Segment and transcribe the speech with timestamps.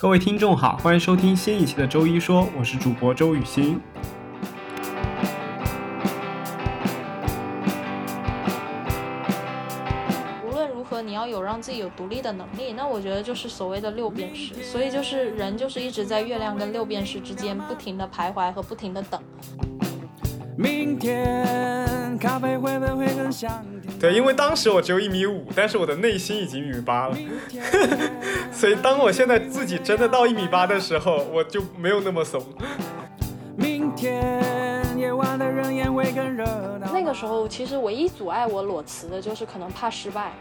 [0.00, 3.80] 各位听众好，欢迎收听新一期的周一说，我是主播周雨欣。
[10.46, 14.54] 无论如何，你要有让自己有独立的能力，那我觉得就是所谓的六便士。
[14.62, 19.20] 所以就是人就是一直在月亮跟六便士之间不停的徘徊和不停的等。
[20.56, 21.44] 明天
[22.18, 23.98] 咖啡会不会更香甜？
[23.98, 27.16] 对，因为当时我只有一米五，但是我的内心已经一米八了，
[28.52, 32.42] 所以当我现在自己真的到一米八的时候，我就没有那么怂。
[33.56, 36.90] 明天夜晚的人烟会更热闹。
[36.92, 40.32] 那个时候，其实唯一阻碍我裸辞的就是可能怕失败，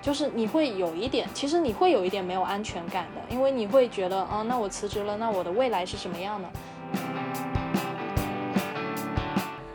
[0.00, 6.48] 就是你会有一点，其实你会有一点没有安全感的，因为你会觉得，啊，那我辞职了，那我的未来是什么样的？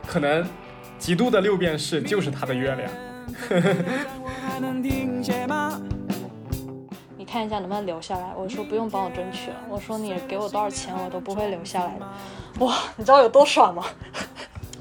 [0.08, 0.44] 可能
[0.98, 2.90] 极度的六便士就是他的月亮。
[7.18, 8.34] 你看一下能不能留下来。
[8.36, 12.08] 我说不用帮我争取了，我说你给我多少钱我都不会留下来的。
[12.60, 13.84] 哇，你知道有多爽吗？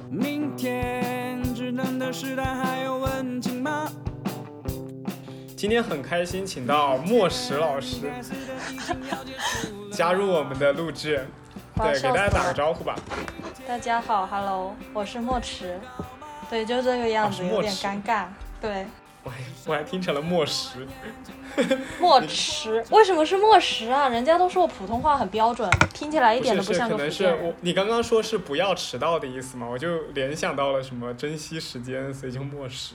[0.09, 3.91] 明天智能的时代还有温情吗？
[5.57, 8.13] 今天很开心，请到莫石老师
[9.91, 11.23] 加入我们的录制，哇
[11.77, 12.97] 对，给大家打个招呼吧。
[13.69, 15.79] 大家好，Hello，我是墨池。
[16.49, 18.25] 对，就这个样子，有点尴尬。
[18.61, 18.87] 对，
[19.23, 20.87] 我还我还听成了墨石，
[22.01, 24.09] 墨池，为什么是墨石啊？
[24.09, 27.55] 人家都说我普通话很标准，听起来一点都不像可能是个福建人我。
[27.61, 32.95] 你刚刚说是不要迟到的意思嘛，我就联想到了什么珍惜时间，所以就墨石。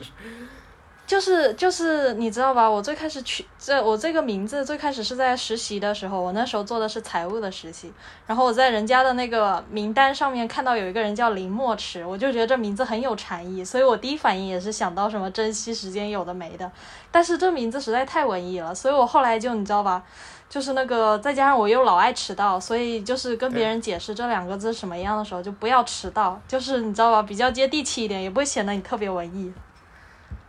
[1.11, 2.69] 就是就是你知道吧？
[2.69, 7.91] 我最开始取这我这个名字最开始是在实习的时候，我那时候做的是财务的实习，
[8.25, 16.71] 然后我在人家的那个名单上面看到有一个人叫林墨池，我就觉得这名字很有禅意，所以我第一反应也是想到什么珍惜时间有的没的，
[17.11, 20.01] 但是这名字实在太文艺了，所以我后来就你知道吧？
[20.47, 29.51] 就是那个，再加上我又老爱迟到，所以就是跟别人解释这两个字什么样的时候，就不要迟到，就是你知道吧，比较接地气一点，也不会显得你特别文艺。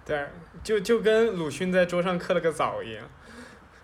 [0.05, 0.27] 对，
[0.65, 3.05] 就就跟鲁迅在桌上刻了个枣一样。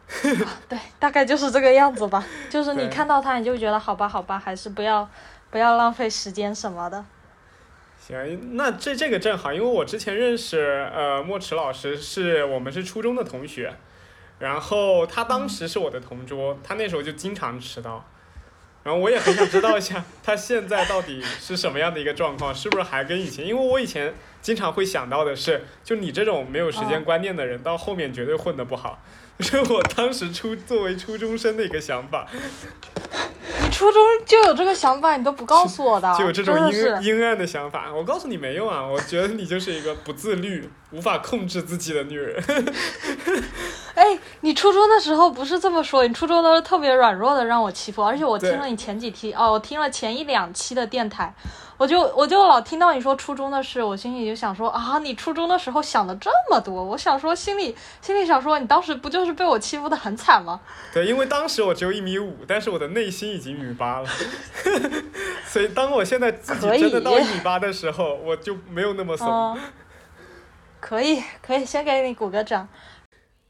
[0.69, 2.25] 对，大概就是这个样子吧。
[2.49, 5.09] 就是你看到他，你就觉得好吧，好吧，还是不要
[5.51, 7.05] 不要浪费时间什么的。
[7.99, 13.75] 行，那这这个正好，因为我之前认识呃莫池老师是我们是初中的同学，
[14.39, 18.09] 然后他当时是我的同桌，他那时候就经常迟到，
[18.83, 23.47] 然后我也很想知道一下他现在到底是什么样的一个状况，是不是还跟以前？
[23.47, 29.03] 因为我以前经常会想到的是，就你这种没有时间哦观念的人，到后面绝对混得不好，
[29.39, 32.27] 这是我当时初作为初中生的一个想法。
[33.61, 37.03] 你初中就有这个想法，你都不告诉我的，就有这种阴。
[37.03, 37.93] 阴暗的想法。
[37.93, 42.43] 我告诉你没用啊，我觉得你就是一个不自律、无法控制自己的女人。
[43.95, 51.35] 哎，你初中的时候不是这么说，你初中都是特别软弱的让我欺负，而且我听了你前几期哦，我听了前一两期的电台，
[51.79, 60.61] 我就我就老听到你说初中的事，我心里就想说啊，你初中的时候想的这么多，我想说心里心里想说，你当时不就是被我欺负的很惨吗？
[60.93, 64.09] 对，因为当时我只有一米五，但是我的内心已经一米八了。
[65.47, 69.29] 所以当我现在自己可以真的到一米八的时候，我就没有那么怂。
[69.29, 69.61] 嗯，
[70.81, 72.69] 可以可以，先给你鼓个掌。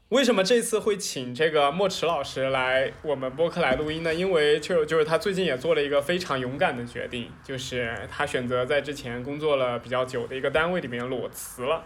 [0.09, 4.11] 为什么这次会请这个莫池老师来我们播客来录音呢？
[4.11, 11.83] 因为就就是他最近也做了一个非常勇敢的决定，就是他选择在之前工作了比较久的一个单位里面裸辞了。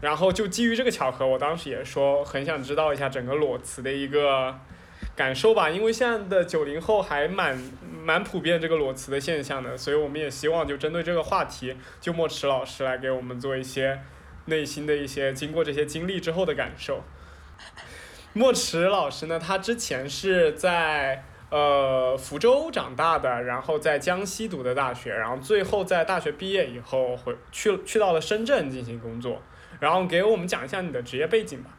[0.00, 4.56] 然后就基于这个巧合，我当时也说很想知道一下整个裸辞的一个
[5.16, 7.60] 感受吧，因为现在的九零后还蛮
[8.04, 13.98] 蛮普遍这个裸辞的现象的，所以我们也希望就针对这个话题，就莫池老师来给我们做一些
[14.44, 17.02] 内心的一些经过这些经历之后的感受。
[18.34, 29.40] 莫池老师呢，他之前是在呃福州长大的，然后在江西读的大学，然后最后在大学毕业以后回去去到了深圳进行工作，
[29.80, 31.70] 然后给我们讲一下你的职业背景吧。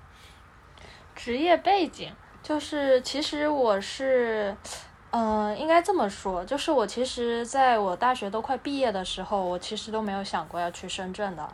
[1.15, 2.11] 职业背景
[2.41, 4.55] 就是，其实我是，
[5.11, 11.47] 嗯、应该这么说，就是我其实在我大学都快毕业的时候，我其实都没有想过要去深圳的。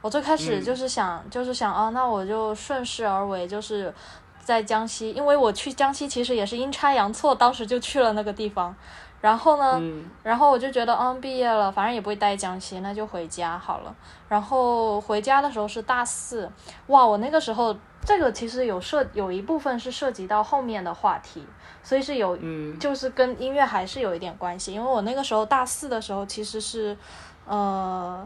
[0.00, 3.92] 我最开始嗯就是想，就是想啊，那我就顺势而为，就是
[4.40, 8.74] 在江西，因为我去江西其实也是阴差阳错，当时就去了那个地方。
[9.20, 13.92] 然后呢，嗯然后我就觉得，嗯，毕业了，反正也不会待江西，那就回家好了。
[14.28, 16.48] 然后回家的时候是大四，
[16.86, 21.44] 哇，我那个时候这个其实有涉有一部分是涉及到后面的话题，
[21.82, 26.96] 所以是有嗯就是跟音乐还是有一点关系，因为我那个时候大四的时候其实是，
[27.44, 28.24] 呃，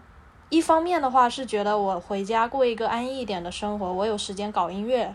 [0.53, 5.15] 一方面的话是觉得我回家过一个安逸一点的生活，我有时间搞音乐，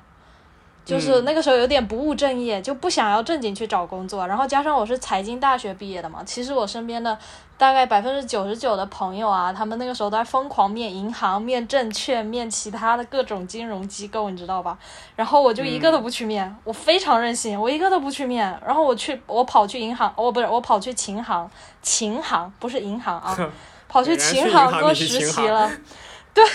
[0.83, 4.25] 就是那个时候有点不务正业，就不想要正经去找工作。
[4.25, 7.15] 然后加上我是财经大学毕业的嘛，其实我身边的
[7.55, 14.75] 大概百分之九十九的朋友啊，他们那个时候都在疯狂面银行、面证券、面其他的各种金融机构，你知道吧？
[15.15, 18.59] 然后我就一个都不去面，我非常任性，我一个都不去面。
[18.65, 21.47] 然后我去，我跑去银行，哦不是，我跑去琴行，
[21.83, 23.37] 琴行不是银行啊，
[23.97, 25.71] 跑去琴行做实习了。
[26.31, 26.45] 对，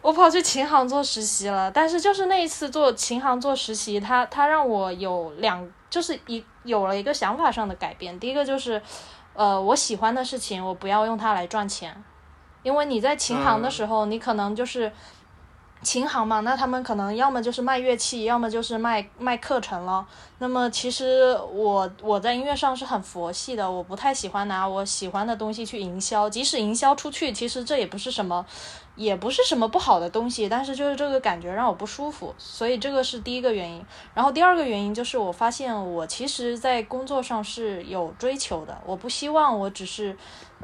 [0.00, 8.18] 我跑去琴行做实习了，但是就是那一次做琴行做实习，他他让我有两，就是一有了一个想法上的改变。
[8.18, 8.80] 第一个就是，
[9.34, 11.94] 呃，我喜欢的事情，我不要用它来赚钱，
[12.62, 14.90] 因为你在琴行的时候，你可能就是
[15.82, 20.06] 琴行嘛，那他们可能要么就是卖乐器，要么就是卖卖课程了。
[20.38, 28.44] 那么其实我我在音乐上是很佛系的，我不太喜欢拿我喜欢的东西去营销，即使营销出去，其实这也不是什么。
[28.94, 33.84] 也不是什么不好的东西，但是就是这个感觉让我不舒服，所以这个是第一个原因。
[34.12, 40.14] 然后第二个原因就是我发现我其实，在工作上是有追求的，我不希望我只是，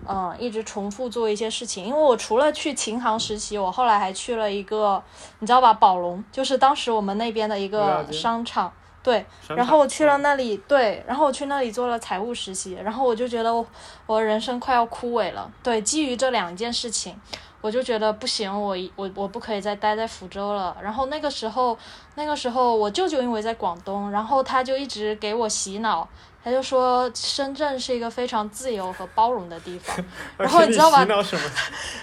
[0.06, 1.86] 嗯，一直重复做一些事情。
[1.86, 5.02] 因为我除了去琴行实习，我后来还去了一个，
[5.38, 8.70] 你知道吧，宝龙，就是当时我们那边的一个商场，
[9.02, 9.24] 对。
[9.48, 13.66] 然后我去了那里，对，然后我去那里做了财务实习，然后我就觉得我
[14.04, 15.50] 我人生快要枯萎了。
[15.62, 17.18] 对，基于这两件事情。
[17.60, 20.76] 我就觉得不行，我我我不可以再待在福州了。
[20.80, 21.76] 然后那个时候，
[22.14, 26.08] 那个时候我舅舅因为在广东，然后他就一直给我洗脑，
[26.44, 29.96] 他就说深圳是一个非常自由和包容的地方。
[30.38, 31.00] 然后你知道吧？
[31.02, 31.42] 洗脑什么？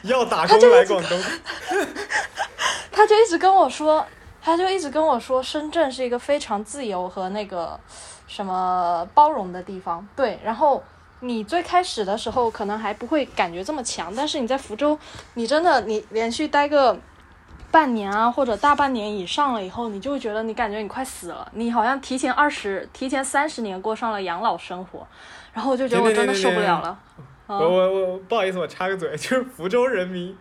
[0.04, 1.18] 要打工来广东？
[2.92, 4.06] 他就一直跟我说，
[4.42, 7.80] 他就一直跟我说，深圳是一个非常自由和那个
[8.28, 10.06] 什么包容的地方。
[10.18, 10.84] 对，然后。
[11.28, 14.98] 你最开始的时候可能还不会感觉这么强，但是你在福州，
[15.34, 16.98] 你真的你连续待个
[17.72, 25.06] 半年啊，或者大半年以上了以后，你就会觉得你感觉你快死了，你好像提前二十、提前三十年过上了养老生活，
[25.54, 26.98] 然后我就觉得我真的受不了了。
[27.48, 30.38] 我我我不好意思，我插个嘴，就是福州人民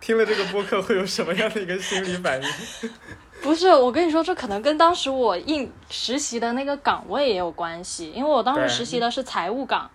[0.00, 2.48] 听了这个播客会有什么样的一个心理反应？
[3.42, 9.90] 不是，我跟你说，这可能跟当时我应实习的那个岗位也有关系，因为我当时实习的是财务岗。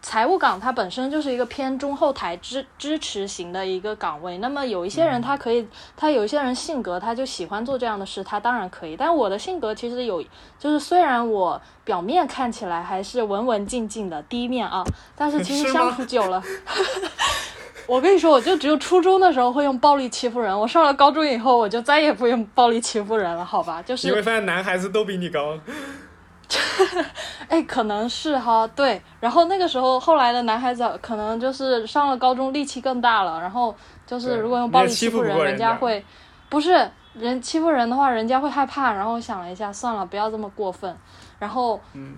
[0.00, 5.66] 财务岗它本身就是一个偏中后台支支持型的一个岗位，那么有一些人他可以，
[5.96, 8.96] 他有一些人性格他就喜欢做这样的事，他当然可以。
[8.96, 10.22] 但我的性格其实有，
[10.58, 14.84] 就是虽然我表面看起来还是文文静静的第一面啊，
[15.16, 16.42] 但是其实相处久了，
[17.86, 23.82] 我跟你说，我就只有初中的时候会用暴力欺负人，我上了高中以后我就再也不用暴力欺负人了，好吧？
[23.82, 25.58] 就是你会发现男孩子都比你高。
[27.48, 29.00] 哎，可能是哈，对。
[29.20, 33.40] 然后那个时候，后来的男孩子可能就是上了高中，力气更大了。
[33.40, 33.74] 然后
[34.06, 36.04] 就是如果用暴力欺负人，人家会，
[36.48, 38.92] 不是人欺负人的话，人家会害怕。
[38.92, 40.96] 然后我想了一下，算了，不要这么过分。
[41.38, 42.16] 然后，嗯，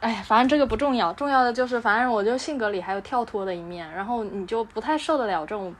[0.00, 3.90] 哎，反正这个不重要，重要的就是，反正我就性格里还有跳脱的一面。
[3.92, 5.74] 然后你就不太受得了这种。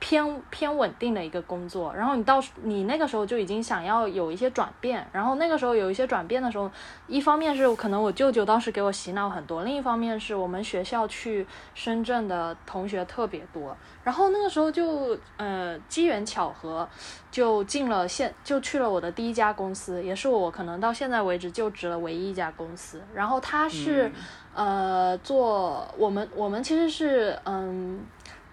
[0.00, 6.70] 偏偏稳定的一个工作，然后你到你那个时候就已经想要有一些转变，然后那个时候有一些转变的时候，
[7.06, 16.88] 一方面是可能我舅舅当时给我洗脑很多，另一方面是我们学校去深圳的同学特别多，然后那个时候就呃机缘巧合
[17.30, 24.10] 就进了现就去了我的第一家公司，也是我可能到现在为止就职了唯一一家公司，然后他是
[24.54, 28.00] 呃做我们我们其实是嗯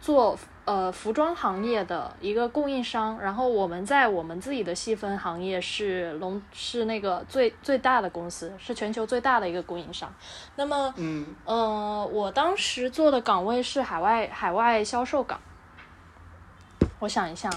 [0.02, 0.38] 做。
[0.68, 10.14] 呃，服装行业的一个供应商，然后我们在我们自己的细分行业是龙是那个最最大的公司，是全球最大的一个供应商。
[10.58, 15.40] 那么，嗯，呃，我当时做的岗位是海外海外销售岗。
[17.00, 17.50] 我想一下。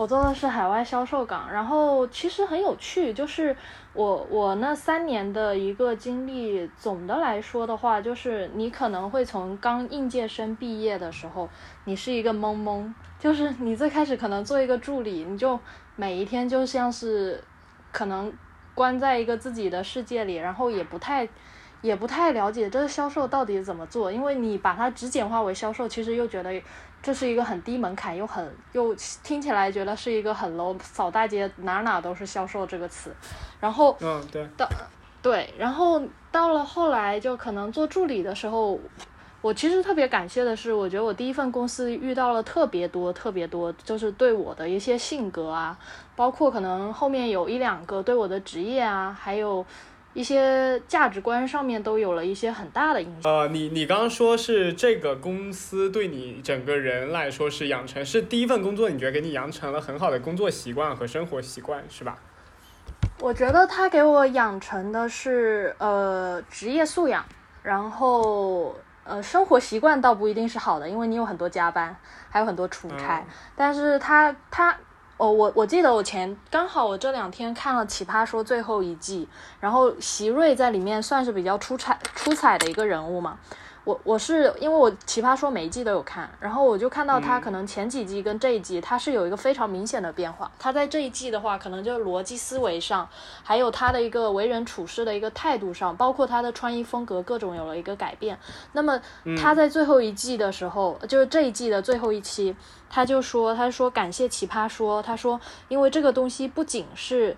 [0.00, 3.54] 我做的是海外销售岗，然后其实很有趣，就是
[3.92, 11.46] 我我那三年的一个经历，总的来说的话，就是你可能会从刚应届生毕业的时候，
[11.84, 15.60] 你是一个懵懵，就是你最开始可能做一个助理，你就
[15.96, 17.44] 每一天就像是
[17.92, 18.32] 可能
[18.74, 21.28] 关在一个自己的世界里，然后也不太
[21.82, 26.50] 也不太了解这个销售到底怎么做，因为你把它只简化为销售，其实又觉得。
[27.02, 33.10] 这是一个很低门槛又很又听起来觉得是一个很 low，扫大街哪哪都是销售这个词，
[33.58, 34.68] 然后嗯对到
[35.22, 38.78] 对，然后到了后来就可能做助理的时候，
[39.40, 45.78] 我其实特别感谢的是，我觉得我第一份公司遇到了特别多特别多，就是对我的一些性格啊，
[46.14, 49.64] 包括可能后面有一两个对我的职业啊，还有。
[50.12, 53.32] 一些价值观上面都有了一些很大的影响。
[53.32, 62.18] 呃，你你刚刚说是这个公司对你整个人来说是养成，是第一份工作，你觉得给你养成了很好的工作习惯和生活习惯，是吧？
[63.20, 67.24] 我觉得他给我养成的是呃职业素养，
[67.62, 68.74] 然后
[69.04, 71.94] 呃生活习惯倒不一定是好的，因为你有很多加班，
[72.30, 73.20] 还有很多出差。
[73.20, 74.74] 嗯但是他他
[75.20, 79.28] 哦，我我记得我前刚好我这两天看了《奇葩说》最后一季，
[79.60, 83.38] 然后席瑞在里面算是比较出彩出彩的一个人物嘛。
[83.90, 90.48] 我我是因为我《奇葩说》每一季都有看，然后我就看到他嗯可能前几季跟这一季他是有一个非常明显的变化。
[90.60, 93.08] 他在这一季的话，可能就是逻辑思维上，
[93.42, 98.38] 还有他的一个为人处事的一个态度上，包括他的穿衣风格各种有了一个改变。
[98.72, 99.00] 那么
[99.36, 102.54] 他在最后一季的时候，就是这一季的最后一期，
[102.88, 107.36] 他就说，他说感谢奇葩说，他说因为这个东西不仅是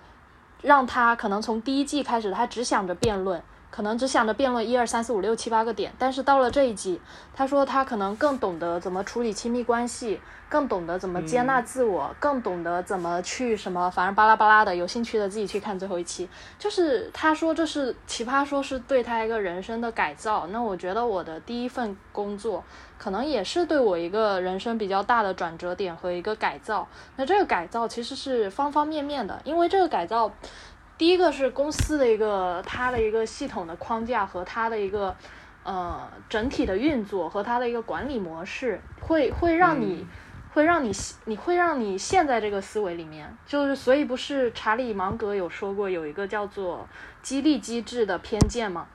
[0.61, 3.43] 让他可能从第一季开始，他只想着辩论。
[3.73, 7.01] 可能只想着辩论一二三四五六七八个点，但是到了这一集，
[7.35, 14.77] 他说他可能更懂得怎么处理亲密关系，更懂得怎么接纳自我，更懂得怎么去什么，反正巴拉巴拉的。
[14.77, 16.29] 有兴趣的自己去看最后一期。
[16.59, 20.47] 就是他说这是奇葩说是对他一个人生的改造。
[20.49, 22.63] 那我觉得我的第一份工作
[22.99, 26.87] 可能也是对我一个人生比较大的转折点和一个改造。
[27.17, 30.31] 那这个改造其实是方方面面的，因为这个改造。
[31.03, 35.13] 第一个是公司的一个它的一个系统的框架和它的一个
[35.65, 40.07] 呃整体的运作和它的一个管理模式，会会让你、
[40.55, 40.93] 会让你
[41.25, 46.89] 你会让你陷在这个思维里面，就是所以不是查理芒格有说过有一个叫做
[47.21, 48.87] 激励机制的偏见吗？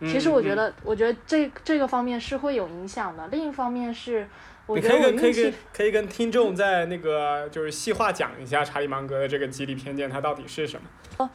[0.00, 3.28] 其实我觉嗯得，我觉得这这个方面是会有影响的。
[3.28, 4.28] 另一方面是，我
[4.68, 10.88] 你可以跟可以跟可以跟听众在那个就是细化讲一下查理芒格的这个激励偏见它到底是什么？
[11.18, 11.30] 哦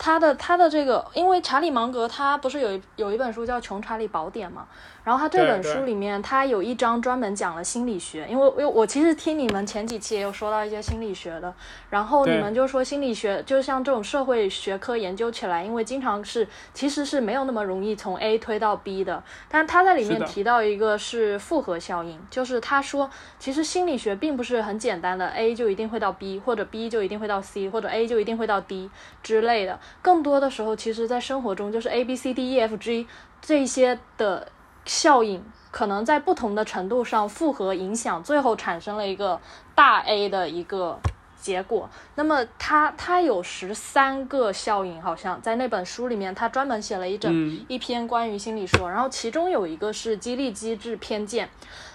[0.00, 4.64] 他的他的这个，因为查理芒格他不是有一有一本书叫《穷查理宝典》嘛，
[5.08, 11.50] 然后他这本书里面他有一章专门讲了心理学，因为因为我其实听你们前几期也有说到一些心理学的，
[11.88, 28.90] 然后你们就说心理学就像这种社会学科研究起来，因为经常是其实是没有那么容易从 A 推到 B 的，但他在里面提到一个是复合效应，就是他说其实心理学并不是很简单的 A 就一定会到 B，或者 B 就一定会到 C，或者 A 就一定会到 D
[29.22, 29.80] 之类的。
[30.02, 33.06] 更多的时候，其实在生活中就是 A B C D E F G
[33.40, 34.46] 这些的
[34.88, 39.38] 效应，可能在不同的程度上复合影响，最后产生了一个
[39.74, 40.98] 大 A 的一个
[41.38, 41.88] 结果。
[42.14, 51.48] 那么它它有十三个效应，好像在那本书里面，它专门写了一整、嗯一篇关于心理说，然后其中有一个是激励机制偏见。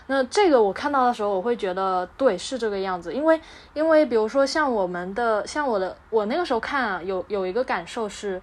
[0.05, 3.39] 那这个我看到的时候，我会觉得对，是这个样子，因为
[3.73, 8.41] 因为比如说像我们的，像我的，我那个时候看啊，有有一个感受是，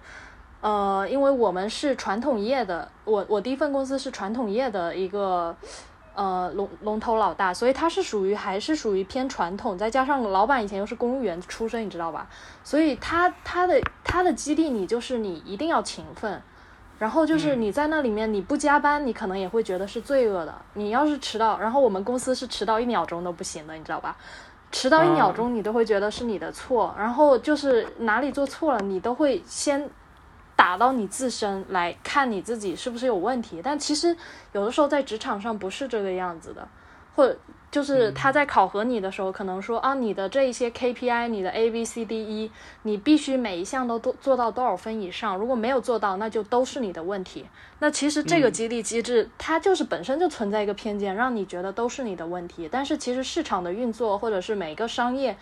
[0.61, 5.55] 呃，因为我们是传统业的，我我第一份公司是传统业的一个。
[6.13, 12.27] 呃，龙龙头老大，所以它是属于还是属于偏传统，再加上老板以前又是公务员出身，你知道吧？
[12.65, 16.41] 所以他他的他的激励你就是你一定要勤奋，
[16.99, 20.53] 然后就是你在那里面你不加班，你可能也会觉得是罪恶的。
[20.73, 24.17] 你要是迟到，然后我们公司是迟到一秒钟都不行的，你知道吧？
[24.69, 29.89] 迟到一秒钟你都会觉得是你的错，然后就是哪里做错了，你都会先
[30.61, 33.59] 打到你自身来看你自己是不是有问题。
[33.63, 34.15] 但其实
[34.51, 36.67] 有的时候在职场上不是这个样子的，
[37.15, 37.35] 或者
[37.71, 42.51] 就是他在考核你的时候，可能说啊，你的这一些 KPI，你的 A B C D E，
[42.83, 47.47] 你必须每一项都做做到多少分以上，如果没有做到，那就都是你的问题。
[47.79, 52.69] 那其实这个激励机制，它就是本身就存在一个偏见，让你觉得都是你的问题。
[52.71, 55.35] 但是其实市场的运作，或者是每个商业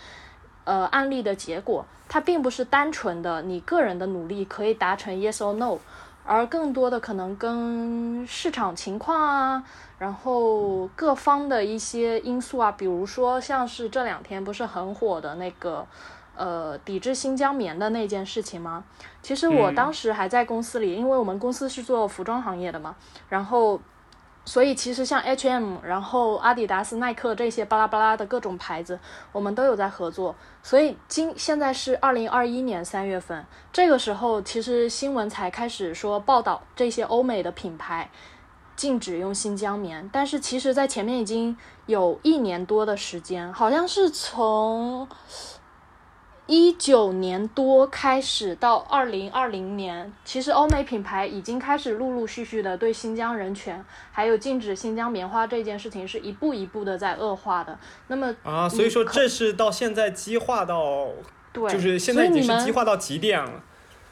[0.70, 5.78] 呃案例的结果，它并不是单纯的你个人的努力可以达成 yes or no，
[6.24, 9.64] 而更多的可能跟市场情况啊，
[9.98, 15.86] 然后各方的一些因素啊，比如说像是这两天不是很火的那个。
[16.40, 18.82] 呃，抵制新疆棉的那件事情吗？
[19.22, 22.96] 其实我嗯当时还在公司里，因为我们公司是做服装行业的嘛，
[23.28, 23.78] 然后
[24.46, 29.00] 所以其实像 H&M，然后阿迪达斯、耐克这些巴拉巴拉的各种牌子，
[29.32, 30.36] 我们都有在合作。
[30.64, 38.10] 所以今现在是二零二一年三月份，这个时候其实新闻才开始说报道这些欧美的品牌
[38.76, 41.56] 禁止用新疆棉，但是其实在前面已经
[41.86, 45.08] 有一年多的时间，好像是从。
[46.50, 57.78] 一九年多开始到二零二零年，其实欧美品牌已经开始陆陆续续的对新疆人权，还有禁止新疆棉花这件事情是一步一步的在恶化的。
[58.08, 61.06] 那么啊，所以说这是到现在激化到，
[61.54, 63.62] 对，就是现在已经是激化到极点了，才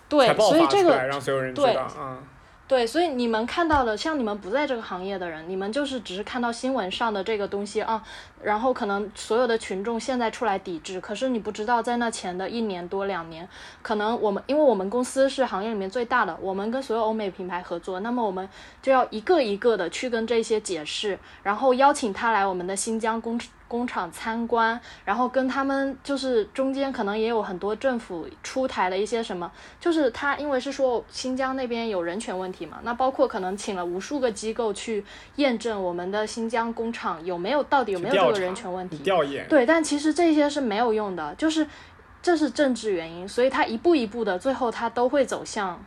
[0.08, 2.20] 对，爆所以这个发出来，让所有人知道啊。
[2.68, 8.04] 对，所以你们看到的，像你们不在这个行业的人，你们就是只是看到新闻上的这个东西啊，
[8.44, 13.48] 然后可能所有的群众现在出来抵制，可是你不知道在那前的一年多两年，
[13.82, 18.48] 可能我们因为我们公司是行业里面最大的，我们跟所有欧美品牌合作，那么我们
[18.82, 35.04] 就要一个一个的去跟这些解释，然后邀请他来我们的新疆工工厂参观，然后跟他们就是中间可能也有很多政府出台的一些什么，就是他因为是说新疆那边有人权问题嘛，那包括可能请了无数个机构去
[35.36, 39.48] 验证我们的新疆工厂有没有到底有没有这个人权问题，调研。
[39.48, 41.68] 对，但其实这些是没有用的，就是
[42.22, 45.84] 这是政治原因，所以他一步一步的，最后他都会走向。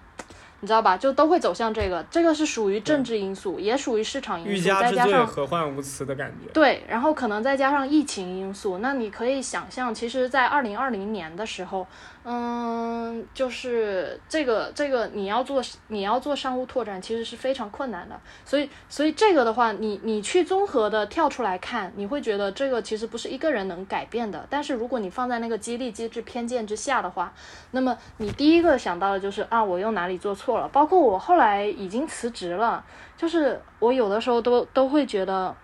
[0.62, 0.94] 你知道吧？
[0.94, 6.52] 就都会走向这个，这个是属于政治因素，也属于市场因素，再加上何患无辞的感觉。
[6.52, 11.86] 对，然后可能再加上疫情因素，那你可以想象，其实，在二零二零年的时候。
[12.22, 18.20] 嗯，就是这个这个你要做你要做商务拓展，其实是非常困难的。
[18.44, 24.46] 所以所以这个的话，你你去综合的跳出来看，你会觉得这个其实不是一个人能改变的。
[24.50, 27.32] 但是如果你放在那个激励机制偏见之下的话，
[27.70, 30.68] 那么你第一个想到的就是啊，我又哪里做错了？
[30.68, 32.84] 包括我后来已经辞职了，
[33.16, 35.56] 就是我有的时候都都会觉得。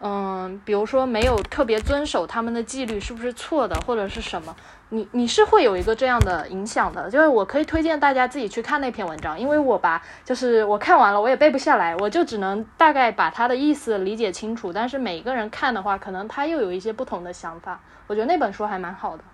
[0.00, 4.54] 嗯，比如说没有特别遵守他们的纪律，是不是错的，或者是什么？
[4.90, 7.10] 你你是会有一个这样的影响的。
[7.10, 14.72] 就是我可以推荐大家自己去看那篇文章，因为我吧就是我看完了，我也背不下来，我就只能大概把他的意思理解清楚。
[14.72, 17.80] 但是每个人看的话，可能他又有一些不同的想法。
[18.06, 19.24] 我觉得那本书还蛮好的。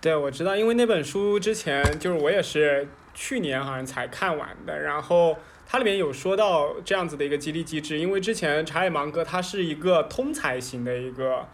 [0.00, 5.36] 对，我知道，因为那本书之前就是我也是去年好像才看完的，然后。
[5.66, 11.46] 它里面有说到这样子的一个激励机制，因为之前查理芒格他是一个通才型的一个，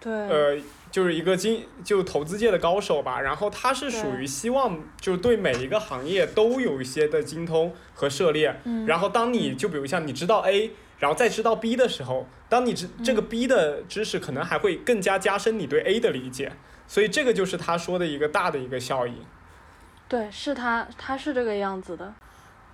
[0.00, 0.56] 对，呃，
[0.92, 3.20] 就是一个经就投资界的高手吧。
[3.20, 8.60] 然后他是属于希望就对每一个行业都有一些的精通和涉猎。
[8.62, 8.86] 嗯。
[8.86, 10.70] 然后当你就比如像你知道 A，
[11.00, 16.52] 然后再知道 B 的时候，当你知这个 B 的知识可能还会更加加深你对 A 的理解。
[16.86, 19.16] 所以这个就是他说的一个大的一个效应。
[20.06, 22.12] 对，是他，他是这个样子的。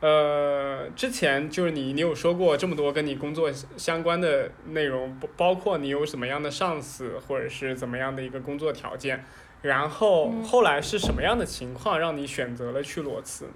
[0.01, 9.25] 呃，之前就是你，你有说过这么多跟你工作相关的内容，包包括你有什么样的上司，或者是怎么样的一个工作条件，
[9.61, 13.49] 然后后来是什么样的情况让你选择了去裸辞？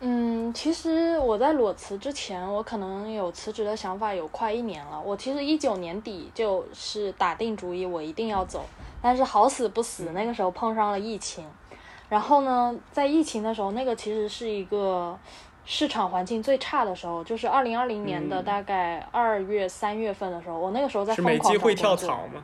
[0.00, 5.00] 嗯，其实我在裸辞之前，我可能有辞职的想法有快一年了。
[5.00, 8.64] 我其实一九年底就是打定主意，我一定要走，
[9.00, 11.44] 但是好死不死，那个时候碰上了疫情。
[12.08, 15.18] 然后呢，在疫情的时候，那个其实是一个
[15.64, 22.42] 市场环境最差的时候，就是二零二零年的大概二月、三月份的时候，我那个时候在疯狂找工作。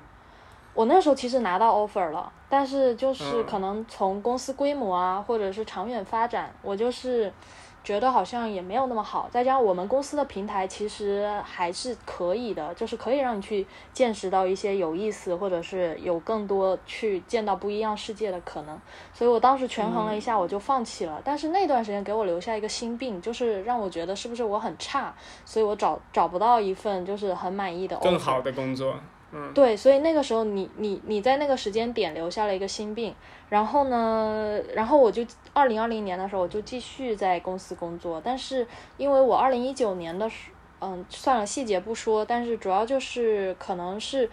[0.75, 7.33] 我那时候其实拿到 offer 了，但是就是可能从公司规模啊，或者是长远发展，我就是。
[7.85, 18.81] 觉得好像也没有那么好，再加上我们公司的平台其实还是可以的，就是可以让你去见识到一些有意思，或者是有更多去见到不一样世界的可能。
[19.13, 21.21] 所以我当时权衡了一下，我就放弃了。
[21.23, 28.95] 但是那段时间给我留下一个心病，就是让我觉得是不是我很差，所以我找找不到一份就是很满意的更好的工作。
[29.37, 33.13] 嗯对，所以那个时候你你你在那个时间点留下了一个心病，
[33.55, 44.29] 然后呢，然后我就二零二零年的时候我就继续在公司工作，但是因为我二零一九年的时，嗯，算了，细节不说，但是主要就是可能是，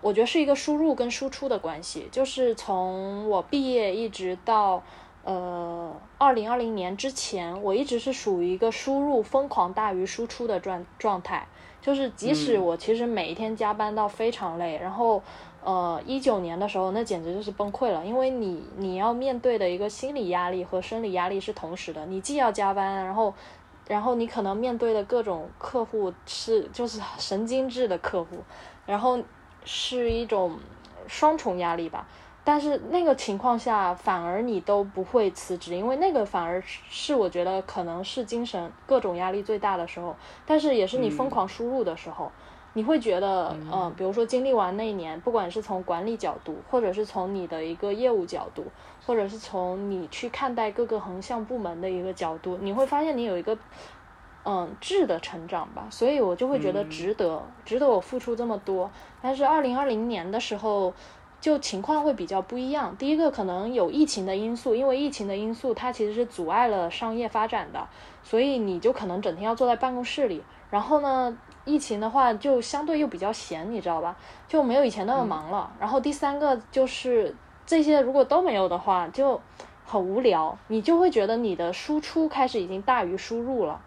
[0.00, 4.82] 我觉得是一个输入跟输出的关系，就是从我毕业一直到
[5.24, 11.46] 呃二零二零年之前，我一直是属于一个输入疯狂大于输出的状状态。
[11.82, 15.20] 就是即使我其实每一天加班到非常累，然后，
[15.64, 23.32] 呃，一九年的时候那简直就是崩溃了，因为你你要面对的一个心理压力和生理压力是同时的，你既要加班，然后，
[23.86, 28.38] 然后你可能面对的各种客户是就是神经质的客户，
[28.86, 29.18] 然后
[29.64, 30.58] 是一种
[31.06, 32.06] 双重压力吧。
[32.44, 42.32] 但是那个情况下，反而你都不会辞职，因为那个反而是我觉得可能是精神各种压力最大的时候，但是也是你疯狂输入的时候，
[42.74, 48.64] 你会觉得，嗯，比如说经历完那一年，不管是从管理角度，或者是从你的一个业务角度，
[49.06, 53.56] 或者是从你去看待各个横向部门的一个角度，你会发现你有一个，
[54.44, 58.90] 嗯，质的成长吧，所以我就会觉得值得，值得我付出这么多。
[59.20, 60.92] 但是二零二零年的时候。
[61.42, 62.96] 就情况会比较不一样。
[62.96, 67.88] 第一个可能有疫情的因素，因为疫情的因素，它其实是阻碍了商业发展的，
[68.22, 70.40] 所以你就可能整天要坐在办公室里。
[70.70, 74.16] 然后呢，疫情的话就相对又比较闲，你知道吧？
[74.48, 75.72] 就没有以前那么忙了。
[75.78, 77.34] 然后第三个就是
[77.66, 79.40] 这些如果都没有的话，就。
[79.84, 83.78] 很无聊，你就会觉得你的输出开始已经大于输入了。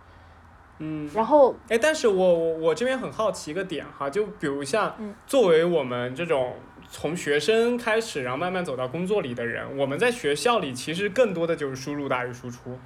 [0.78, 6.58] 嗯，然后哎，但是我我我这边很好奇一个点哈，就比如像嗯作为我们这种
[6.88, 12.78] 从学生开始，然后慢慢走到工作里的人，我们在学校里其实更多的就是输入大于输出，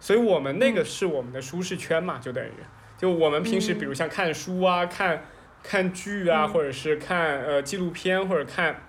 [0.00, 2.52] 所以我们那个嗯是我们的舒适圈嘛，就等于
[2.96, 5.24] 就我们平时嗯比如像看书啊、看
[5.62, 8.82] 看剧啊，嗯或者是看呃纪录片或者看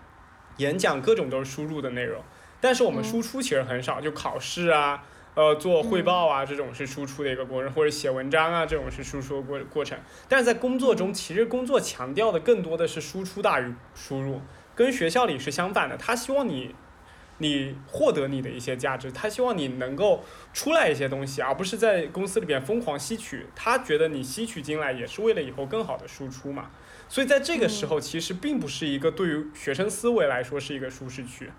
[0.57, 2.21] 演讲，各种都是输入的内容，
[2.61, 5.03] 但是我们嗯输出其实很少，就考试啊。
[5.35, 9.99] 呃，做汇报啊，这种是输出的一个过程，或者写文章啊，这种是输出的过过程。
[10.29, 14.39] 但是在工作中，其实工作强调的更多的是输出大于输入，
[14.73, 15.97] 跟学校里是相反的。
[15.97, 16.73] 他希望你，
[17.39, 23.45] 你获得你的一些价值，他希望你能够出来一些东西，而不是在公司里边疯狂吸取。
[23.55, 26.69] 他觉得你吸取进来也是为了以后更好的输出嘛。
[27.07, 31.51] 所以在这个时候，其实并不是一个对于学生思维来说是一个舒适区。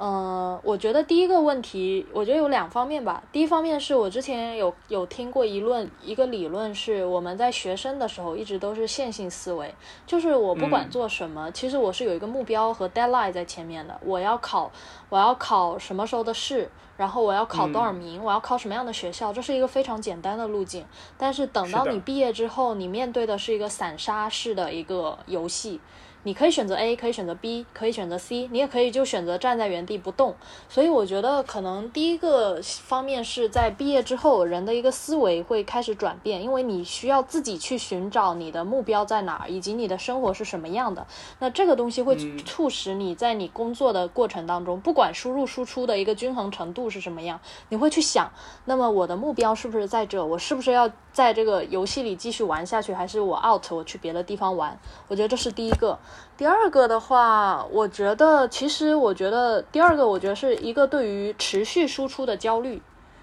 [0.00, 3.22] 呃，我觉得第一个问题，我觉得有两方面吧。
[3.30, 9.74] 第一方面是我之前有有听过一论一个理论，是我们在学生的时候一直都是线性思维，
[10.06, 14.00] 就是我不管嗯做什么，其实我是有一个目标和 deadline 在前面的。
[14.02, 14.72] 我要考，
[15.10, 20.82] 我要考什么时候的试，然后我要考多少名，我要考什么样的学校，这是一个非常简单的路径。
[21.18, 25.78] 但是等到你毕业之后，你面对的是一个散沙式的一个游戏。
[26.22, 30.34] 你可以选择 A，可以选择 B，可以选择 C，你也可以就选择站在原地不动。
[30.68, 41.06] 所以我觉得可能第一个方面是在毕业之后，人的一个思维会开始转变，因为你需要自己去寻找你的目标在哪儿，以及你的生活是什么样的。
[41.38, 48.30] 那这个东西会嗯促使你在你工作的过程当中，不管输入输出的一个均衡程度是什么样，你会去想，
[48.66, 50.22] 那么我的目标是不是在这？
[50.22, 54.78] 我是不是要在这个游戏里继续玩下去，还是我 out，我去别的地方玩？
[55.08, 55.98] 我觉得这是第一个。
[56.36, 62.80] 第二个的话，我觉得其实我觉得第二个，我觉得是一个对于持续输出的焦虑，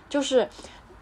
[0.08, 0.47] 就是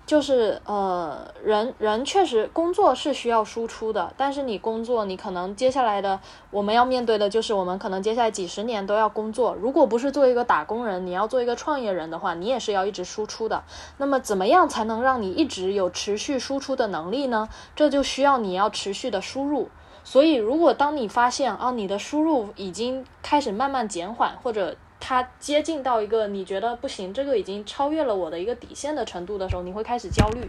[0.05, 6.19] 就是呃，人人确实工作是需要输出的，但是你工作，你可能接下来的
[6.51, 9.53] 我们要面对的就是我们可能接下来几十年都要工作。
[9.59, 13.63] 如果不是做一个打工人，你要做一个创业人的话，你也是要一直输出的。
[13.97, 17.49] 那么怎么样才能让你一直有持续输出的能力呢？
[17.75, 19.69] 这就需要你要持续的输入。
[20.05, 30.45] 所以，如果当你发现啊，你的输入已经开始慢慢减缓，或者它接近到一个你觉得不行，这个已经超越了我的一个底线的程度的时候，你会开始焦虑。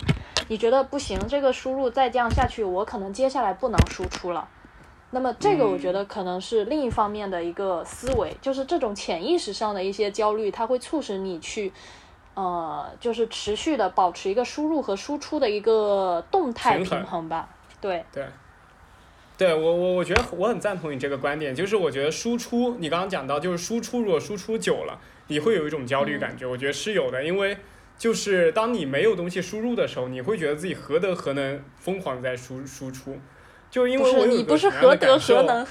[0.49, 4.47] 你觉得不行，这个输入再这样下去，我可能接下来不能输出了。
[5.11, 11.73] 那么，这个我觉得可能是另一方面的一个思维，就是这种潜意识上的一些焦虑，它会促使你去。
[12.35, 17.49] 呃，就是持续的保持一个输入和输出的一个动态平衡吧。
[17.81, 18.27] 对，对，
[19.39, 27.59] 对我我我觉得我很赞同你这个观点，就是我觉得输出，你刚刚讲到就是输出，如果输出久了，你会有一种焦虑感觉，我觉得是有的，因为
[27.99, 33.19] 就是当你没有东西输入的时候，你会觉得自己何德何能疯狂地在输输出，
[33.71, 35.67] 就因为我你不是何德何能，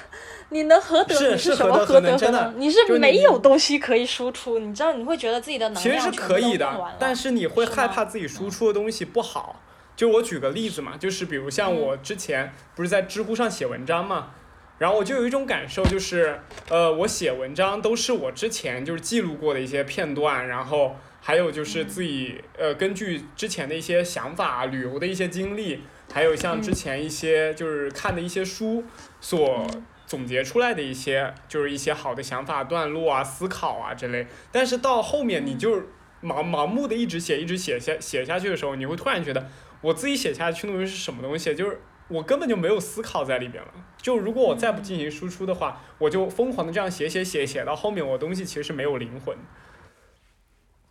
[0.50, 1.16] 你能何德？
[1.16, 2.54] 是你是何德什么何德何能真的？
[2.58, 9.60] 你是没有东西可以输出，你知道你会觉得自己的能其实是可以的但是你会害怕自己输出的东西不好。
[9.96, 11.76] 就我举个例子嘛，就是比如像嗯。
[11.76, 14.32] 我之前不是在知乎上写文章嘛，
[14.78, 25.82] 然后我就有一种感受，就是呃，我写文章都是我之前就是记录过的一些片段，然后还有就是自己呃根据之前的一些想法、旅游的一些经历，
[26.12, 28.84] 还有像之前一些就是看的一些书
[29.22, 29.66] 所
[30.06, 34.28] 总结出来的一些就是一些好的想法、段落啊、思考啊之类。
[34.52, 35.78] 但是到后面你就
[36.22, 39.50] 盲盲目的一直写、一直写下写下去的时候，你会突然觉得
[39.86, 41.54] 我自己写下去的东西是什么东西？
[41.54, 43.72] 就是我根本就没有思考在里边了。
[43.98, 49.38] 就如果我再不进行输出的话，我就疯狂的这样写写写写到后面，我东西其实是没有灵魂。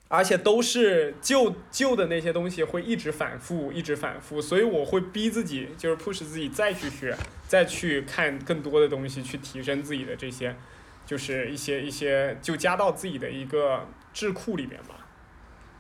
[0.07, 7.17] 而且都是旧旧的那些东西会一直反复，一直反复，所以我会逼自己，就是 push 自己再去学，
[7.49, 10.55] 再去看更多的东西，去提升自己的这些，
[11.05, 15.04] 就是一些一些，就加到自己的一个智库里面吧。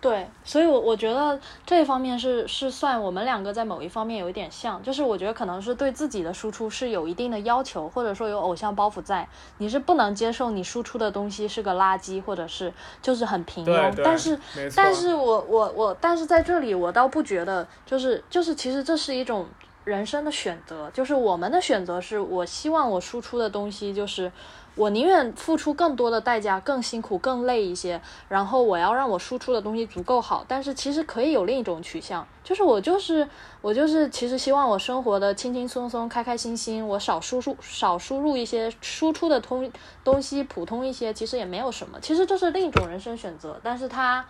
[0.05, 13.95] 对，所以我，我觉得这一方面是是算我们两个在某一方面有一点像，就是我觉得可能是对自己的输出是有一定的要求，或者说有偶像包袱在，你是不能接受你输出的东西是个垃圾，或者是就是很平庸。
[14.05, 14.39] 但是，
[14.77, 19.47] 但是我我我，但是在这里我倒不觉得，就是就是，其实这是一种
[19.85, 24.31] 人生的选择，就是我们的选择是我希望我输出的东西就是。
[24.75, 30.45] 我宁愿付出更多的代价，更辛苦、更累一些，然后我要让我输出的东西足够好。
[30.49, 33.29] 但是其实可以有另一种取向，就是我就是
[33.61, 39.71] 我就是其实希望我生活的轻轻松松、开开心心，我少输出少输入一些输出的通
[40.03, 41.99] 东西，普通一些，其实也没有什么。
[42.01, 44.27] 其实这是另一种人生选择，但是它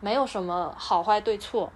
[0.00, 1.70] 没有什么好坏对错，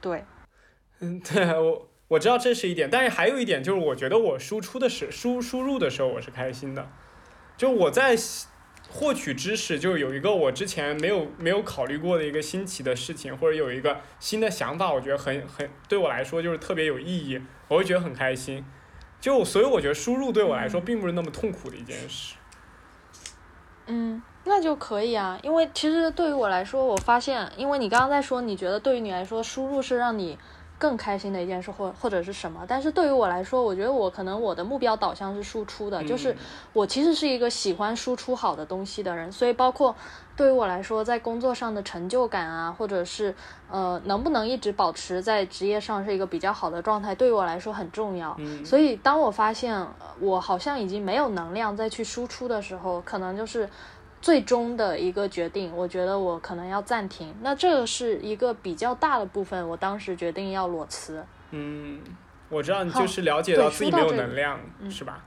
[0.00, 0.24] 对，
[1.00, 6.88] 嗯，对我我知道这是一点，但是还有一点就是，我觉得我输出的时输输入的时候我是开心的，
[7.56, 8.16] 就我在
[8.88, 18.64] 获取知识，就有一个我之前没有没有考虑过的一个新奇的事情，或者有一个新的想法，我觉得很很对我来说就是特别有意义，我会觉得很开心。
[19.20, 22.36] 就所以我觉得输入对我来说并不是那么痛苦的一件事。
[23.86, 30.38] 嗯，那就可以啊，因为其实对于我来说，我发现，因为你刚刚在说，你觉得对于你来说，输入是让你
[30.78, 32.64] 更开心的一件事，或或者是什么？
[32.68, 36.36] 但是对于我来说，我觉得我可能我的目标导向是输出的，就是嗯
[36.72, 39.94] 我其实是一个喜欢输出好的东西的人，所以包括
[40.36, 43.34] 对于我来说，在工作上的成就感啊，或者是
[43.70, 48.34] 呃能不能一直保持在职业上是一个比较好的状态，对于我来说很重要。
[48.38, 49.88] 嗯所以当我发现呃
[50.20, 53.68] 我好像已经没有能量再去输出的时候，可能就是
[54.26, 57.32] 最终的一个决定，我觉得我可能要暂停。
[57.42, 61.24] 那这个是一个比较大的部分，我当时决定要裸辞。
[61.52, 62.00] 嗯，
[62.48, 65.22] 我知道你就是了解到自己没有能量，嗯是吧？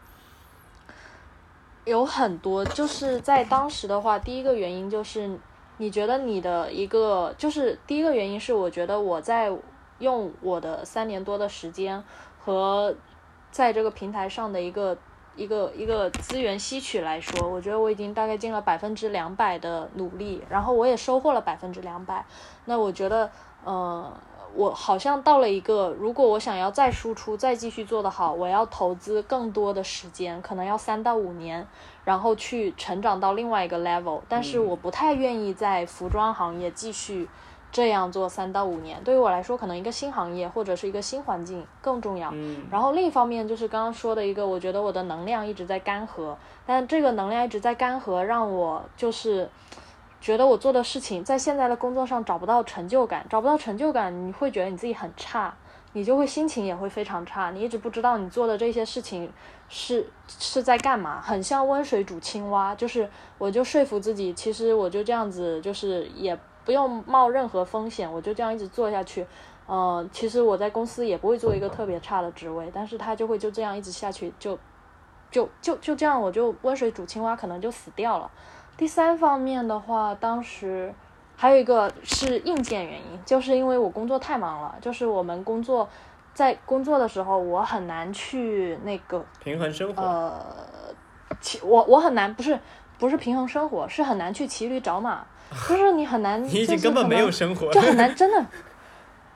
[1.85, 5.31] 有很多，就是在当时的话，第一个原因就是
[5.77, 9.49] 你觉得你的一个，就是第一个原因是我觉得我在
[9.99, 12.03] 用我的三年多的时间
[12.37, 12.93] 和
[13.49, 14.97] 在这个平台上的一个
[15.35, 22.25] 一个一个资源吸取来说，我觉得我已经大概尽了百分之两百的努力，然后我也收获了百分之两百。
[22.65, 23.29] 那我觉得，
[23.63, 24.11] 呃，
[24.53, 31.65] 我好像到了一个，如果我想要再输出，再继续做得好，我要投资更多的时间，可能要三到五年，
[32.03, 34.21] 然后去成长到另外一个 level。
[34.27, 37.29] 但是嗯我不太愿意在服装行业继续
[37.71, 39.03] 这样做三到五年。
[39.03, 42.29] 对于我来说，可能一个新行业或者是一个新环境更重要。
[42.33, 49.49] 嗯然后另一方面就是刚刚说的一个，我觉得我的能量一直在干涸，但这个能量一直在干涸，让我就是
[50.19, 55.55] 觉得我做的事情在现在的工作上找不到成就感，找不到成就感，你会觉得你自己很差，
[55.93, 59.31] 你就会心情也会非常差，你一直不知道你做的这些事情
[59.69, 69.25] 是是在干嘛，很像温水煮青蛙，就是我就说服自己，其实我就这样子，就是也不用冒任何风险，我就这样一直做下去。
[69.65, 74.57] 呃，其实我在公司也不会做一个特别差的职位，但是他就会就这样一直下去，就
[75.29, 78.29] 就就就这样，我就温水煮青蛙，可能就死掉了。
[78.75, 80.93] 第三方面的话，当时
[81.35, 85.87] 还有一个是硬件原因，就是因为我工作太忙了，就是我们工作
[86.33, 90.01] 在工作的时候，我很难去那个平衡生活。
[90.01, 90.45] 呃，
[91.41, 92.57] 骑我我很难不是
[92.97, 95.25] 不是平衡生活，是很难去骑驴找马，
[95.67, 98.45] 就是你很难，你已经根本没有生活就很难，真的。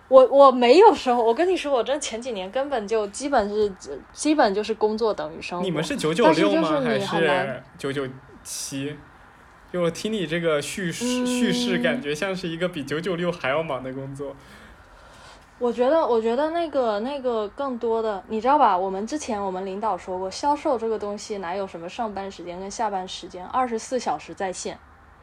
[0.10, 3.73] 我我没有生活，我跟你说，我真前几年根本就基本是
[4.12, 5.63] 基本就是工作等于生活。
[5.65, 6.69] 你们是九九六吗？
[6.69, 8.08] 就是还是九九
[8.43, 8.95] 七？
[9.71, 14.36] 就我听你这个叙事、叙事，嗯感觉像是一个比九九六还要忙的工作。
[15.58, 18.78] 我觉得，我觉得那个那个更多的，你知道吧？
[18.78, 24.78] 我们之前我们领导说过，销售这个东西哪有什么上班时间跟下班时间，二十四小时在线，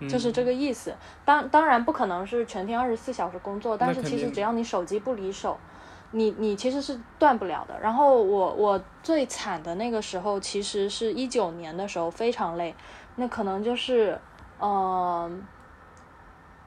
[0.09, 0.51] 就是这个。
[0.61, 0.95] 意思。
[1.25, 5.57] 当当然不可能是全天二十四小时工作，但是其实只要你手机不离手，
[6.11, 7.81] 你你其实是断不了的。
[7.81, 12.75] 然后我我最惨的那个时候，其实是一九年的时候非常累，
[13.17, 14.21] 那可能就是，
[14.61, 15.43] 嗯、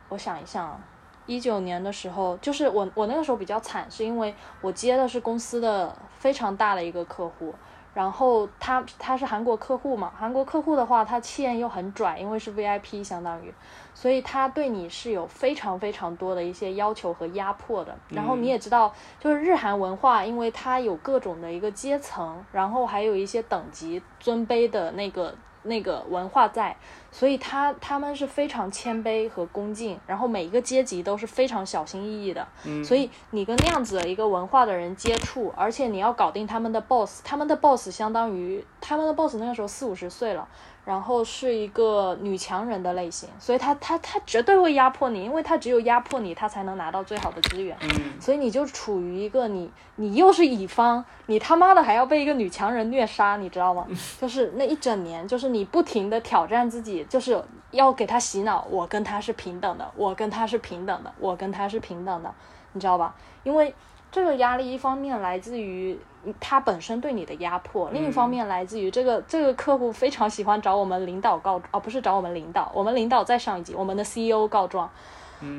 [0.09, 0.79] 我想一想啊，
[1.27, 7.53] 一九年的时候，就是我我那个时候比较惨，是因为我接的是公司的非常大的一个客户，
[7.93, 13.53] 然后他他是韩国客户嘛，韩国客户的话，他气焰又很拽，因为是 VIP 相当于，
[13.93, 17.95] 所以他对你是有非常非常多的一些要求和压迫的。
[18.09, 26.75] 然后你也知道，就是日韩文化，因为它有各种的一个阶层，然后还有一些等级尊卑的那个那个文化在，
[27.11, 32.47] 所以他他们是非常谦卑和恭敬，然后每一个阶级都是非常小心翼翼的。
[32.65, 40.47] 嗯所以你跟那样子的一个文化的人接触，而且你要搞定他们的 boss，他们的 boss 相当于他们的 boss 那个时候四五十岁了，
[40.85, 47.77] 然后是一个女强人的类型，所以他他他绝对会压迫你，因为他只有压迫你，他才能拿到最好的资源。
[47.81, 53.87] 嗯，所以你就处于一个你你又是乙方，你他妈的还要被一个女强人虐杀，你知道吗？
[54.19, 57.41] 就是那一整年，就是你不停的挑战自己，就是
[57.71, 62.33] 要给他洗脑，我跟他是平等的，我跟他是平等的，我跟他是平等的，
[62.73, 63.15] 你知道吧？
[63.43, 63.73] 因为
[64.11, 65.97] 这个压力一方面来自于
[66.39, 74.89] 他本身对你的压迫，另一方面来自于这个这个客户非常喜欢找我们领导告，哦不是找我们领导，我们领导再上一级，我们的 CEO 告状。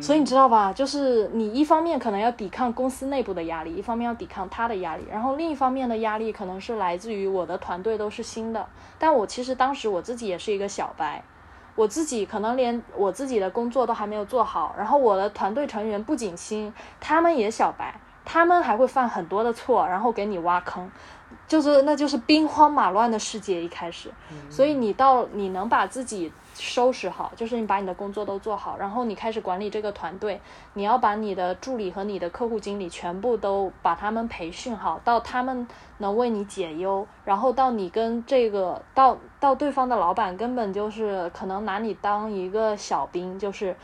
[0.01, 0.73] 所以你知道吧？
[0.73, 8.67] 就是你一方面可能要抵抗公司内部的压力，一方面要抵抗他的压力，然后另一方面的压力可能是来自于我的团队都是新的，
[8.99, 11.23] 但我其实当时我自己也是一个小白，
[11.75, 20.91] 我自己可能连我自己的工作都还没有做好，然后我的团队成员不仅新，他们也小白，他们还会犯很多的错，然后给你挖坑，
[21.47, 24.11] 就是那就是兵荒马乱的世界一开始，
[24.51, 30.41] 所以你到你能把自己收拾好，就是你把你的工作都做好，然后你开始管理这个团队，
[30.75, 35.67] 你要把你的助理和你的客户经理全部都把他们培训好，到他们
[35.99, 43.77] 能为你解忧，然后到你跟这个到到对方的老板根本就是可能拿你当一个小兵，就是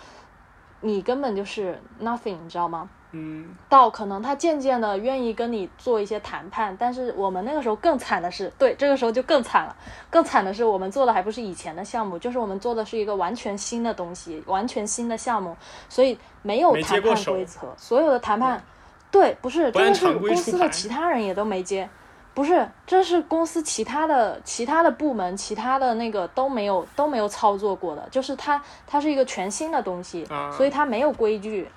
[0.81, 2.89] 你根本就是 nothing，你知道吗？
[3.13, 9.75] 嗯，到可能他渐渐的愿意跟你做一些谈判，但是我们那个时候更惨的是，对，这个时候就更惨了。
[10.09, 15.57] 更惨的是，我们做的还不是以前的项目，就是我们做的是一个完全新的东西，完全新的项目，
[15.89, 18.63] 所以没有谈判规则，所有的谈判，
[19.11, 21.91] 对，不是，真的是公司的其他人也都没接。
[22.33, 31.69] 不是，这是公司其他的其他的部门、其他的那个都没有都没有操作过的，就是它它是一个全新的东西，啊所以它没有规矩，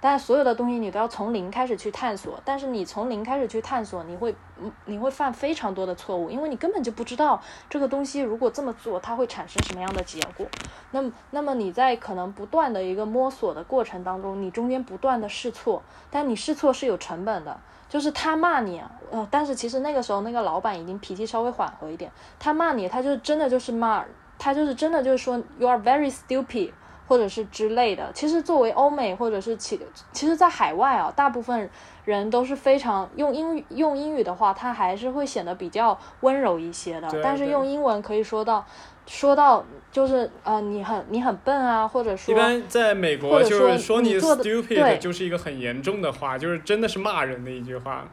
[0.00, 2.38] 但所有的东西你都要从零开始去探索。
[2.44, 10.46] 但是你从零开始去探索，你会嗯你会犯非常多的错误，因为你根本就不知道这个东西如果这么做，它会产生什么样的结果。
[10.92, 17.58] 那么，那么你在可能不断的一个摸索的过程当中，你中间不断的试错，但你试错是有成本的。
[17.92, 24.02] 就是他骂你，啊呃，但是其实那个时候那个老板已经脾气稍微缓和一点，他骂你，他就真的就是骂，
[24.38, 26.72] 他就是真的就是说 you are very stupid，
[27.06, 28.10] 或者是之类的。
[28.14, 29.78] 其实作为欧美或者是其，
[30.10, 31.68] 其实在海外啊，大部分
[32.06, 37.20] 人都是非常用英语用英语的话，他还是会显得比较温柔一些的。
[37.22, 38.64] 但是用英文可以说到，
[39.06, 48.08] 说到就是呃你很你很笨啊，或者说一般在美国就是说你 stupid 对就是一个很严重的话，就是真的是骂人的一句话。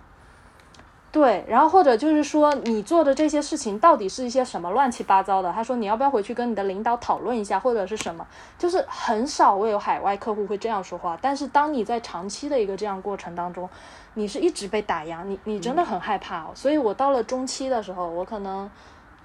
[1.12, 5.52] 对，然后或者就是说你做的这些事情到底是一些什么乱七八糟的？
[5.52, 8.28] 他说你要不要回去跟你的领导讨论一下，或者是什么？
[8.60, 13.68] 就是很少会有海外客户会这样说话，但是当你在长期的一个这样过程当中，
[14.14, 16.52] 你是一直被打压，你你真的很害怕、哦。
[16.54, 18.70] 所以我到了中期的时候，我可能。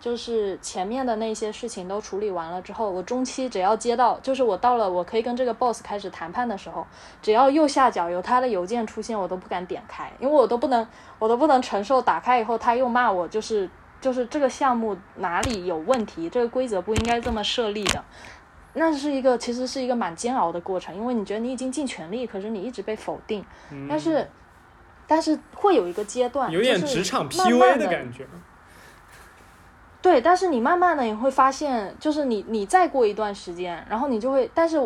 [0.00, 6.86] 就是前面的那些事情都处理完了之后，我中期只要接到，就是我到了我可以跟这个 boss 开始谈判的时候，
[7.22, 10.86] 只要右下角有他的邮件出现，我都不敢点开，因为我都不能，
[11.18, 13.68] 我都不能承受打开以后他又骂我，就是
[14.00, 18.04] 就是这个项目哪里有问题，这个规则不应该这么设立的。
[18.74, 23.42] 那是一个其实是一个蛮煎熬的过程，因为你觉得你已经尽全力，可是你一直被否定，
[23.88, 24.28] 但是
[25.06, 28.26] 但是会有一个阶段，嗯有点职场慢 PUA 的感觉。
[30.04, 34.76] 对，但是你慢慢的你会发现，就是你你再过一段时间，然后你就会，但是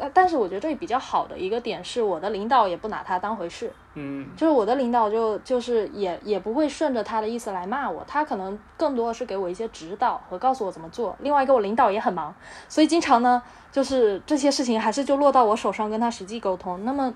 [0.00, 11.14] 呃但是我觉得这里比较好的一个点是，我的领导也不拿他当回事，嗯，就是我的领导就就是也也不会顺着他的意思来骂我，他可能更多的是给我一些指导和告诉我怎么做。
[11.20, 12.34] 另外一个我领导也很忙，
[12.66, 16.82] 所以经常呢就是这些事情还是就落到我手上跟他实际沟通。
[16.86, 17.12] 那么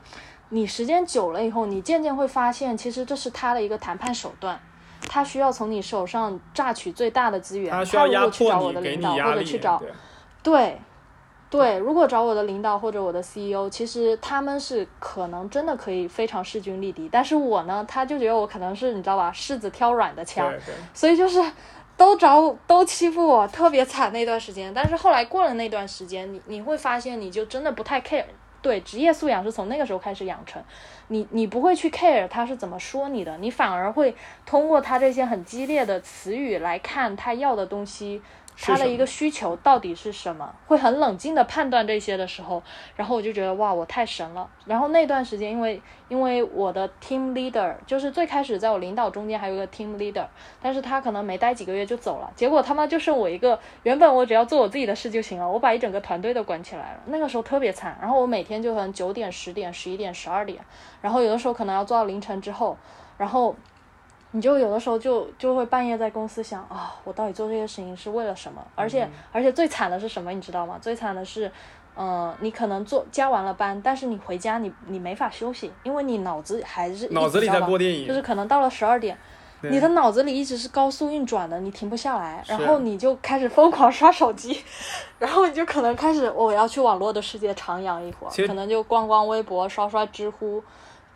[0.50, 4.60] 你时间久了以后，你渐渐会发现，其实这是他的一个谈判手段。
[5.08, 7.70] 他需要从你手上榨取最大的资源。
[7.70, 9.30] 他需要压如果去找迫，给我的领导，你压力。
[9.32, 9.82] 或者去找
[10.42, 10.80] 对
[11.48, 20.52] 对，如果找我的领导或者我的 CEO，其实他们是可能真的可以非常势均力敌，但是我呢，他就觉得我可能是你知道吧，柿子挑软的枪，
[20.92, 21.40] 所以就是
[21.96, 24.72] 都找都欺负我，特别惨那段时间。
[24.74, 28.24] 但是后来过了那段时间，你你会发现，你就真的不太 care。
[28.66, 30.60] 对，职业素养是从那个时候开始养成，
[31.06, 34.12] 你你不会去 care 他是怎么说你的，你反而会
[34.44, 38.20] 通过他这些很激烈的词语来看他要的东西。
[38.58, 40.54] 他的一个需求到底是什么？
[40.66, 42.62] 会很冷静的判断这些的时候，
[42.96, 44.48] 然后我就觉得哇，我太神了。
[44.64, 50.26] 然后那段时间，因为因为我的 team leader 就是最开始在我领导中间还有一个 team leader，
[50.60, 53.58] 但是他可能没待几个月就走了，结果他妈就剩我一个。
[53.82, 57.00] 原本我只要做我自己的事就行了，我把一整个团队都管起来了。
[57.06, 60.64] 那个时候特别惨，然后我每天就可能九点、十点、十一点、十二点，
[61.02, 62.76] 然后有的时候可能要做到凌晨之后，
[63.18, 63.54] 然后。
[64.32, 68.62] 你就有的时候就就会半夜在公司想啊、我到底做这些事情是为了什么？
[68.74, 70.30] 而且、而且最惨的是什么？
[70.32, 70.78] 你知道吗？
[70.80, 71.50] 最惨的是，
[71.96, 79.16] 嗯、你可能做加完了班，但是你回家你你没法休息，因为你脑子还是脑子里在播电影就是可能到了十二点。
[79.62, 84.62] 你的脑子里一直是高速运转的，你停不下来，然后你就开始疯狂刷手机，
[85.18, 90.62] 然后你就可能开始我要去网络的世界徜徉一会儿，可能就逛逛微博、刷刷知乎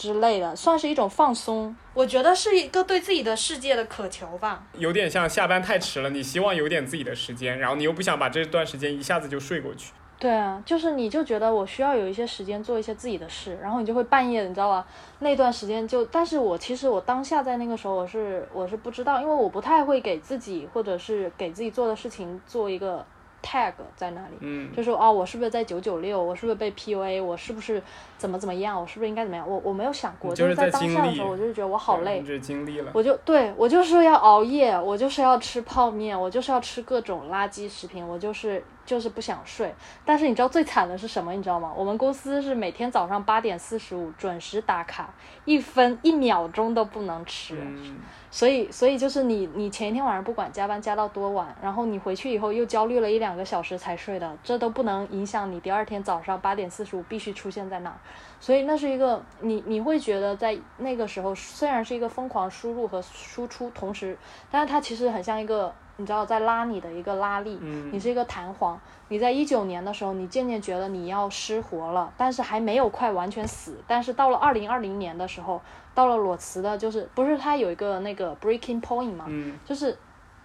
[0.00, 1.76] 之类的，算是一种放松。
[1.92, 4.64] 我觉得是一个对自己的世界的渴求吧。
[4.78, 9.92] 有点像下班太迟了，你希望有点自己的时间，然后你又不想把这段时间一下子就睡过去。
[10.18, 14.86] 对啊，就是你就觉得我需要有一些时间做一些自己的事，然后你就会半夜，你知道吧？
[15.18, 23.04] 那段时间就，但是我其实我当下在那个时候我是我是不知道，因为我不太会给自己或者是给自己做的事情做一个
[23.42, 26.22] tag 在那里，嗯就说哦，我是不是在九九六？
[26.22, 27.22] 我是不是被 PUA？
[27.22, 27.82] 我是不是
[28.18, 28.80] 怎么怎么样？
[28.80, 29.48] 我是不是应该怎么样？
[29.48, 39.72] 我我没有想过，就是在当下的时候，我就是觉得我好累你，这经历了，我就对我就是要熬夜，我就是要吃泡面，我就是要吃各种垃圾食品，我就是就是不想睡。
[40.04, 41.32] 但是你知道最惨的是什么？
[41.32, 41.72] 你知道吗？
[41.76, 45.14] 我们公司是每天早上八点四十五准时打卡，
[45.44, 47.54] 一分一秒钟都不能迟。
[47.60, 48.00] 嗯
[48.32, 57.96] 所以，所以就是你，你前一天晚上不管加班加到多晚，然后你回去以后又焦虑了一两个小时才睡的，这都不能影响你第二天早上八点四十五必须出现在那儿。
[58.38, 64.16] 所以那是一个你你会觉得在那个时候虽然是一个疯狂输入和输出同时，
[64.48, 68.80] 但是它其实很像一个你知道在拉你的一个拉力，嗯你是一个弹簧。
[69.08, 73.76] 你在一九年的时候，你渐渐觉得你要失活了，但是还没有快完全死。
[73.86, 75.60] 但是到了二零二零年的时候，
[75.94, 79.96] 到了裸辞的，就是不是它有一个那个 breaking point 嘛，嗯就是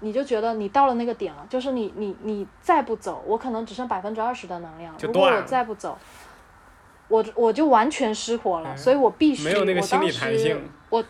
[0.01, 5.97] 你就觉得你到了那个点了，就是你你你再不走，我可能只剩百分之二十的能量，如果我再不走，
[7.07, 11.03] 我我就完全失火了，哎所以我必须没有那个我心理当时弹性我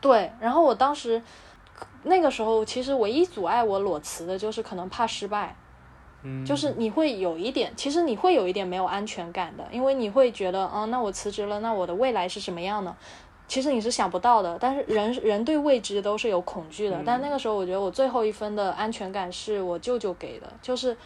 [0.00, 1.22] 对，然后我当时
[2.04, 5.56] 那个时候其实唯一阻碍我裸辞的就是可能怕失败。
[6.24, 12.96] 嗯，就是你会有一点，其实你会有一点没有安全感的，因为你会觉得，嗯，那我辞职了，那我的未来是什么样呢？
[13.48, 17.02] 其实你是想不到的，但是人人对未知都是有恐惧的。
[17.04, 20.96] 但那个时候，我觉得我最后一分的安全感是我舅舅给的，就是，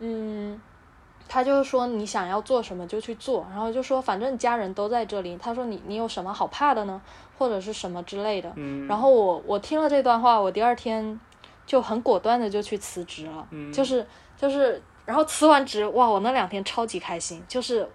[0.00, 0.60] 嗯，
[1.28, 7.00] 他就是说你想要做什么就去做，然后就说反正家人都在这里，他说你你有什么好怕的呢？
[7.36, 8.52] 或者是什么之类的。
[8.56, 11.18] 嗯然后我我听了这段话，我第二天
[11.66, 14.06] 就很果断的就去辞职了，嗯就是
[14.36, 17.88] 就是，然后辞完职，哇，我那两天超级开心，就是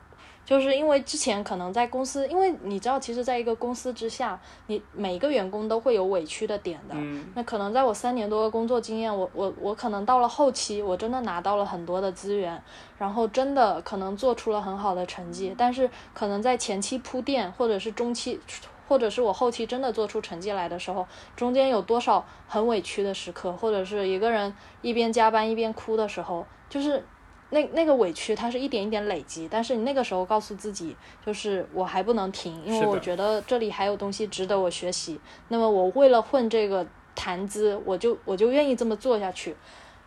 [0.50, 6.95] 就是因为之前可能在公司，因为你知道，其实在一个公司之下，你每一个员工都会有委屈的点的。
[6.97, 12.60] 嗯那可能在我三年多的工作经验，我我我可能到了后期，我真的拿到了很多的资源，
[12.97, 18.39] 然后真的可能做出了很好的成绩，但是可能在前期铺垫，或者是中期，
[18.88, 27.06] 或者是我后期真的做出成绩来的时候，中间有多少很委屈的时刻，或者是一个人一边加班一边哭的时候，就是。
[27.52, 30.95] 那那个委屈，它是一点一点累积，但是你那个时候告诉自己，
[31.26, 35.20] 就是我还不能停，因为我觉得这里还有东西值得我学习。
[35.47, 36.86] 那么我为了混这个
[37.16, 39.56] 谈资，我就我就愿意这么做下去。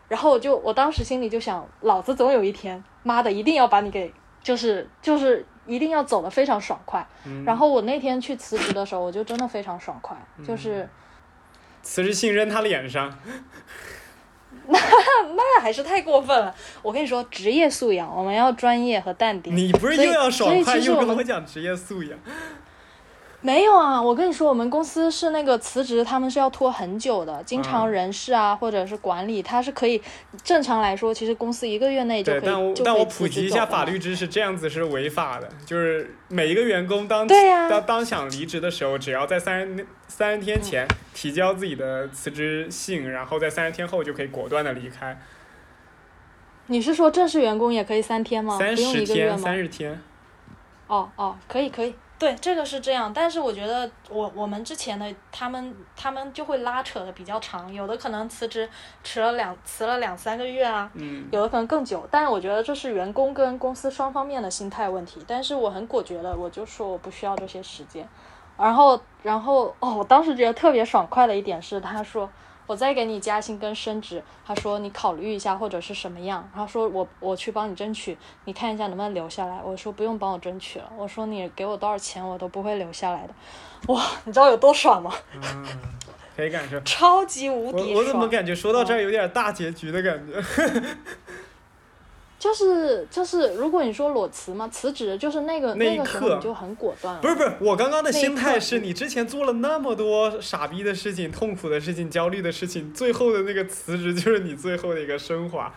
[0.08, 4.12] 然后我就我当时心里就想，老子总有一天，妈的，一定要把你给，
[4.42, 7.06] 就是就是一定要走的非常爽快。
[7.24, 10.88] 嗯然后我那天去辞职的时候，我就真的非常爽快，嗯就是
[11.82, 13.10] 辞职信扔他脸上，
[14.68, 14.78] 那
[15.34, 16.54] 那还是太过分了。
[16.82, 19.56] 我跟你说，职业素养，我们要专业和淡定。
[19.56, 22.18] 你不是又要爽快又跟我讲职业素养？
[23.44, 27.42] 没有啊，我跟你说，我们公司是那个辞职，他们是要拖很久的。
[27.42, 30.00] 经常嗯人事啊，或者是管理，他是可以
[30.44, 35.48] 正常来说，其实公司一个月内就，可以但我但我普及一下法律知识，这样子是违法的。
[35.66, 45.20] 就是每一个员工当当当想离职的时候，只要在三十三十天前提交自己的辞职信，然后在三十天后就可以果断的离开。
[46.68, 48.56] 你是说正式员工也可以三天吗？
[48.56, 49.36] 三十天？
[49.36, 50.00] 三十天。
[50.86, 51.92] 哦哦，可以可以，
[52.22, 53.12] 对，这个是这样。
[53.12, 58.68] 但是我觉得我我们之前的他们他们就会拉扯的比较长，有的可能辞职
[59.02, 62.06] 迟了两辞了两三个月啊，嗯，有的可能更久。
[62.12, 65.20] 但是我觉得这是员工跟公司双方面的心态问题。
[65.26, 68.08] 但是我很果决的，我就说我不需要这些时间。
[68.56, 72.30] 然后然后哦，我当时觉得特别爽快的一点是，他说。
[72.72, 78.16] 我再给你加薪跟升职，他说你考虑一下或者是什么样，然后说我我去帮你争取，
[78.46, 79.60] 你看一下能不能留下来。
[79.62, 83.34] 我说不用帮我争取了，我说你给我多少钱我都不会留下来的。
[83.92, 85.12] 哇，你知道有多爽吗？
[85.34, 85.66] 嗯，
[86.34, 86.80] 可以感受。
[86.80, 87.92] 超级无敌爽！
[87.92, 90.42] 我我怎么感觉说到这儿有点大结局的感觉？
[92.42, 97.20] 就是就是，如果你说裸辞嘛，辞职就是那个那一个时候刻你就很果断了。
[97.20, 105.72] 不是不是，我刚刚的心态是你之前做了那么多傻逼的事情、痛苦的事情、焦虑的事情，最后的那个辞职就是你最后的一个升华，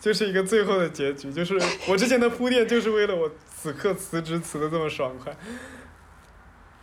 [0.00, 1.32] 就是一个最后的结局。
[1.32, 1.56] 就是
[1.88, 5.32] 我之前的铺垫，就是为了我此刻辞职辞的这么爽快。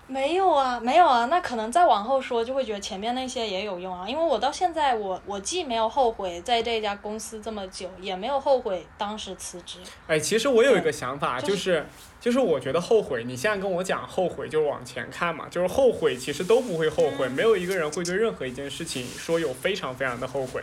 [0.07, 9.79] 没有啊，没有啊，那可能再往后说就会觉得前面那些也有用啊，因为我到现在我我既没有后悔在这家公司这么久，也没有后悔当时辞职。
[10.07, 11.85] 哎，其实我有一个想法，就就是
[12.21, 20.61] 就是我觉得后悔，你现在跟我讲后悔，就往前看嘛，就是后悔其实都不会后悔，没有一个人会对任何一件事情说有非常非常的后悔。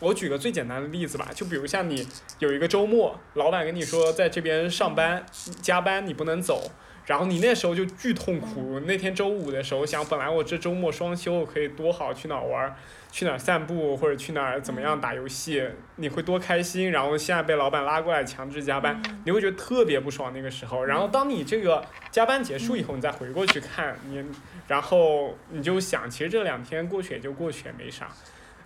[0.00, 2.08] 我举个最简单的例子吧，就比如像你
[2.38, 5.24] 有一个周末，老板跟你说在这边上班
[5.60, 6.70] 加班你不能走，
[7.12, 8.80] 然后你那时候就巨痛苦。
[8.86, 12.74] 那天周五的时候想，本来我这周末双休可以多好，去哪儿玩儿，
[13.10, 15.62] 去哪儿散步或者去哪儿怎么样打游戏，
[15.96, 16.90] 你会多开心。
[16.90, 20.82] 然后现在被老板拉过来强制加班，你会觉得特别不爽那个时候。
[20.82, 24.24] 然后当你这个加班结束以后，你再回过去看你，
[24.66, 28.08] 然后你就想，其实这两天过去也就过去，也没啥。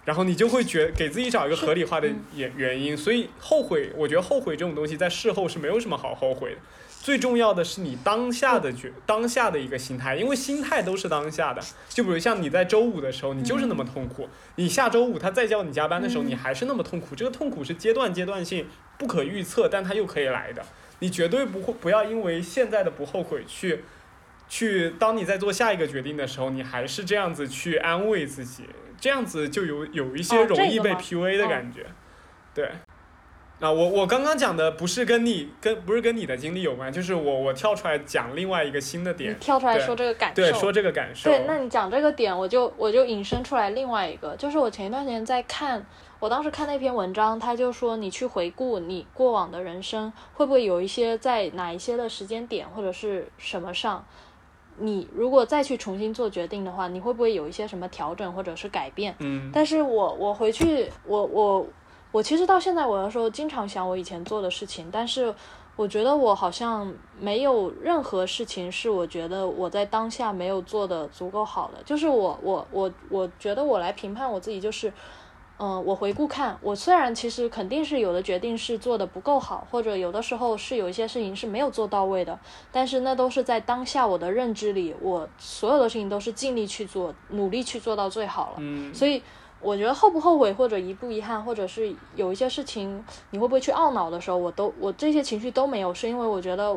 [0.05, 6.59] 然后你就会觉给自己找一个合理化的原原因，所以后悔，我觉得后悔这种东西在事后是没有什么好后悔的。
[7.07, 11.63] 最重要的是你当下的觉当下的一个心态，因为心态都是当下的。
[11.89, 14.25] 就比如像你在周五的时候，你就是那么痛苦；
[14.57, 17.15] 你下周五他再叫你加班的时候，你还是那么痛苦。
[17.15, 18.67] 这个痛苦是阶段阶段性
[18.99, 20.65] 不可预测，但它又可以来的。
[20.99, 23.85] 你绝对不会不要因为现在的不后悔去
[24.49, 28.65] 去，当你在做下一个决定的时候，你还是这样子去安慰自己。
[29.01, 31.87] 这样子就有有一些容易被 PUA 的感觉，
[32.53, 32.69] 对。
[33.59, 39.35] 啊，我我刚刚讲的不是跟你跟不是跟你的经历有关，就是我我跳出来讲另外一个新的点。
[39.41, 40.35] 跳出来说这个感受。
[40.35, 41.31] 对，说这个感受。
[41.31, 45.85] 对，那你讲这个点，我就我就引申出来另外一个，就是我前一段时间在看，
[46.19, 54.05] 我当时看那篇文章，他就说你去回顾你过往的人生，会不会有一些在哪一些的时间点或者是什么上。
[54.79, 59.15] 你如果再去重新做决定的话，你会不会有一些什么调整或者是改变？
[59.21, 59.51] 嗯。
[59.51, 61.67] 但是我我回去，我我我
[62.23, 65.35] 其实到现在，我有时候经常想我以前做的事情，但是
[65.77, 71.83] 我觉得我好像没有任何事情是我觉得我在当下没有做的足够好的。
[71.85, 74.93] 就是我我我我觉得我来评判我自己就是。
[75.59, 82.39] 嗯，我回顾看，我虽然其实肯定是有的决定是做的不够好，或者有的时候是有一些事情是没有做到位的，
[82.71, 88.57] 但是那都是在当下我的认知里，我所有的事情都是尽力去做，努力去做到最好了。
[88.59, 89.23] 嗯，所以
[89.67, 96.73] 我觉得后不后悔或者遗不遗憾，或者是有一些事情你会不会去懊恼的时候，我都我这些情绪都没有，是因为我觉得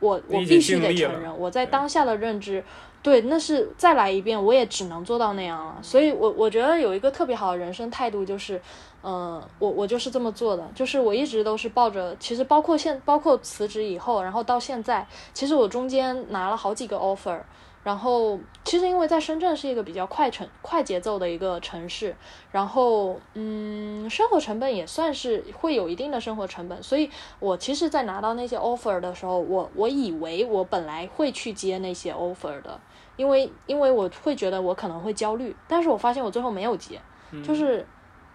[0.00, 2.64] 我我必须得承认我在当下的认知。
[3.02, 5.78] 对，那是再来一遍，我也只能做到那样了。
[5.80, 8.60] 所以，我我觉得有一个特别好的人生态度，就是，
[9.02, 17.40] 嗯，我我就是这么做的，就是我一直都是抱着，其实包括现，包括辞职以后，然后到现在，其实我中间拿了好几个 offer。
[17.82, 22.14] 然后，其实因为在深圳是一个比较快城、快节奏的一个城市，
[22.52, 32.78] 然后，嗯，生活成本也算是会有一定的生活成本，所以我其实，在拿到那些 offer 的时候，我我以为我本来会去接那些 offer 的，
[33.16, 37.00] 因为因为我会觉得我可能会焦虑，但是我发现我最后没有接，
[37.42, 37.86] 就是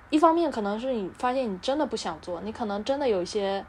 [0.10, 3.64] 一方面可能是你发现你真的不想做，你可能真的有一些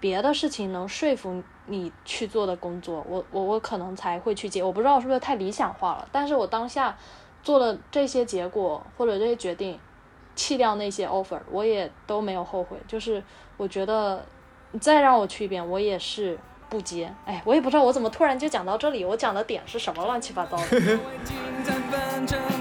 [0.00, 1.42] 别的事情能说服。
[1.66, 6.96] 你去做的工作，我我我可能才会去接，我不知道是不是太理想化了，但是我当下
[7.42, 9.78] 做了这些结果或者这些决定，
[10.34, 13.22] 弃掉那些 offer，我也都没有后悔，就是
[13.56, 14.24] 我觉得
[14.72, 16.38] 你再让我去一遍，我也是
[16.68, 17.12] 不接。
[17.24, 20.98] 哎，我也不知道我怎么突然就讲到这里，我讲的点是什么乱七八糟的。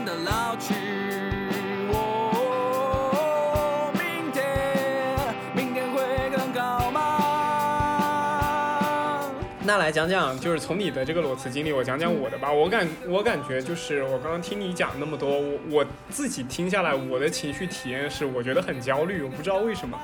[9.83, 12.49] 来讲讲，就是从你的这个裸辞经历，我讲讲我的吧。
[12.49, 19.21] 我感我感觉就是我刚刚听你讲那么多，我我自己听下来，我的情绪体验是，我觉得很焦虑。
[19.21, 19.99] 我不知道为什么，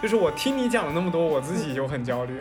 [0.00, 2.34] 就是我听你讲了那么多，我自己就很焦虑。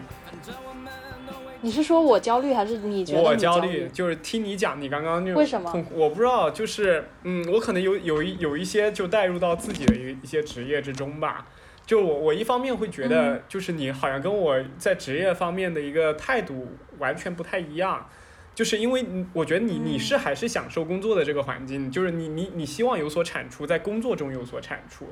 [1.62, 3.89] 你是说我焦虑，还是你觉得我焦虑？
[3.91, 5.74] 就是听你讲，你刚刚那种为什么？
[5.96, 11.48] 我不知道，就是嗯，我可能有有一有一些就带入到自己的一一些职业之中吧。
[11.86, 18.10] 就我，我一方面会觉得，就是你好像跟我在职业方面的一个态度完全不太一样，
[18.56, 25.12] 就是因为我觉得你你是还是享受工作的这个环境，就是你你你希望有所产出，在工作中有所产出，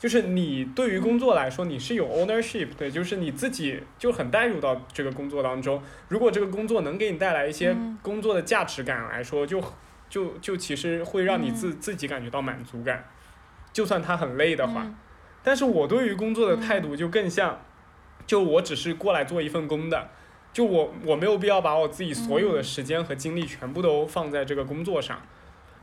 [0.00, 9.62] 就是你对于工作来说你是有 ownership 的，就是你自己就很带入到这个工作当中，如果这个工作能给你带来一些工作的价值感来说，就
[10.08, 13.04] 就就其实会让你自自己感觉到满足感，
[13.72, 14.84] 就算他很累的话。
[15.42, 17.60] 但是我对于工作的态度就更像，
[18.26, 20.10] 就我只是过来做一份工的，
[20.52, 25.20] 就我我没有必要把我自己所有的时间和精力全部都放在这个工作上，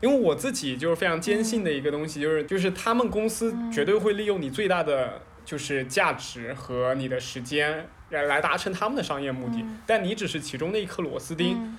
[0.00, 11.76] 因为我自己就是非常坚信的一个东西，就是就是他们公司绝对会利用你最大的就是价值和你的时间来来达成他们的商业目的，但你只是其中的一颗螺丝钉，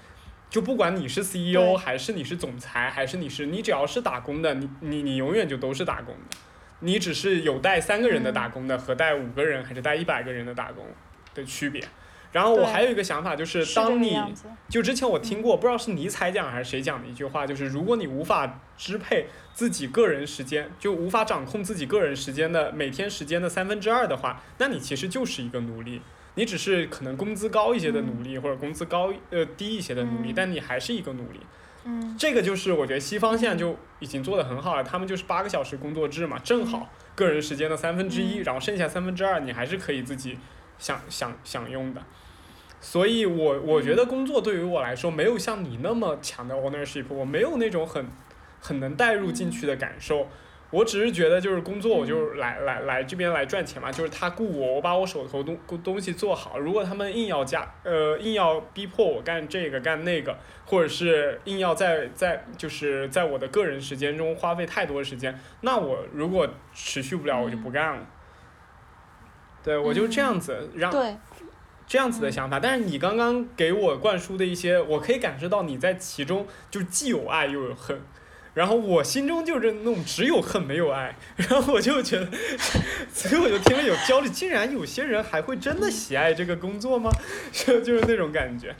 [0.49, 6.37] 就不管你是 CEO 还是你是总裁还是你是你只要是打工的，你你你永远就都是打工的。
[6.79, 10.85] 你只是有带三个人的打工的和带五个人还是带一百个人的打工
[11.33, 11.83] 的区别。
[12.31, 14.15] 然后我还有一个想法，就是当你
[14.69, 26.01] 就之前我听过，不知道是尼采讲还是谁讲的一句话，就是如果你无法支配自己个人时间，就无法掌控自己个人时间的每天时间的三分之二的话，那你其实就是一个奴隶。
[26.35, 31.39] 你只是可能工资高一些的奴隶，或者工资高呃低一些的努力，嗯但你还是一个努力。
[31.85, 40.37] 嗯这个就是我觉得西方现在就已经做得很好了，他们就是八个小时工作制嘛，正好个人时间的三分之一，嗯然后剩下三分之二你还是可以自己
[40.77, 42.01] 享享享用的。
[42.81, 48.05] 所以我我觉得工作对于我来说没有像你那么强的 ownership，我没有那种很
[48.61, 50.27] 很能带入进去的感受。
[50.71, 56.59] 我只是觉得就是工作，我就是来来来这边来赚钱嘛，就是他雇我，我把我手头东东西做好。
[56.59, 68.07] 如果他们硬要加呃硬要逼迫我干这个干那个，或者是硬要在在就是在我的个人时间中花费太多时间，那我如果持续不了，我就不干了。
[69.63, 71.17] 对我就这样子让对，
[71.85, 77.99] 这样子的想法，但是你刚刚给我灌输的一些，我可以感受到你在其中就既有爱又有恨，
[78.59, 82.27] 然后我心中就是那种只有恨没有爱， 然后我就觉得，
[83.13, 87.09] 所以我就听了有焦虑，竟然有些人还会真的喜爱这个工作吗？
[87.53, 88.75] 就就是那种感觉。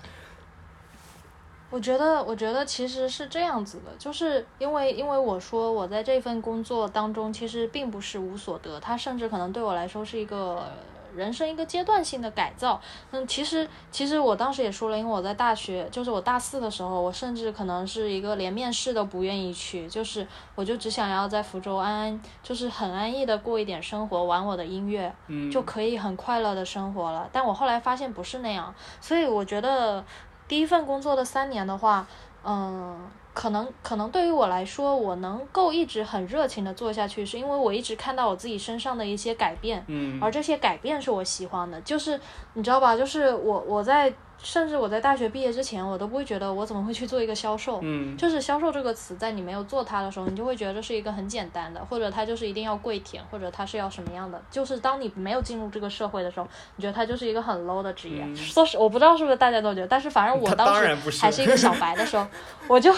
[1.70, 10.74] 我觉得，我觉得其实是这样子的，就是因为因为我说我在这份工作当中其实并不是无所得，它甚至可能对我来说是一个
[11.16, 12.80] 人生一个阶段性的改造。
[13.12, 27.30] 嗯，其实其实我当时也说了，因为我在大学，就是我大四的时候，我甚至可能是一个连面试都不愿意去，就是我就只想要在福州安安，就是很安逸的过一点生活，玩我的音乐，嗯，就可以很快乐的生活了。
[27.32, 30.04] 但我后来发现不是那样，所以我觉得
[30.48, 32.08] 第一份工作的三年的话，
[32.44, 32.98] 嗯，
[33.34, 41.80] 可能可能对于我来说，我能够一直很热情的做下去，是因为我一直看到我自己身上的一些改变，嗯而这些改变是我喜欢的。
[41.82, 42.20] 就是
[42.54, 42.96] 你知道吧？
[42.96, 47.80] 就是我我在甚至我在大学毕业之前，我都不会觉得我怎么会去做一个销售。
[47.82, 54.42] 嗯就是销售这个词，在你没有做它的时候，你就会觉得这是一个很简单的，或者它就是一定要跪舔，或者它是要什么样的。
[54.50, 58.24] 就是当你没有进入这个社会的时候，你觉得它就是一个很 low 的职业。
[58.24, 62.26] 嗯说实，我不知道是不是大家都觉得，但是反正我当时还是一个小白的时候，
[62.68, 62.94] 我就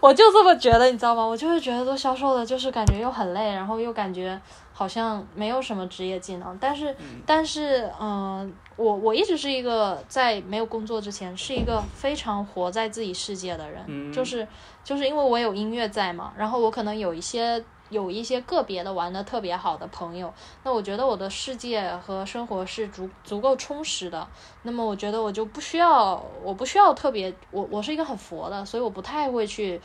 [0.00, 1.24] 我就这么觉得，你知道吗？
[1.24, 4.40] 我就是觉得做销售的，就是感觉又很累，然后又感觉
[4.78, 6.54] 好像没有什么职业技能。
[6.60, 14.46] 但是，但是，嗯、我我一直是一个在没有工作之前是一个非常活在自己世界的人，嗯就是
[14.84, 20.30] 就是因为我有音乐在嘛，然后我可能有一些有一些个别的玩的特别好的朋友，
[20.62, 24.28] 那我觉得我的世界和生活是足足够充实的。
[24.64, 29.80] 那么我觉得我就不需要，我不需要特别，我我是一个很佛的，所以我不太会去。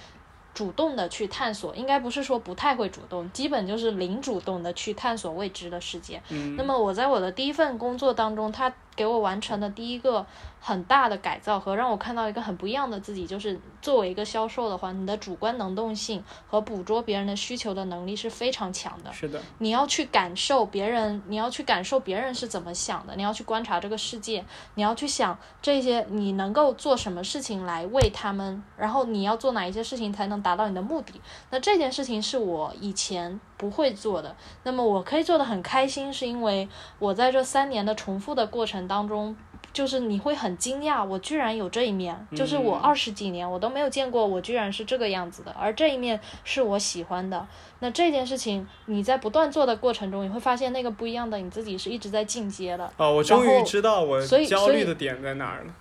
[0.53, 6.21] 主动的去探索，应该不是说不太会主动，基本就是零主动的去探索未知的世界。
[6.29, 10.25] 嗯那么我在我的第一份工作当中，他给我完成的第一个
[10.59, 19.11] 很大的改造和让我看到一个很不一样的自己，就是作为一个销售的话，你的主观能动性和捕捉别人的需求的能力是非常强的。
[19.11, 31.19] 是的，你要去感受别人，你要去感受别人是怎么想的，你要去观察这个世界，你要去想这些你能够做什么事情来为他们，然后你要做哪一些事情才能达到你的目的。
[31.49, 39.37] 那这件事情是我以前不会做的，那么我可以做的很开心，是因为我在这三年的重复的过程当中。
[39.73, 47.47] 就是你会很惊讶，我居然有这一面，就是我嗯二十几年我都没有见过，我居然是这个样子的，而这一面是我喜欢的。
[47.79, 52.91] 那这件事情你在不断做的过程中，你会发现那个不一样的你自己是一直在进阶的。
[52.97, 55.73] 哦，我终于知道我所以焦虑的点在哪儿了。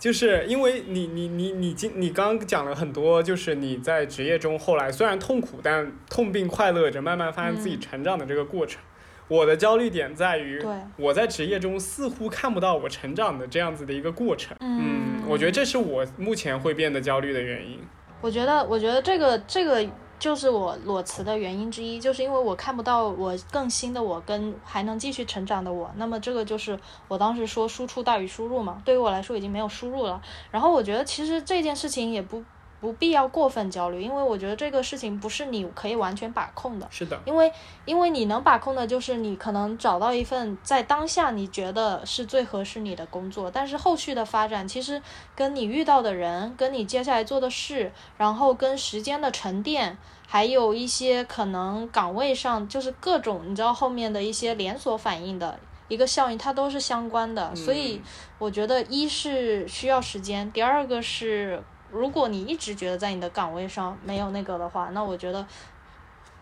[0.00, 8.80] 就是因为你你你你今你刚刚讲了很多，就是你在职业中后来虽然痛苦，但痛并快乐着，慢慢发现自己嗯成长的这个过程。
[9.28, 10.60] 我的焦虑点在于，
[10.96, 14.56] 我在职业中似乎看不到我成长的这样子的一个过程。
[14.60, 17.78] 嗯我觉得这是我目前会变得焦虑的原因。
[18.22, 19.86] 我觉得，我觉得这个这个
[20.20, 25.90] 就是我裸辞的原因之一，就是因为我看不到我更新的我跟还能继续成长的我。
[25.96, 30.20] 那么这个就是我当时说输出大于输入嘛，对于我来说已经没有输入了。
[30.50, 32.44] 然后我觉得其实这件事情也不
[32.80, 36.88] 不必要过分焦虑，因为我觉得这个事情不是你可以完全把控的。
[36.90, 37.52] 是的，因为
[37.84, 45.00] 因为你能把控的就是你可能找到一份在当下你觉得是最合适你的工作，但是后续的发展其实
[45.36, 55.58] 跟你遇到的人、跟你接下来做的事，然后跟时间的沉淀，还有一些可能岗位上就是各种你知道后面的一些连锁反应的。
[55.88, 58.00] 一个效应，它都是相关的，所以
[58.38, 61.60] 我觉得一是需要时间，第二个是
[61.90, 65.46] 如果你一直觉得在你的岗位上没有那个的话，那我觉得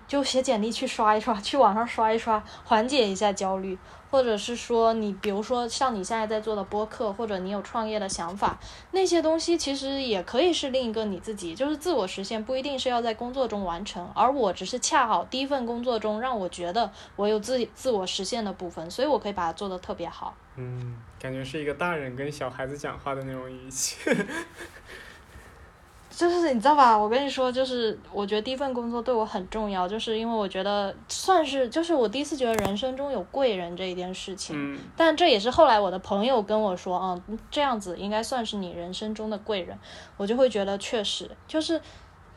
[0.07, 3.79] 就写简历去刷一刷，去网上刷一刷，缓解一下焦虑。
[4.11, 8.59] 或者是说你，比如说像你现在在做的播客，或者你有创业的想法，
[8.93, 14.11] 那些东西其实也可以是另一个你自己，就是自我实现，不一定是要在工作中完成。
[14.15, 20.35] 而我只是恰好第一份工作中让我觉得我有自己自我实现的部分，所以我可以把它做得特别好。
[20.57, 23.99] 嗯，感觉是一个大人跟小孩子讲话的那种语气。
[26.19, 26.99] 就是你知道吧？
[26.99, 34.57] 我跟你说，就是我觉得第一份工作对我很重要，就是因为我觉得算是就是我第一次觉得人生中有贵人这一件事情。
[34.59, 34.81] 嗯。
[34.97, 36.99] 但这也是后来我的朋友跟我说，
[37.29, 39.79] 嗯，这样子应该算是你人生中的贵人，
[40.17, 41.81] 我就会觉得确实就是。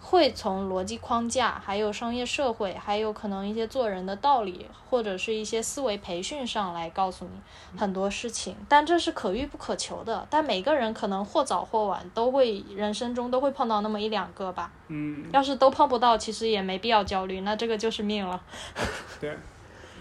[0.04, 10.28] 会从逻辑框架，还有商业社会，还有可能一些做人的道理，或者是一些思维培训上来告诉你很多事情，但这是可遇不可求的。
[10.30, 14.72] 但每个人可能或早或晚都会人生中都会碰到那么一两个吧。
[14.88, 15.24] 嗯。
[15.32, 18.42] 要是都碰不到，其实也没必要焦虑，那这个就是命了。
[19.22, 19.38] 对，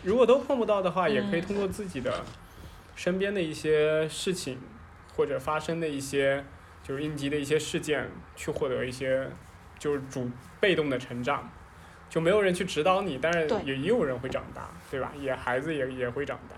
[0.03, 2.25] 如果都碰不到的话，也可以通过自己的
[2.97, 4.59] 身边的一些事情，
[5.15, 6.43] 或者发生的一些
[6.83, 9.29] 就是应急的一些事件，去获得一些。
[9.81, 11.51] 就是主被动的成长，
[12.11, 15.11] 就没有人去指导你，但是也也有人会长大，对吧？
[15.19, 16.55] 也孩子也也会长大。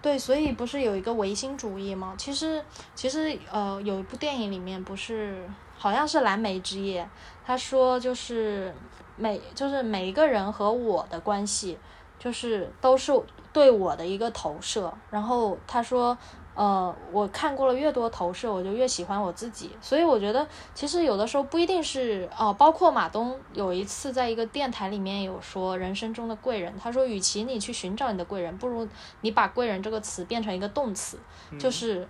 [0.00, 2.14] 对，所以不是有一个唯心主义吗？
[2.16, 5.44] 其实其实呃，有一部电影里面不是
[5.76, 7.02] 好像是《蓝莓之夜》，
[7.44, 8.72] 他说就是
[9.16, 11.76] 每就是每一个人和我的关系，
[12.16, 13.12] 就是都是
[13.52, 14.94] 对我的一个投射。
[15.10, 16.16] 然后他说。
[16.60, 19.70] 呃，我看过了越多投射，我就越喜欢我自己。
[19.80, 22.52] 所以我觉得，其实有的时候不一定是哦。
[22.52, 28.86] 包括马东有一次在一个电台里面有说，人生中的贵人，他说，与其你去寻找你的贵人，不如
[29.22, 31.18] 你把贵人这个词变成一个动词，
[31.58, 32.06] 就是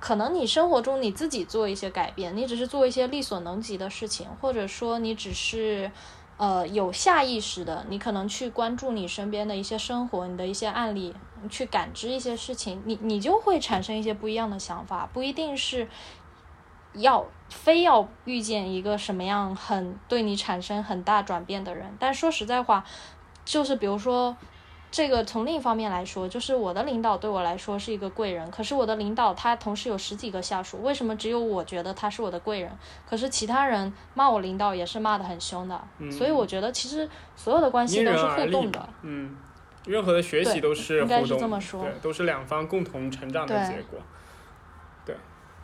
[0.00, 5.88] 可能你生活中你自己做一些改变，你只是做一些力所能及的事情，或者说你只是。
[6.40, 11.14] 呃，有下意识的，你可能去关注你身边的一些生活，你的一些案例，
[11.50, 15.86] 去感知一些事情，你你就会产生一些不一样的想法，不一定是
[16.94, 22.86] 要非要遇见一个什么样很对你产生很大转变的人，但说实在话，
[23.44, 24.34] 就是比如说。
[24.90, 28.50] 这个从另一方面来说，就是我的领导对我来说是一个贵人。
[28.50, 32.70] 可是我的领导他同时有十几个下属，为什么只有我觉得他是我的贵人？
[33.08, 35.80] 可是其他人骂我领导也是骂的很凶的。
[36.10, 38.88] 所以我觉得其实所有的关系都是互动的。
[39.02, 39.36] 嗯，
[39.86, 44.00] 任何的学习都是互动，对，都是两方共同成长的结果。
[45.06, 45.14] 对。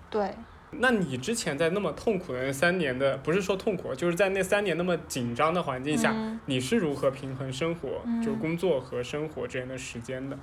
[0.08, 0.34] 对。
[0.70, 6.14] 那你之前在那么痛苦的那三年的，不是说痛苦，就是在那三年那么紧张的环境下，
[6.46, 10.36] 你是如何平衡生活，就是工作和生活之间的时间的？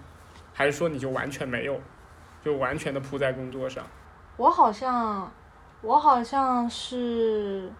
[0.54, 1.80] 还是说你就完全没有，
[2.44, 3.86] 就完全的扑在工作上？
[4.38, 5.32] 我好像，
[5.82, 7.72] 我好像是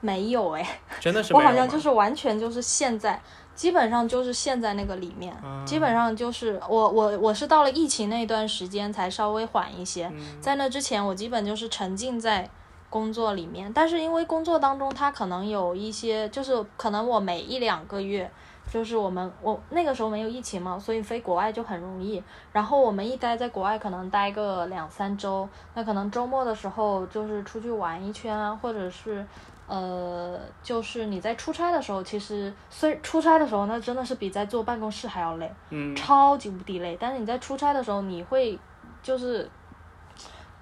[0.00, 3.20] 没有哎，真的是我好像就是完全就是现在。
[3.58, 5.36] 基本上就是陷在那个里面，
[5.66, 10.08] 基本上就是我我我是到了疫情那段时间才稍微缓一些，
[10.40, 12.48] 在那之前我基本就是沉浸在
[12.88, 18.30] 工作里面，但是因为工作当中它可能有一些，就是可能我每一两个月，
[18.70, 29.26] 就是我们我那个时候没有疫情嘛，所以飞国外就很容易，然后我们一待在国外可能待个两三周，那可能周末的时候就是出去玩一圈啊，或者是。
[29.68, 36.96] 呃，就是你在出差的时候，其实虽出差的时候，那真的是比在坐办公室还要累，嗯，超级无敌累。
[36.98, 38.58] 但是你在出差的时候，你会
[39.02, 39.48] 就是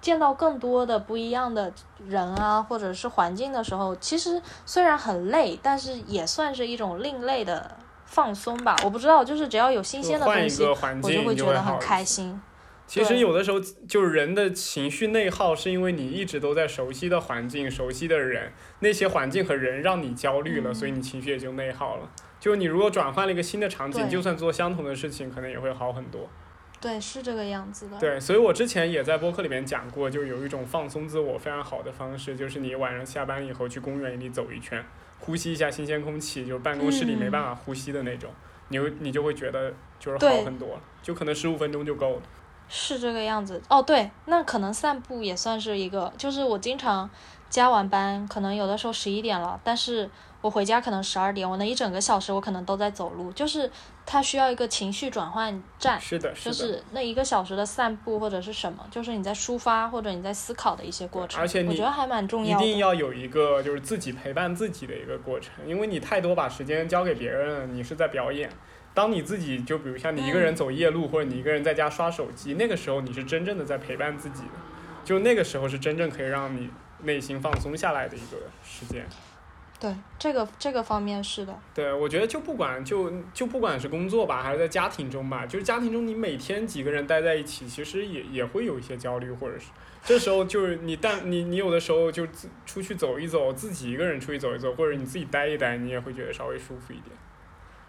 [0.00, 1.72] 见到更多的不一样的
[2.06, 8.76] 人啊，或者是环境的时候，其实虽然很累，但是也算是一种另类的放松吧。
[8.84, 10.64] 我不知道，就是只要有新鲜的东西，
[11.02, 12.40] 我就会觉得很开心。
[12.86, 13.58] 其实有的时候
[13.88, 22.08] 就是人的情绪内耗，是因为你一直都在熟悉的环境、熟悉的人，那些环境和人让你焦虑了，所以你情绪也就内耗了。
[22.38, 26.28] 就是你如果转换了一个新的场景，就算做相同的事情，可能也会好很多。
[26.80, 27.98] 对，是这个样子的。
[27.98, 34.84] 对，所以我之前也在播客里面讲过，就有一种放松自我非常好的方式，就是你晚上下班以后去公园里走一圈，
[35.18, 38.30] 呼吸一下新鲜空气，就是办公室里没办法呼吸的那种，
[38.68, 42.22] 你你就会觉得就是好很多，就可能十五分钟就够了。
[42.68, 47.08] 是这个样子哦，对，那可能散步也算是一个，就是我经常
[47.48, 50.10] 加完班，可能有的时候十一点了，但是
[50.40, 53.70] 我回家可能十二点，我那一整个小时我可能都在走路，就是
[54.04, 68.50] 它需要一个情绪转换站，是的，是的，就是那一个小时的散步或者是什么，就是你在抒发或者你在思考的一些过程，而且我觉得还蛮重要的，一定要有一个就是自己陪伴自己的一个过程，因为你太多把时间交给别人，你是在表演。
[68.96, 74.54] 当你自己就比如像你一个人走夜路，或者你一个人在家刷手机，那个时候你是真正的在陪伴自己的，
[75.04, 76.70] 就那个时候是真正可以让你
[77.02, 79.04] 内心放松下来的一个时间。
[79.78, 81.54] 对，这个这个方面是的。
[81.74, 89.66] 对，我觉得就不管就就不管是工作吧，还是在家庭中吧，就是家庭中你每天几个人待在一起，其实也也会有一些焦虑，或者是
[90.02, 97.14] 这时候就是你但你你有的时候就自出去走一走，自己一个人出去走一走，或者你自己待一待，你也会觉得稍微舒服一点。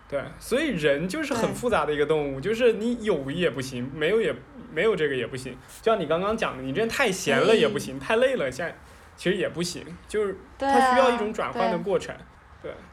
[0.09, 4.33] 对，所以人就是很复杂的一个动物，就是你有也不行，没有也
[4.73, 5.57] 没有这个也不行。
[5.81, 8.73] 就像你刚刚讲的，你这人太闲了也不行，太累了，现在
[9.17, 12.15] 其实也不行，就是对它需要啊一种转换的过程。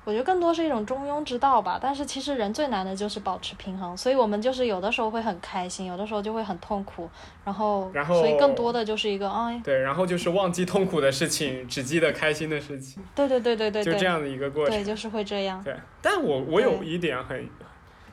[0.04, 1.78] 我觉得更多是一种中庸之道吧。
[1.80, 7.08] 但是其实人最难的就是保持平衡，所以我们就是有的时候会很开心，有的时候就会很痛苦，
[7.44, 14.74] 然后然后所以更多的就是一个哎，对，然后就是忘记痛苦的事情，只记得开心的事情，对对对对对对，就这样的一个过程。
[14.74, 15.62] 对，就是会这样。
[15.62, 17.48] 对，但我我有一点很，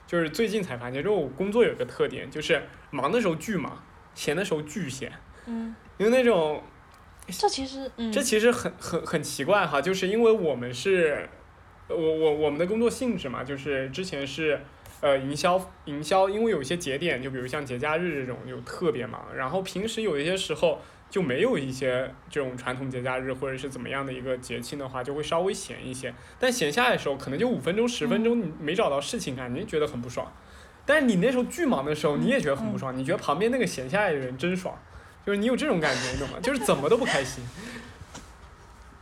[0.07, 3.81] 就是最近才发现，就是我工作有个特点，就是忙的时候巨忙，
[4.13, 5.11] 闲的时候巨闲，
[5.45, 6.61] 嗯，因为那种
[7.27, 11.29] 这其实嗯，这其实很很很奇怪哈，就是因为我们是，
[11.95, 14.59] 我我我们的工作性质嘛，就是之前是。
[15.03, 19.25] 呃，营销营销，因为有一些节点，就比如像节假日这种，就特别忙。
[19.35, 20.79] 然后平时有一些时候
[21.09, 26.13] 就没有一些这种传统节假日或者是怎么样的一个节庆的话，就会稍微闲一些。
[26.39, 30.31] 但闲下来的时候，可能就五分钟、十分钟，你没找到事情干，你就觉得很不爽。
[30.85, 34.77] 但是你那时候巨忙的时候，你也觉得很不爽，你觉得旁边那个闲下来的人真爽，
[35.25, 36.37] 就是你有这种感觉，你懂吗？
[36.43, 37.43] 就是怎么都不开心。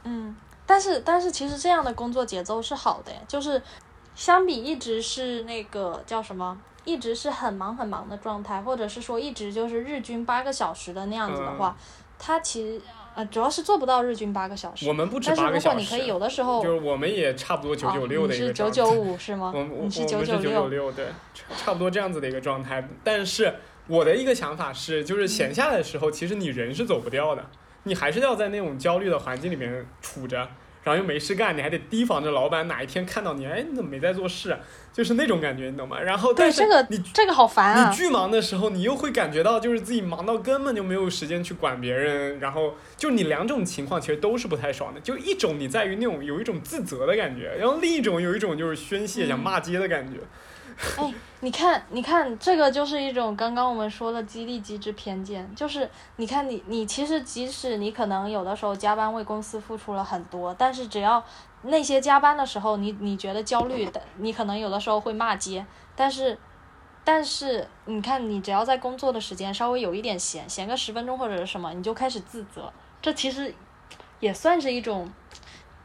[0.05, 0.33] 嗯，
[0.69, 3.59] 但是但是其实这样的工作节奏是好的，就是
[4.13, 6.55] 相比一直是那个叫什么，
[6.85, 11.75] 一直是很忙很忙的状态，或者是说一直就是日均八个小时的那样子的话，
[12.19, 12.79] 它其实
[13.15, 14.87] 呃主要是做不到日均八个小时。
[14.87, 18.75] 我们不止但是如果八个小时，你可以有的时候，就是我们也差不多九九六的一个状态。
[18.75, 19.51] 九九五是吗？
[19.55, 22.87] 我们我九九九六，对，差差不多这样子的一个状态。
[23.03, 23.55] 但是
[23.87, 27.43] 我的一个想法是，就是闲下来的时候，其实你人是走不掉的，
[27.83, 30.37] 你还是要在那种焦虑的环境里面处着，
[30.83, 34.59] 然后又没事干，你还得提防着老板哪一天看到你，哎，你怎么没在做事啊？
[34.91, 35.99] 就是那种感觉，你懂吗？
[36.01, 37.95] 然后但是这个你这个好烦啊你！
[37.95, 44.99] 巨忙的时候，你又会感觉到就是自己忙到根本就没有时间去管别人，然后就你两种情况其实都是不太爽的。
[44.99, 50.19] 就一种你在于那种有一种自责的感觉，然后另一种有一种就是宣泄想骂街的感觉。
[50.97, 61.21] 哎，你看，你看，这个就是一种刚刚我们说的激励机制偏见，就是你看你你其实即使你可能有的时候加班为公司付出了很多，但是只要
[61.63, 65.65] 那些加班的时候你你觉得焦虑的，你可能有的时候会骂街，
[65.97, 66.37] 但是
[67.03, 72.71] 但是你看你只要在工作的时间稍微有一点闲，闲个十分钟或者是什么，你就开始自责，
[73.01, 73.53] 这其实
[74.21, 75.11] 也算是一种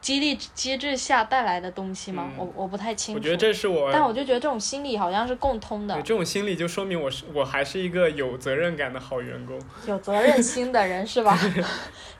[0.05, 2.29] 激励机制下带来的东西吗？
[2.29, 3.17] 嗯我我不太清楚。
[3.17, 9.59] 我觉得这是我但我就觉得这种心理好像是共通的，这种心理就说明我是我还是一个有责任感的好员工。
[9.87, 11.35] 有责任心的人是吧？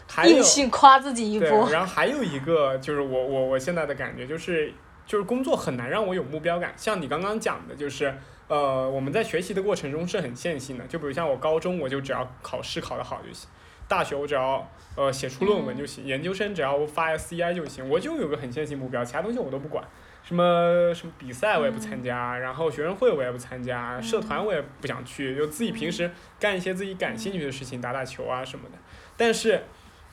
[0.07, 1.69] 还硬性夸自己一，波。
[1.69, 4.73] 然后还有一个就是我我我现在的感觉就是
[5.05, 8.11] 就是工作很难让我有目标感，像你刚刚讲的，就是
[8.47, 13.47] 呃我们在学习的过程中是很线性的，就比如像我高中我就只要考试考得好就行，
[13.87, 19.83] 大学我只要呃写出论文就行，研究生只要发 SCI 就行，我就有个很线性目标，其他东西我都不管。
[20.23, 26.09] 什么什么比赛我也不参加，然后学生会我也不参加，社团我也不想去，就自己平时
[26.39, 28.77] 干一些自己感兴趣的事情，打打球啊什么的。
[29.15, 29.61] 但是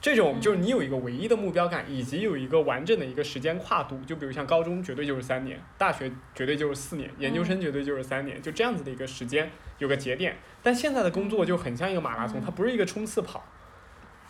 [0.03, 10.37] 这种就是你有一个唯一的目标感，以及有一个完整的一个时间跨度，就比如像高中绝对就是三年，大学绝对就是四年，研究生绝对就是三年，就这样子的一个时间有个节点。
[10.63, 13.43] 但现在的工作就很像一个马拉松，它不是一个冲刺跑，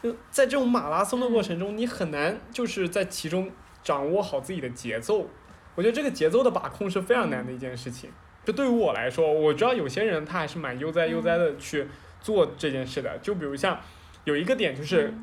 [0.02, 3.50] 就在这种马拉松的过程中，你很难就是在其中
[3.82, 5.28] 掌握好自己的节奏。
[5.74, 8.10] 我觉得这个节奏的把控是非常难的一件事情。
[8.44, 11.86] 就对于我来说，我知道有些人他还是蛮悠哉悠哉的去
[12.20, 13.16] 做这件事的。
[13.18, 13.80] 就比如像
[14.24, 15.14] 有一个点就是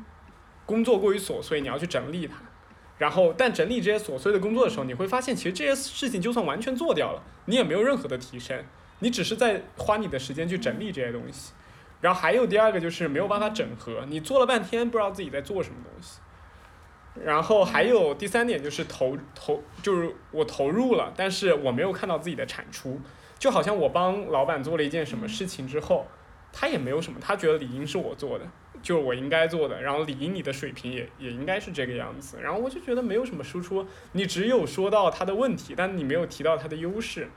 [0.64, 2.36] 工作过于琐碎，你要去整理它。
[2.96, 8.62] 然后，但整理这些琐碎的工作的时候，你会发现，其实这些事情就算完全做掉了，你也没有任何的提升，
[8.98, 11.52] 你只是在花你的时间去整理这些东西。
[12.00, 16.20] 然后还有第二个就是没有办法整合，你做了半天不知道自己在做什么东西。
[17.24, 23.00] 然后还有第三点就是投投，就是我投入了，但是我没有看到自己的产出，
[23.38, 26.06] 就好像我帮老板做了一件什么事情之后，
[26.52, 28.46] 他也没有什么，他觉得理应是我做的，
[28.80, 37.28] 就是我应该做的，然后理应你的水平也也应该是这个样子，然后我就觉得没有什么输出，你只有说到他的问题，但你没有提到他的优势。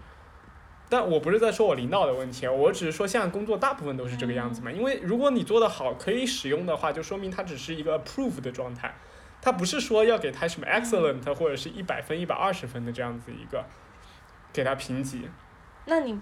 [0.94, 4.72] 但我不是在说我领导的问题，我只是说现在工作大部分都是这个样子嘛。
[4.72, 8.94] 因为如果你做得好，可以使用的话，就说明它只是一个 approve 的状态，
[9.41, 13.66] 它不是说要给它什么 excellent 或者是一百分、一百二十分的这样子一个
[14.54, 15.28] 给它评级。
[15.86, 16.20] 那你，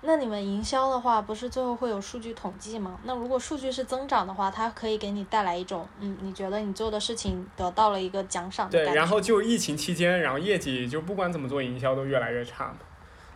[0.00, 2.98] 那你们营销的话，不是最后会有数据统计吗？
[3.04, 8.92] 那如果数据是增长的话，它可以给你带来一种，嗯，你觉得你做的事情得到了一个奖赏的对。
[8.92, 12.78] 然后就疫情期间，然后业绩就不管怎么做营销都越来越差嘛，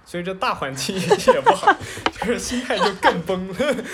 [0.05, 1.75] 所以这大环境 也不好，
[2.21, 3.55] 就是心态就更崩了。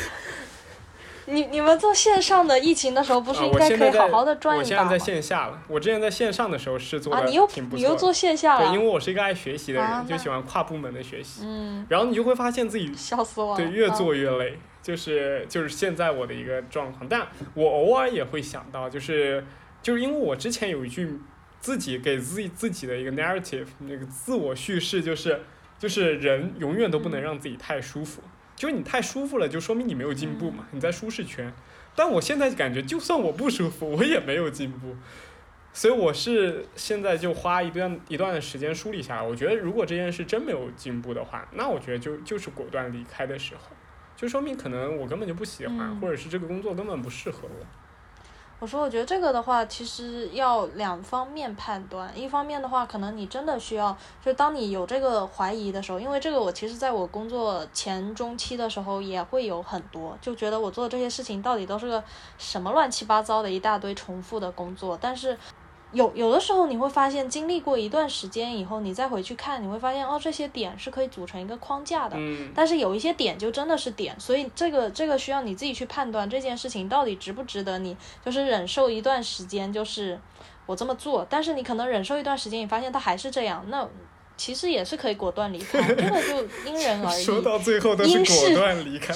[1.27, 5.05] 你你们做线上的疫情的时候，不是啊，应该可以好好的赚我一把吗现在在？
[5.05, 7.77] 线下了，我之前在线上的时候是做啊，的你又挺不错的。
[7.77, 11.43] 你又做线下对，因为，我是一个爱学习的人，啊就喜欢跨部门的学习。
[11.45, 13.57] 嗯，然后你就会发现自己笑死我了。
[13.57, 17.07] 对越啊做越累，就是就是现在我的一个状况。
[17.09, 19.47] 但我偶尔也会想到，就是
[19.81, 21.21] 就是因为我之前有一句
[21.61, 25.43] 自己给自己自己的一个 narrative，那个自我叙事就是
[25.81, 28.23] 就是人永远都不能让自己太舒服，
[28.55, 31.51] 就是你太舒服了，就说明你没有进步嘛，你在舒适圈。
[31.97, 34.95] 但我现在感觉，就算我不舒服，我也没有进步。
[35.73, 43.71] 所以我是现在就花一段一段的时间梳理下来，我觉得如果这件事真没有进步的话，那我觉得就就是果断离开的时候，
[44.17, 47.67] 就说明可能我根本就不喜欢，嗯或者是这个工作根本不适合我。
[48.61, 52.13] 我说，我觉得这个的话，其实要两方面判断。
[52.15, 62.05] 一方面的话，可能你真的需要，就当你有这个怀疑的时候，因为这个我其实在我工作前中期的时候也会有很多，就觉得我做的这些事情到底都是个
[62.37, 65.39] 什么乱七八糟的一大堆重复的工作，但是。
[65.93, 72.17] 有有的时候你会发现，经历过一段时间以后，你再回去看，你会发现哦，这些点是可以组成一个框架的。
[72.17, 80.19] 嗯，但是有一些点就真的是点，所以这个这个需要你自己去判断这件事情到底值不值得你，就是忍受一段时间，就是
[80.67, 83.89] 我这么做，但是你可能忍受一段时间，你发现他还是这样，那
[84.37, 87.23] 其实也是可以果断离开，这个就因人而异。
[87.25, 89.13] 说到最后都是因果断离开。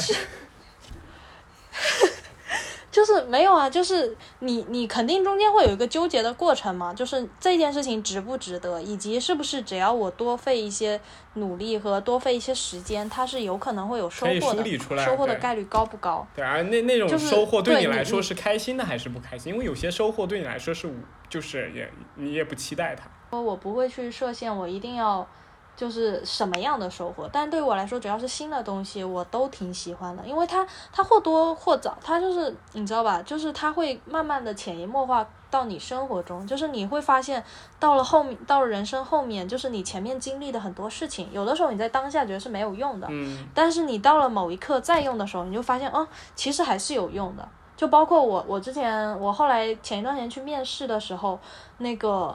[2.95, 11.01] 就是没有啊，就是你你肯定中间会有一个纠结的过程嘛，就是这件事情值不值得，以及是不是只要我多费一些
[11.35, 16.25] 努力和多费一些时间，它是有可能会有收获的收获的概率高不高？
[16.37, 19.53] 对，啊那那种收获对你来说是开心的还是不开心？
[19.53, 20.95] 因为有些收获对你来说是无，
[21.29, 23.11] 就是也你也不期待它。
[23.31, 25.29] 说我不会去设限，我一定要
[25.77, 27.29] 就是什么样的收获。
[27.33, 37.43] 但对我来说，只要是新的东西，我都挺喜欢的，因为它它或多或少，它就是你知道吧，就是它会慢慢的潜移默化到你生活中，就是你会发现
[37.79, 47.49] 到了后面，到了人生后面，就是你前面经历的很多事情，有的时候你在当下觉得是没有用的，嗯但是你到了某一刻再用的时候，你就发现，哦，其实还是有用的。
[47.77, 51.37] 就包括我，我之前我后来前一段时间去面试的时候，
[51.79, 52.35] 那个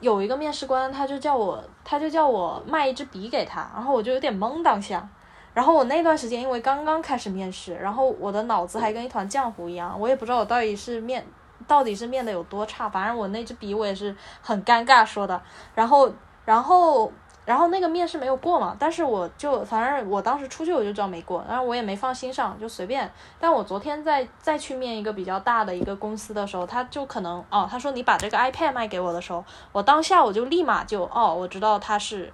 [0.00, 5.08] 有一个面试官，他就叫我，他就叫我卖一支笔给他，然后我就有点懵当下。
[5.54, 11.26] 然后我那段时间因为刚刚开始面试，然后我的脑子还跟一团浆糊一样，我也不知道我到底是面
[11.66, 15.40] 到底是面的有多差，反正我那支笔我也是很尴尬说的。
[15.74, 16.12] 然后，
[16.44, 17.12] 然后。
[17.50, 23.12] 然后那个面试没有过嘛，但是我就反正我当时出去我就知道没过，然后我也没放心上，就随便。
[23.40, 32.32] 但我昨天再再去面一个比较大的一个公司的时候，他就可能哦，他说你把这个 iPad 卖给我的时候，我当下我就立马就哦，我知道他是，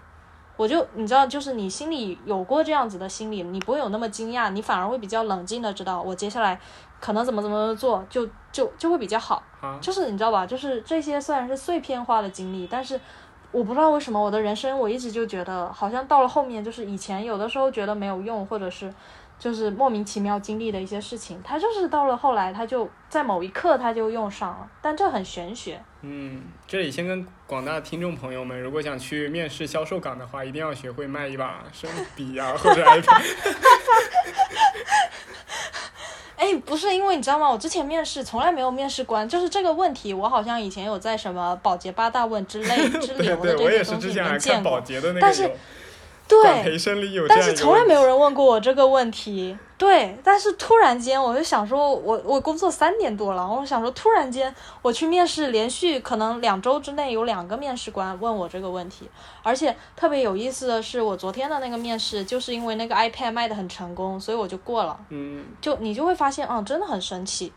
[0.58, 6.60] 我就你知道，就是你心里有过这样子的心理，你不会有那么惊讶，你反而会比较冷静的知道我接下来
[7.00, 9.42] 可能怎么怎么做，就就就会比较好。
[9.62, 13.00] 啊，就是你知道吧，就是这些虽然是碎片化的经历，但是
[13.57, 18.92] 我不知道为什么我的人生我一直就觉得好像到了后面，就是以前有的时候觉得没有用，或者是
[19.38, 25.80] 就是莫名其妙经历的一些事情，它就是到了后来，它就在某一刻它就用上了，但这很玄学。
[26.02, 33.22] 嗯，这里先跟广大听众朋友们，如果想去面试销售岗的话，一定要学会卖一把生笔啊，或者 iPad。
[36.37, 37.51] 哎，不是因为你知道吗？
[37.51, 45.51] 我之前面试从来没有面试官，就是这个问题，我好像以前有在什么保洁八大问之类 之对流的这些东西里之前还看面见过，保洁的那但是
[46.29, 49.57] 对，管培生里有但是从来没有人问过我这个问题。
[49.79, 59.09] 对，但是突然间我就想说我，我工作三年多了，我想说突然间我去面试，连续可能两周之内有两个面试官问我这个问题，
[59.43, 64.99] 而且特别有意思的是，我昨天的那个面试就是因为那个 iPad 卖的很成功，所以我就过了。
[65.11, 67.53] 嗯就你就会发现，嗯，真的很神奇。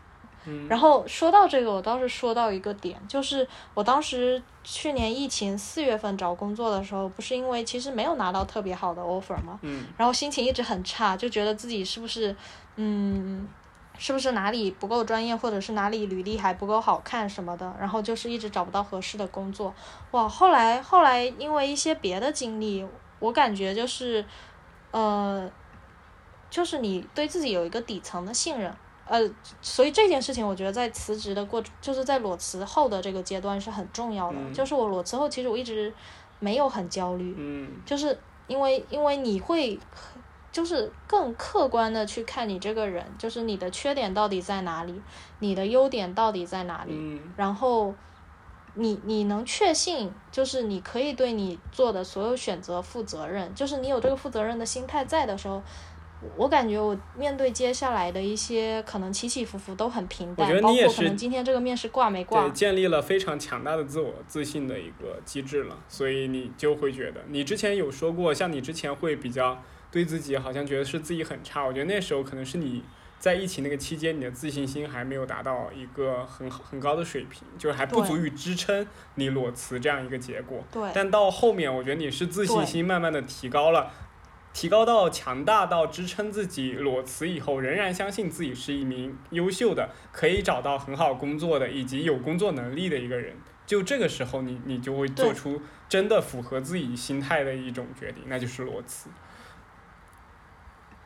[0.46, 9.58] 嗯然后说到这个，我倒是说到一个点，就是我当时去年疫情四月份找工作的时候，不是因为其实没有拿到特别好的 offer 吗？
[9.62, 12.34] 嗯然后心情一直很差，就觉得自己是不是，
[12.76, 13.46] 嗯，
[13.98, 19.74] 是不是哪里不够专业，或者是哪里履历还不够好看什么的，然后就是一直找不到合适的工作。
[20.12, 22.86] 哇，后来后来因为一些别的经历，
[23.18, 24.24] 我感觉就是，
[24.90, 25.50] 呃，
[26.48, 28.74] 就是你对自己有一个底层的信任。
[29.10, 29.28] 呃，
[29.60, 34.38] 所以这件事情，我觉得在辞职的过，就是在裸辞后的这个阶段是很重要的。
[34.38, 35.92] 嗯就是我裸辞后，其实我一直
[36.38, 39.76] 没有很焦虑，嗯就是因为因为你会
[40.52, 45.02] 就是更客观的去看你这个人，就是你的缺点到底在哪里，
[45.40, 47.92] 你的优点到底在哪里，嗯然后
[48.74, 55.60] 你你能确信，就是你可以对你做的所有选择负责任，就是你有这个负责任的心态在的时候。
[56.36, 72.82] 我感觉我面对接下来的一些可能起起伏伏都很平淡我觉，得包你也是括可能今天这个面试挂没挂对，，建立了非常强大的自我自信的一个机制了，所以你就会觉得，你之前有说过，像你之前会比较对自己好像觉得是自己很差，我觉得那时候可能是你
[73.18, 80.64] 在疫情那个期间，你的自信心还没有达到一个很好很高的水平，就是还不足以支撑你裸辞这样一个结果。
[80.72, 83.90] 对但到后面，我觉得你是自信心慢慢的提高了，
[84.52, 93.36] 提高到强大到支撑自己裸辞以后，仍然相信自己是一名优秀的、可以找到很好工作的以及有工作能力的一个人。
[93.66, 99.08] 就这个时候你，你就会做出真的符合自己心态的一种决定，那就是裸辞。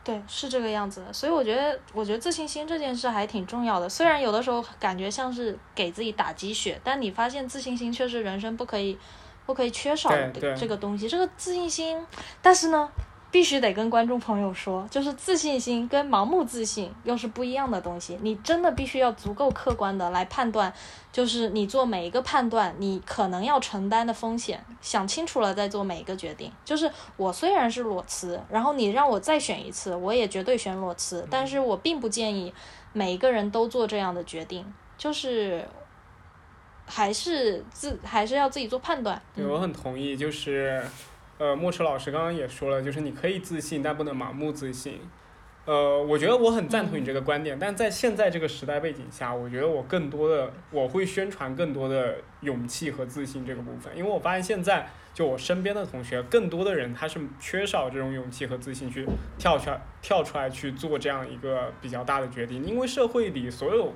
[0.03, 3.89] 对，是这个样子的，所以我觉得，我觉得自信心这件事还挺重要的。
[3.89, 8.99] 虽然有的时候感觉像是给自己打鸡血，但你发现自信心却是人生不可以、
[9.47, 11.09] 不可以缺少的这个东西。
[11.09, 12.07] 这个自信心，
[12.43, 12.91] 但是呢，
[13.35, 18.17] 必须得跟观众朋友说，就是自信心跟盲目自信又是不一样的东西。
[18.23, 20.73] 你真的必须要足够客观的来判断，
[21.11, 26.53] 就是你做每一个判断，你可能要承担的风险，想清楚了再做每一个决定。
[26.65, 32.55] 就是我虽然是裸辞，然后你让我再选一次，我也绝对选裸辞，但是我并不建议
[32.93, 34.65] 每一个人都做这样的决定，
[34.97, 35.67] 就是
[36.87, 39.21] 还是自还是要自己做判断。
[39.35, 40.87] 对，我很同意，就是，
[41.39, 45.01] 呃，莫池老师刚刚也说了，就是你可以自信，但不能盲目自信。
[45.67, 59.07] 呃，我觉得我很赞同你这个观点，但在现在这个时代背景下，我觉得我更多的我会宣传更多的勇气和自信这个部分，因为我发现现在就我身边的同学，更多的人他是缺少这种勇气和自信去
[59.39, 63.95] 跳出来跳出来去做这样一个比较大的决定，因为社会里所有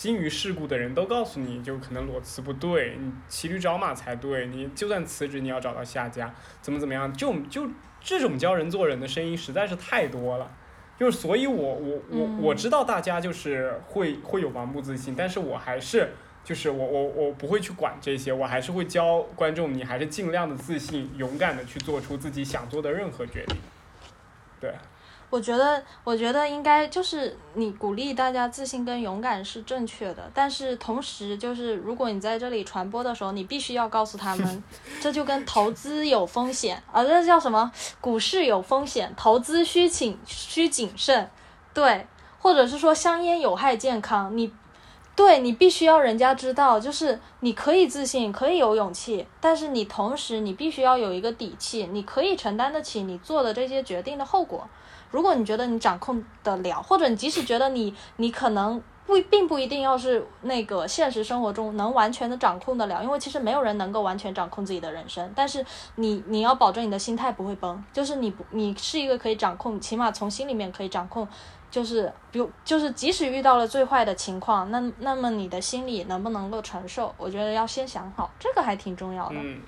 [0.00, 7.68] 精于世故的人都告诉你，就可能裸辞不对，你骑驴找马才对，你就算辞职，你要找到下家，怎么怎么样，就就
[8.00, 10.50] 这种教人做人的声音实在是太多了。
[10.98, 23.58] 就是，所以我我我嗯我知道大家就是会会有盲目自信，但是我还是就是我我我不会去管这些，我还是会教观众，你还是尽量的自信、勇敢的去做出自己想做的任何决定。
[24.58, 24.72] 对，
[25.30, 34.64] 我觉得，我觉得应该就是你鼓励大家自信跟勇敢是正确的，但是同时就是如果你在这里传播的时候，你必须要告诉他们，
[35.00, 37.70] 这就跟投资有风险啊，这叫什么？
[38.00, 41.30] 股市有风险，投资需谨需谨慎，
[41.72, 42.06] 对，
[42.40, 44.52] 或者是说香烟有害健康，你。
[45.16, 54.66] 对你必须要人家知道，就是你可以自信，可以有勇气，但是你同时你必须要有一个底气，你可以承担得起你做的这些决定的后果。
[55.10, 65.30] 如果你觉得你掌控得了，或者你即使觉得你你可能不并不一定要是那个现实生活中能完全的掌控得了，因为其实没有人能够完全掌控自己的人生。
[65.34, 65.64] 但是
[65.96, 71.26] 你你要保证你的心态不会崩，就是你不你是一个可以掌控，起码从心里面可以掌控。
[71.70, 77.14] 就是，比如，就是即使遇到了最坏的情况，那那么你的心里能不能够承受？
[77.16, 79.36] 我觉得要先想好，这个还挺重要的。
[79.36, 79.60] 嗯，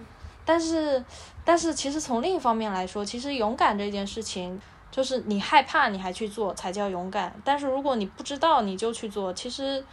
[0.45, 1.05] 但是，
[1.45, 4.61] 但是其实从另一方面来说，其实勇敢这件事情，
[4.93, 7.34] 就是你害怕你还去做才叫勇敢。
[7.43, 9.84] 但是如果你不知道你就去做，其实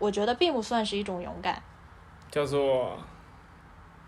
[0.00, 1.62] 我觉得并不算是一种勇敢，
[2.30, 2.98] 叫做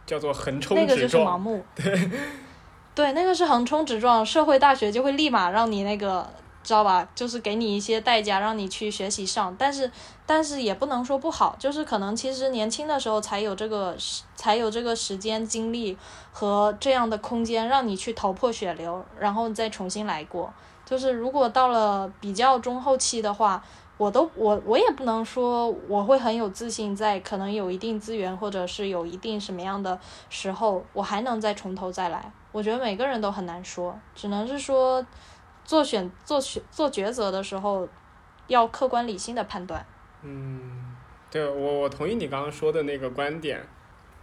[0.04, 1.40] 叫做横冲那个就是盲直撞。
[1.40, 1.64] 目。
[1.76, 2.10] 对，
[2.96, 6.28] 对，那个是横冲直撞，社会大学就会立马让你那个。
[6.64, 7.06] 知道吧？
[7.14, 9.88] 就是给你一些代价，让你去学习上，但是
[10.24, 13.94] 但是也不能说不好，就是可能其实年轻的时候才有这个
[14.34, 15.96] 才有这个时间精力
[16.32, 20.52] 和这样的空间，让你去头破血流，然后再重新来过。
[20.86, 23.62] 就是如果到了比较中后期的话，
[23.96, 29.98] 我都我我也不能说我会很有自信，在可能有一定资源或者是有一定什么样的
[30.30, 32.32] 时候，我还能再从头再来。
[32.52, 35.04] 我觉得每个人都很难说，只能是说。
[35.64, 37.88] 做选做选做抉择的时候，
[38.46, 39.84] 要客观理性的判断。
[40.22, 40.94] 嗯，
[41.30, 43.66] 对我我同意你刚刚说的那个观点，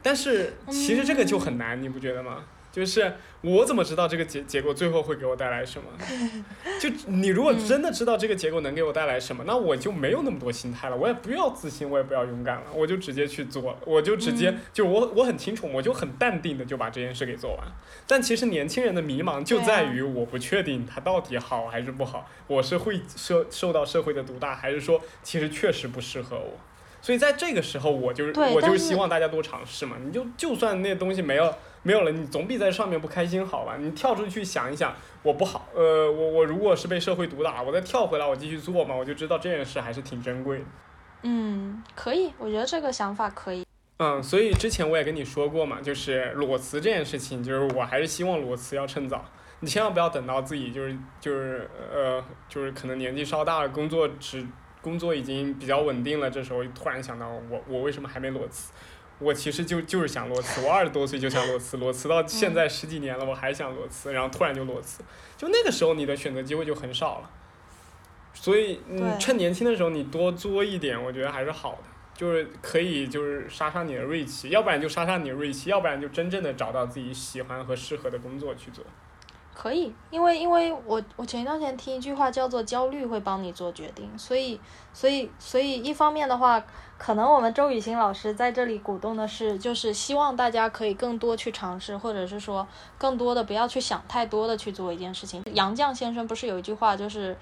[0.01, 2.43] 但是其实这个就很难，你不觉得吗？
[2.71, 5.89] 就是我怎么知道这个结结果最后会给我带来什么？
[6.79, 17.67] 就你如果真的知道这个结果能给我带来什么，那我就没有那么多心态了，我也不要自信，我也不要勇敢了，我就直接去做，我就直接、就我我很清楚，我就很淡定的就把这件事给做完。
[18.07, 26.53] 但其实年轻人的迷茫就在于我不确定它到底好还是不好，我是会受受到社会的毒打，还是说其实确实不适合我。
[27.03, 29.97] 所以在这个时候，我就是我就是希望大家多尝试嘛。
[30.05, 31.51] 你就就算那东西没有
[31.83, 33.75] 没有了，你总比在上面不开心好吧？
[33.79, 34.93] 你跳出去想一想，
[35.23, 40.65] 我不好，呃，我我如果是被社会毒打，我再跳回来，我继续做嘛，我就知道这件事还是挺珍贵的。
[41.23, 43.65] 嗯，可以，我觉得这个想法可以。
[43.97, 49.23] 嗯，所以之前我也跟你说过嘛，就是裸辞这件事情，就是我还是希望裸辞要趁早，
[49.59, 54.43] 你千万不要等到自己就是就是呃就是可能年纪稍大了，工作只
[54.81, 58.71] 工作已经比较稳定了，这时候突然想到我我为什么还没裸辞？
[59.21, 65.03] 我其实就就是想裸辞，我二十多岁就想裸辞，裸辞到现在十几年了，我还想裸辞，然后突然就裸辞，
[65.37, 67.29] 就那个时候你的选择机会就很少了，
[68.33, 71.83] 所以你趁年轻的时候你多作一点，我觉得还是好的。
[72.13, 78.85] 就是可以，就是杀杀你的锐气，要不然就杀杀你的锐气，要不然就真正的找到自己喜欢和适合的工作去做。
[79.61, 84.59] 可以，因为因为我我前一段时间听一句话叫做焦虑会帮你做决定，所以
[84.91, 86.59] 所以所以一方面的话，
[86.97, 92.67] 可能我们周雨欣老师在这里鼓动的是，就是希望大家可以更多去尝试，或者是说
[92.97, 95.43] 更多的不要去想太多的去做一件事情。
[95.53, 97.37] 杨绛先生不是有一句话，就是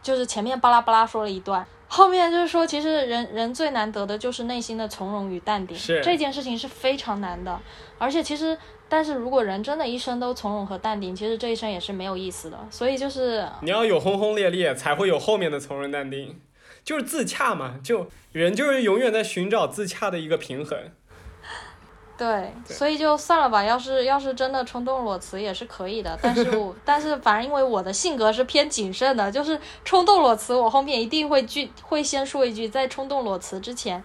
[0.00, 1.66] 就是前面巴拉巴拉说了一段。
[1.90, 7.58] 后面就是说，其实人人最难得的就是内心的从容与淡定，这件事情是非常难的。
[7.98, 8.56] 而且其实，
[8.88, 12.58] 但是如果人真的一生都从容和淡定，其实这一生也是没有意思的。
[12.70, 16.40] 所以就是你要有轰轰烈烈，才会有后面的从容淡定，
[16.82, 17.76] 就是自洽嘛。
[17.84, 20.78] 就人就是永远在寻找自洽的一个平衡。
[22.16, 23.62] 对，对所以就算了吧。
[23.62, 34.02] 要是要是真的冲动裸辞也是可以的，但是我 但是反正因为我的性格是偏谨慎的，就是冲动裸辞，我后面一定会句会先说一句，在冲动裸辞之前。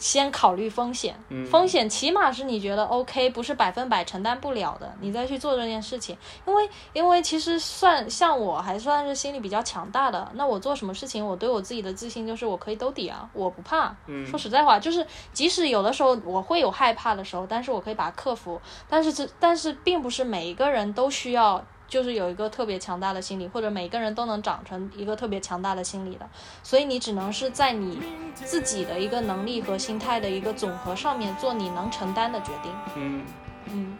[0.00, 6.16] 先考虑风险，嗯风险起码是你觉得 OK，不是百分百承担不了的，你再去做这件事情。
[6.46, 13.94] 因为因为其实算像我还算是心理比较强大的，那我做什么事情，我对我自己的自信就是我可以兜底啊，我不怕。
[14.06, 18.58] 嗯说实在话，就是即使有的时候我会有害怕的时候，但是我可以把它克服。
[18.88, 21.62] 但是这但是并不是每一个人都需要。
[21.90, 26.26] 就是有一个特别强大的心理，或者每个人都能长成一个特别强大的心理的，
[26.62, 28.00] 所以你只能是在你
[28.34, 32.72] 自己的一个能力和心态的一个总和上面做你能承担的决定。
[32.94, 33.24] 嗯
[33.66, 33.98] 嗯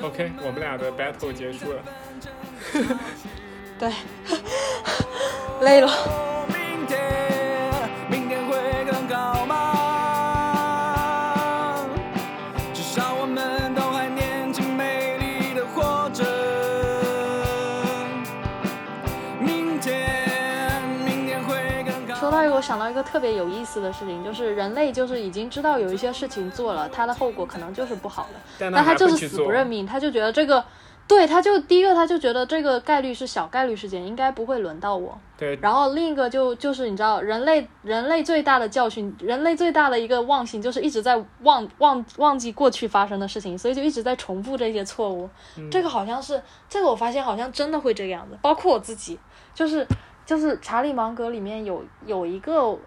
[0.00, 1.82] ，，OK，我们俩的 battle 结束了。
[3.78, 3.92] 对，
[5.60, 5.90] 累了。
[22.90, 29.50] 一个特别有意思的事情，就是人类就是已经知道有一些事情做了，它的后果可能就是不好的， 但但他就是死不。
[29.50, 30.64] 认命，他就觉得这个，
[31.06, 35.18] 对，他就第一个他就觉得这个概率是小概率事件，应该不会轮到我。
[35.36, 45.28] 对，然后另一个就就是你知道，人类人类最大的教训，人类最大的一个忘性就是一直在忘忘忘记过去发生的事情，所以就一直在重复这些错误。
[45.70, 49.18] 这个好像是这个，我发现好像真的会这个样子，包括我自己，
[49.52, 49.86] 就是
[50.24, 52.78] 就是查理芒格里面有有一个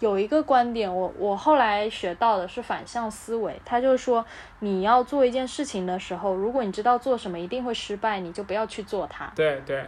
[0.00, 4.24] 有一个观点，我我后来学到的是反向思维，他就是说
[4.60, 9.32] 你要做一件事情的时候，如果你知道做什么一定会失败，你就不要去做它。
[9.34, 9.84] 对对，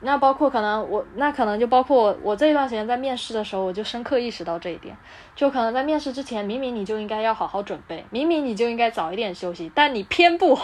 [0.00, 4.96] 那包括可能我，那可能就包括我，我这一段时间在面试的时候，我就深刻意识到这一点。
[5.36, 10.58] 就可能在面试之前，明明你就应该要好好准备，明明你就应该早一点休息，但你偏不，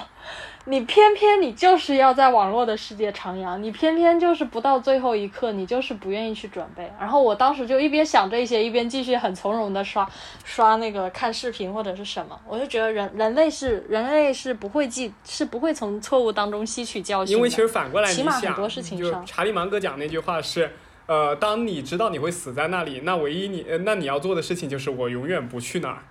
[0.70, 6.92] 你偏偏你就是要在网络的世界徜徉，你偏偏就是不到最后一刻，你就是不愿意去准备。
[7.00, 10.06] 然后我当时就一边想这些，一边继续很从容的刷
[10.44, 17.34] 刷那个看视频或者是什么，我就觉得人人类是人类是不会记，是不会从错误当中吸取教训。
[17.34, 20.70] 因为其实反过来你起码很想，多事情上就查理芒格讲那句话是，
[21.06, 26.02] 呃，当你知道你会死在那里，那唯一你呃那你要做的事情就是我永远不去那儿。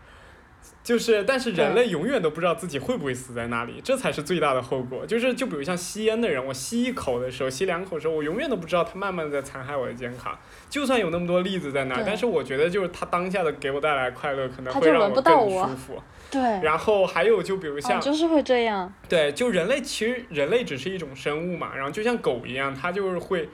[0.87, 5.05] 就是，但是人类永远都不知道自己会不会死在那里，这才是最大的后果。
[5.05, 10.33] 就是，就比如像吸烟的人，我吸一口的时候，吸两口的时候，我永远都不知道他慢慢的在残害我的健康。
[10.69, 16.01] 就算有那么多例子在那儿，但是我觉得就是他当下的给我带来快乐，可能会让我更舒服。
[16.31, 18.93] 对，然后还有就比如像哦，就是会这样。
[19.09, 23.49] 对，就人类其实人类只是一种生物嘛，然后就像狗一样，它就是会，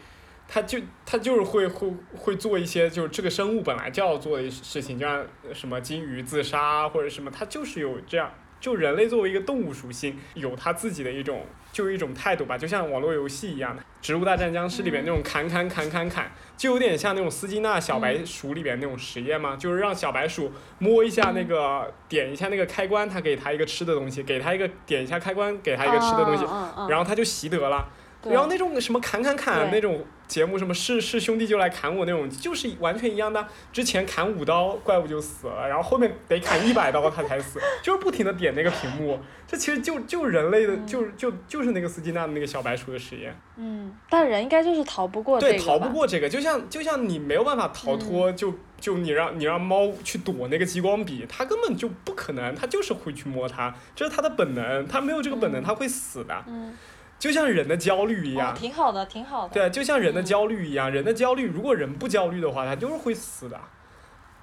[0.54, 8.32] 它就他就是会会会做一些就是这个生物本来就要做的事情，就像什么金鱼自杀或者什么，它就是有这样。
[8.60, 26.46] 就人类作为一个动物属性，有他自己的一种，就是一种态度吧，就像网络游戏一样的，《植物大战僵尸》里面那种砍砍砍砍砍，就有点像那种斯金纳小白鼠里边那种实验嘛，就是让小白鼠摸一下那个，点一下那个开关，它给它一个吃的东西，给它一个点一下开关，给它一个吃的东西，
[26.88, 27.90] 然后它就习得了。
[28.24, 33.46] 对然后那种什么砍砍砍那种节目，什么是是兄弟就来砍我那种，就是完全一样的。
[33.72, 39.20] 之前砍五刀怪物就死了，然后后面得砍一百刀他才死， 就是不停的点那个屏幕。
[39.46, 43.36] 这其实就就人类的，就就就是那个斯金纳的那个小白鼠的实验。
[43.58, 56.44] 嗯，但人应该就是逃不过这对，逃不过这个，就像就像你没有办法逃脱，嗯就就你让你让猫去躲那个激光笔，它根本就不可能，它就是会去摸它，这是它的本能，它没有这个本能，嗯它会死的。
[56.48, 56.76] 嗯，
[57.24, 59.54] 就像人的焦虑一哦样，，挺好的，挺好的。
[59.54, 63.58] 对，就像人的嗯焦虑一样，人的焦虑，如果人不焦虑的话，他就是会死的。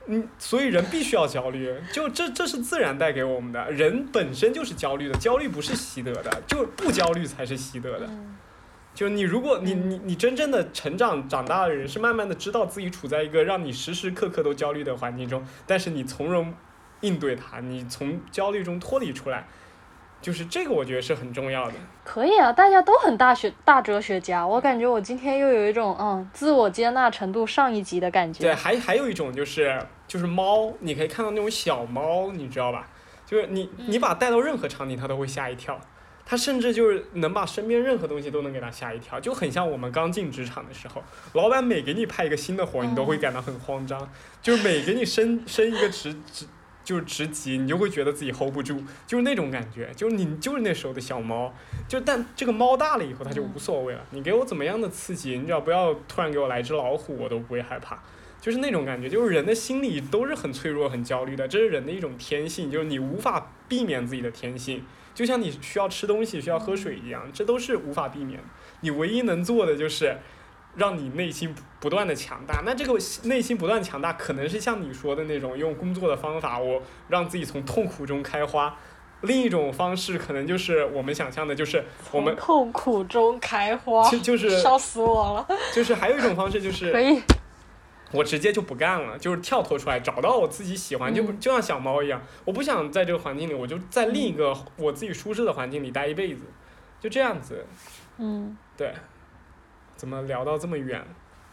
[0.06, 8.06] 嗯，所以人必须要焦虑，就这这是自然带给我们的，人本身就是焦虑的，焦虑不是习得的，就不焦虑才是习得的。
[8.06, 8.38] 嗯
[8.94, 16.54] 就你如果你嗯你你真正的成长长大的人，是慢慢的知道自己处在一个让你时时刻刻都焦虑的环境中，但是你从容
[17.02, 19.46] 应对它，你从焦虑中脱离出来，
[20.20, 21.74] 就是这个我觉得是很重要的。
[22.04, 28.42] 可以啊，大家都很大学大哲学家，我感觉我今天又有一种嗯自我接纳程度上一级的感觉。
[28.42, 32.88] 对，还还有一种就是就是猫，你可以看到那种小猫，你知道吧？
[33.24, 35.80] 就是你你把它带到任何场景，它都会吓一跳。
[36.26, 41.02] 它甚至就是能把身边任何东西都能给它吓一跳，就很像我们刚进职场的时候，
[41.32, 44.08] 老板每给你派一个新的活，你都会感到很慌张，
[44.40, 46.46] 就是每给你升升一个职职
[46.82, 51.54] 就是职级，你就会觉得自己 hold 不住，就是那种感觉，就是你就是那时候的小猫，
[51.88, 58.02] 就但这个猫大了以后，它就无所谓了，你给我怎么样的刺激，你只要不要突然给我来只老虎，我都不会害怕。
[58.40, 64.82] 就是那种感觉，就是人的心理都是很脆弱、很焦虑的，这是人的一种天性，就是你无法避免自己的天性，
[65.14, 68.44] 就像你需要吃东西、需要喝水一样，这都是无法避免的。
[68.80, 70.16] 你唯一能做的就是
[70.76, 72.62] 让你内心不不断的强大。
[72.64, 78.76] 那这个内心不断强大，可能是像你说的那种用工作的方法，我让自己从痛苦中开花。
[79.22, 85.46] 另一种方式可能就是我们想象的，就是我们痛苦中开花，就就是烧死我了。
[85.74, 87.20] 就是还有一种方式就是可以，
[88.12, 96.44] 我直接就不干了，就是跳脱出来，找到我自己喜欢，就就像小猫一样，我不想在这个环境里，我就在另一个我自己舒适的环境里待一辈子，
[96.98, 97.66] 就这样子。
[98.16, 98.94] 嗯，对，
[100.00, 101.04] 怎么聊到这么远？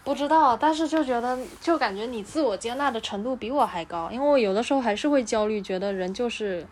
[0.05, 6.65] 不知道，但是就觉得就感觉你自我接纳的程度比我还高，因为我有的时候还是会焦虑，觉得人就是。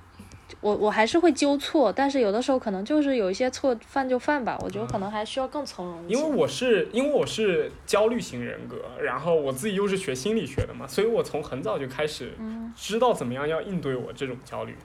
[0.61, 6.15] 我我还是会纠错，但是有的时候可能就是有一些错犯就犯吧，我觉得可能还需要更从容一些。
[6.15, 14.75] 因为我是因为我是焦虑型人格，然后我自己又是学心理学的嘛，所以我从很早就开始嗯知道怎么样要应对我这种焦虑，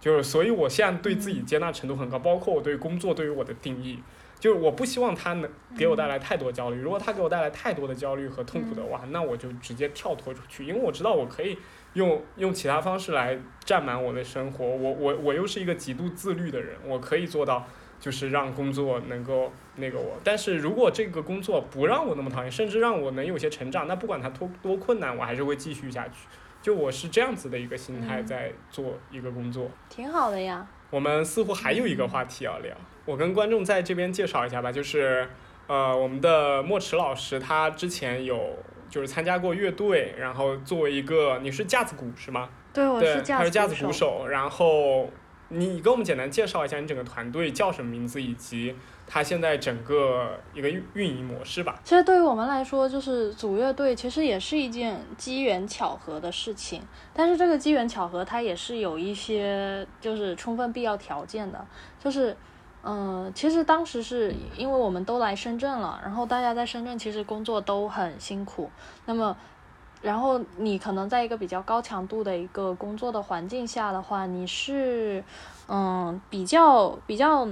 [0.00, 3.98] 就是所以我现在对自己接纳程度很高，包括我对工作对于我的定义，
[4.38, 11.58] 就是我不希望它能给我带来太多焦虑，如果它给我带来太多的焦虑和痛苦的话，那我就直接跳脱出去，因为我知道我可以
[11.94, 17.66] 用用其他方式来占满我的生活，我我我又是一个极度自律的人，我可以做到。
[17.98, 26.28] 就是让工作能够那个我，但是如果这个工作不让我那么讨厌，甚至让我能有些成长，那不管它多多困难，我还是会继续下去。
[26.60, 29.70] 就我是这样子的一个心态嗯在做一个工作。
[29.88, 30.68] 挺好的呀。
[30.90, 32.76] 我们似乎还有一个话题要聊，
[33.06, 35.26] 我跟观众在这边介绍一下吧，就是
[35.66, 38.56] 呃，我们的莫池老师他之前有
[38.90, 42.48] 就是参加过乐队，然后作为一个你是架子鼓是吗？
[42.74, 45.08] 对，我，是架他是架子鼓鼓手，然后
[45.48, 48.74] 你给我们简单介绍一下你整个团队叫什么名字，以及
[49.06, 51.80] 他现在整个一个运运营模式吧。
[51.84, 56.82] 其实对于我们来说，就是组乐队其实也是一件机缘巧合的事情。
[57.14, 61.64] 但是这个机缘巧合，它也是有一些就是充分必要条件的。
[62.02, 62.36] 就是，
[62.88, 68.70] 嗯、其实当时是因为我们都来深圳了，然后大家在深圳其实工作都很辛苦。
[69.06, 69.36] 那么，
[70.00, 75.24] 然后你可能在一个比较高强度的一个工作的环境下的话，你是，
[75.68, 77.48] 嗯，比较比较。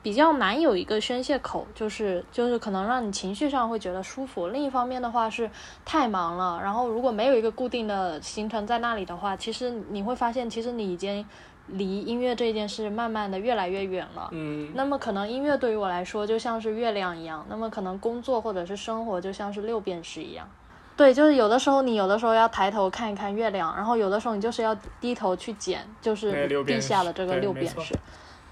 [0.00, 4.46] 比较难有一个宣泄口，就是就是可能让你情绪上会觉得舒服。
[4.46, 5.50] 另一方面的话是
[5.84, 11.26] 太忙了，然后如果没有一个固定的行程在那里的话，其实你会发现，其实你已经
[11.68, 14.28] 离音乐这件事慢慢的越来越远了。
[14.32, 20.48] 嗯，那么可能音乐对于我来说就像是月亮一样，那么可能工作或者是生活就像是六便士一样。
[20.96, 27.94] 对，就是有的时候你有的时候要抬头看一看月亮，然后有的时候你就是要低头去捡，就是地下的这个六便士。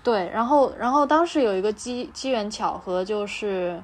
[0.05, 3.83] 对，然后然后当时有一个机机缘巧合，就是，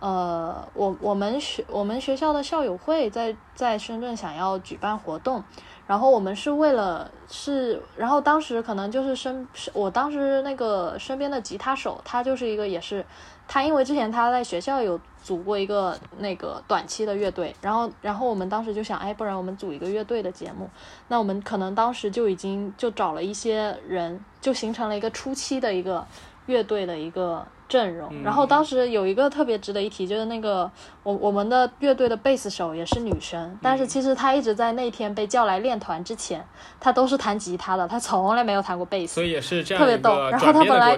[0.00, 5.44] 呃，我我们学我们学校的校友会在在深圳想要举办活动，
[5.90, 13.04] 然后我们是为了是，然后当时可能就是身我当时那个身边的吉他手，他就是一个也是，
[13.48, 20.70] 他因为之前他在学校有组过一个那个短期的乐队，然后然后我们当时就想，哎，不然我们组一个乐队的节目，
[21.08, 26.06] 那我们可能当时就已经就找了一些人，就形成了一个初期的一个
[26.46, 28.22] 乐队的一个阵容。
[28.22, 30.70] 然后当时有一个特别值得一提，就是那个
[31.02, 36.44] 我我们的乐队的贝斯手也是女生，但是其实她一直在那天被叫来练团之前，
[36.78, 39.14] 她都是弹吉他的，她从来没有弹过贝斯。
[39.14, 40.96] 所以也是这样特别逗然后她本来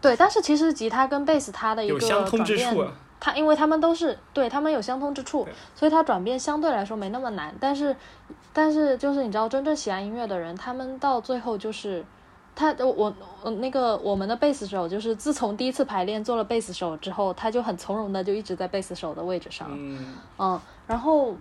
[0.00, 2.92] 对，但是其实吉他跟贝斯它的一个相通转变之处啊。
[3.20, 5.44] 它因为他们都是对他们有相通之处，
[5.74, 7.52] 所以它转变相对来说没那么难。
[7.58, 7.96] 但是，
[8.52, 12.04] 但是就是你知道，真正喜爱音乐的人，他们到最后就是
[12.58, 13.14] 他我
[13.44, 19.68] 我那个我们的贝斯手，就是自从第一次排练做了贝斯手之后，他就很从容的就一直在贝斯手的位置上。
[19.70, 21.36] 嗯，嗯，然后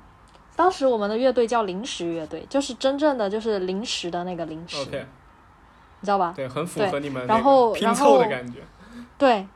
[0.55, 6.33] 当时我们的乐队叫临时乐队，就是真正的就是临时的那个临时你知道吧？
[6.35, 8.59] 对，很符合你们然后然后凑的感觉。
[9.17, 9.47] 对，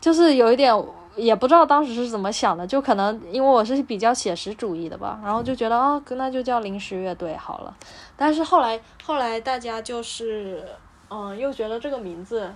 [0.00, 0.74] 就是有一点，
[1.14, 7.76] 也不知道当时是怎么想的，就可能因为我是比较写实主义的吧，然后就觉得哦，那就叫临时乐队好了。
[8.16, 10.64] 但是后来后来大家就是
[11.10, 12.52] 嗯，又觉得这个名字。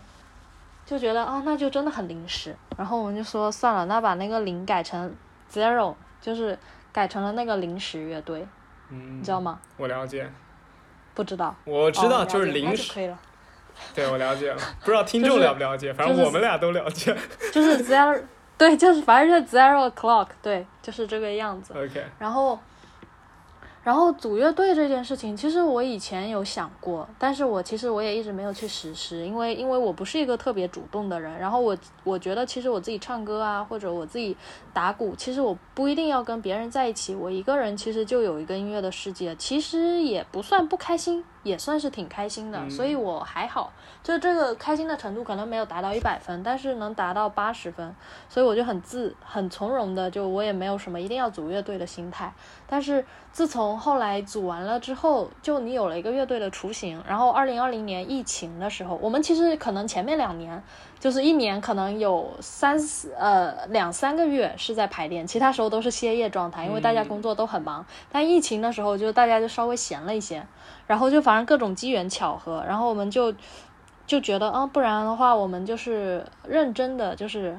[0.85, 5.15] 就觉得啊，那就真的很临时，然后我们就说算了，那把那个零改成
[5.51, 6.59] zero，就是
[6.93, 8.45] 改成了那个临时乐队，
[8.91, 9.61] 嗯你知，道吗？
[9.77, 10.29] 我了解，
[11.15, 13.17] 不知道，我知道，哦就是临时，就可以了，
[13.95, 17.17] 对我了解了， 不知道听众了不了解，反正我们俩都了解。
[17.53, 18.21] 就是 zero，
[18.59, 21.73] 对，就是反正就是 zero o'clock，对，就是这个样子。
[21.75, 22.59] OK，然后，
[23.83, 31.37] 然后组乐队这件事情，其实我以前有想过，但是我其实我也一直没有去实施，因为因为我不是一个特别主动的人。
[31.39, 34.37] 然后我我觉得其实我自己唱歌啊，或者我自己
[34.73, 43.73] 打鼓，其实我不一定要跟别人在一起，我一个人其实就有一个音乐的世界，其实也不算不开心，也算是挺开心的，嗯所以我还好，
[44.05, 47.93] 就这个开心的程度可能没有达到一百分，但是能达到八十分，
[48.29, 52.33] 所以我就很自很从容的，就我也没有什么一定要组乐队的心态。
[52.73, 60.63] 但是自从后来组完了之后，就你有了一个乐队的雏形，然后二零二零年疫情的时候，我们其实可能前面两年
[60.99, 67.85] 就是一年可能有三四呃两三个月是在排练，其他时候都是歇业状态，因为大家嗯工作都很忙。
[68.11, 70.43] 但疫情的时候，就大家就稍微闲了一些，
[70.87, 73.35] 然后就反正各种机缘巧合，然后我们就
[74.07, 77.59] 就觉得啊，不然的话，我们就是认真的，就是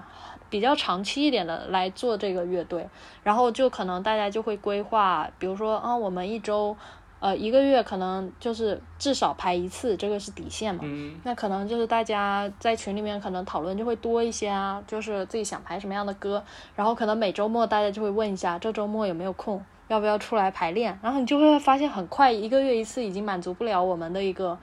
[0.54, 2.88] 比较长期一点的来做这个乐队，
[3.24, 6.78] 然后就可能大家就会规划，比如说啊，我们一周。
[7.24, 10.82] 呃，一个月可能就是至少排一次，这个是底线嘛。
[10.84, 16.44] 嗯，那可能就是大家在群里面可能讨论就会多一些啊，就是自己想排什么样的歌，
[16.76, 24.60] 然后可能每周末大家就会问一下这周末有没有空，要不要出来排练，然后你就会发现很快一个月一次已经满足不了我们的一个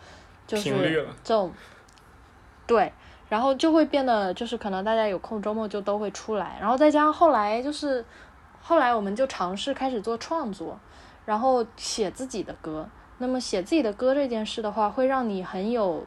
[0.47, 0.69] 就是
[1.25, 1.51] 这种，
[2.67, 2.93] 对，
[3.31, 8.05] 然后就会变得就是可能大家有空周末就都会出来，然后再加上后来就是
[8.61, 10.79] 后来我们就尝试开始做创作，
[11.25, 12.87] 然后写自己的歌。
[13.19, 16.05] 那么写自己的歌这件事的话，会让你很有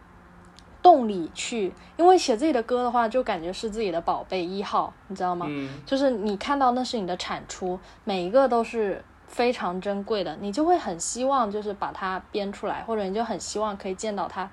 [0.82, 5.46] 动力去，因为写自己的歌的话，就感觉是自己的宝贝一号，你知道吗？
[5.48, 14.50] 嗯，就是你看到那是你的产出，每一个都是非常珍贵的，你就会很希望就是把它编出来，或者你就很希望可以见到它，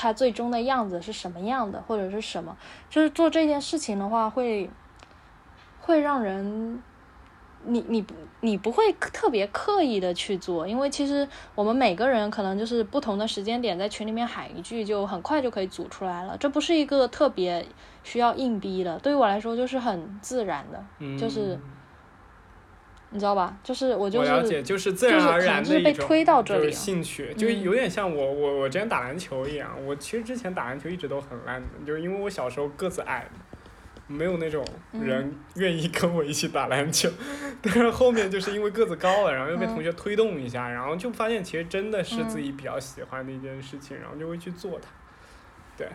[0.00, 2.56] 它最终的样子是什么样的，或者是什么，
[2.88, 4.70] 就是做这件事情的话会，
[5.80, 6.82] 会让人。
[7.66, 8.02] 你你
[8.40, 16.34] 你不会特别刻意的去做，因为其实我们每个人可能就是不同的时间点在群里面喊一句，就很快就可以组出来了。
[16.38, 17.66] 这不是一个特别
[18.02, 21.60] 需要硬逼的，对于我来说就是很自然的，就是
[23.12, 23.56] 你知道吧？
[23.64, 29.76] 就是我就我了解，是就是自然而然的一种就是推到这里了兴趣，就嗯有点像我我我之前打篮球一样。
[29.84, 33.26] 我其实之前打篮球一直都很烂的，就是因为我小时候个子矮，
[34.06, 37.10] 没有那种嗯人愿意跟我一起打篮球。
[37.60, 44.88] 但是后面就是因为个子高了，然后又被嗯同学推动一下，然后就发现其实真的是自己比较喜欢的一件事情，然后就会去做它。
[45.76, 45.88] 对。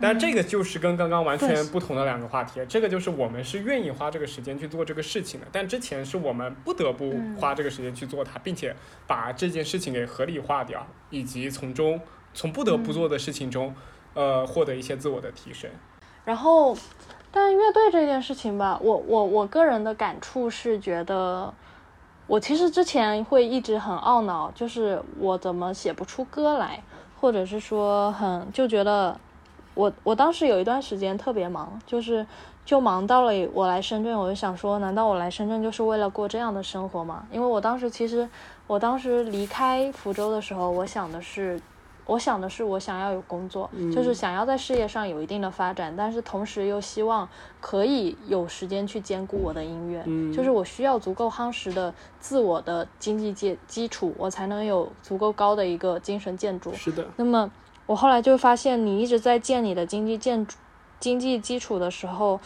[0.00, 7.36] 但这个就是跟刚刚完全不同的两个话题，这个就是我们是愿意花这个时间去做这个事情的，但之前是我们不得不嗯。
[7.36, 8.74] 花这个时间去做它，并且
[9.06, 12.00] 把这件事情给合理化掉，以及从中
[12.34, 13.74] 从不得不做的事情中，
[14.14, 15.70] 呃，获得一些自我的提升。
[16.24, 16.76] 然后，
[17.30, 21.52] 但乐队这件事情吧，我我我个人的感触是觉得，
[22.26, 26.82] 我其实之前会一直很懊恼，就是我怎么写不出歌来，
[27.20, 29.18] 或者是说很就觉得
[29.74, 32.26] 我我当时有一段时间特别忙，就是
[32.64, 37.26] 就忙到了我来深圳，我就想说，难道我来深圳就是为了过这样的生活吗？
[37.32, 38.28] 因为我当时其实
[38.66, 41.60] 我当时离开福州的时候，我想的是。
[42.06, 47.28] 我想的是，我想要有工作，就是想要在事业上有一定的发展，但是同时又希望
[47.60, 56.72] 可以有时间去兼顾我的音乐，嗯就是我需要足够夯实的自我的经济基基础，我才能有足够高的一个精神建筑。
[56.72, 57.48] 是的，那么
[57.90, 60.56] 我后来就发现，你一直在建你的经济建筑
[61.00, 62.38] 经济基础的时候，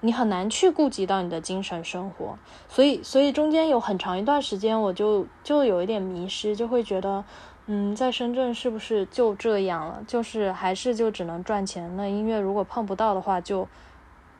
[0.00, 2.38] 你很难去顾及到你的精神生活，
[2.70, 7.22] 所以所以中间有很长一段时间，我就就有一点迷失，就会觉得，
[7.66, 10.02] 嗯，在深圳是不是就这样了？
[10.06, 11.94] 就是还是就只能赚钱？
[11.94, 13.68] 那音乐如果碰不到的话，就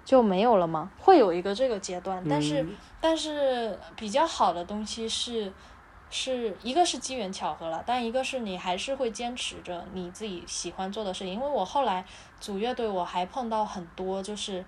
[0.03, 0.91] 就没有了吗？
[0.99, 2.71] 会有一个这个阶段，但是、嗯
[3.03, 5.53] 但是比较好的东西是。
[6.11, 11.35] 是一个是机缘巧合了，但一个是你还是会坚持着你自己喜欢做的事情。
[11.35, 12.05] 因为我后来
[12.41, 14.65] 组乐队，我还碰到很多就是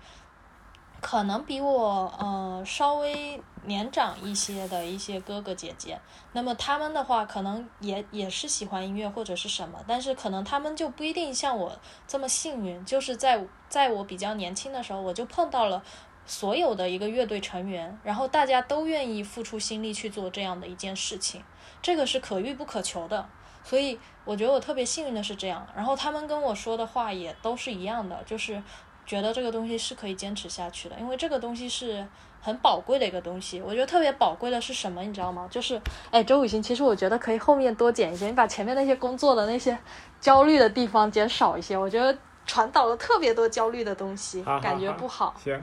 [1.01, 5.99] 可能比我呃稍微年长一些的一些哥哥姐姐，
[6.33, 11.73] 那么他们的话可能也也是喜欢音乐或者是什么，但是可能他们就不一定像我
[12.07, 15.83] 这么幸运，就是在在我比较年轻的时候，我就碰到了。
[16.31, 21.43] 所有的一个乐队成员，然后大家都愿意付出心力去做这样的一件事情，
[21.83, 23.29] 这个是可遇不可求的。
[23.65, 25.67] 所以我觉得我特别幸运的是这样。
[25.75, 28.63] 然后他们跟我说的话也都是一样的，就是
[29.05, 32.07] 觉得这个东西是可以坚持下去的，因为这个东西是
[32.41, 33.61] 很宝贵的一个东西。
[33.61, 35.49] 我觉得特别宝贵的是什么，你知道吗？
[35.51, 35.83] 就是，
[36.13, 39.77] 哎，周雨欣，其实我觉得可以后面多剪一些，你把前面那些工作的那些
[40.21, 42.17] 焦虑的地方减少一些，我觉得
[42.47, 45.35] 传导了特别多焦虑的东西，好好感觉不好。
[45.43, 45.61] 行，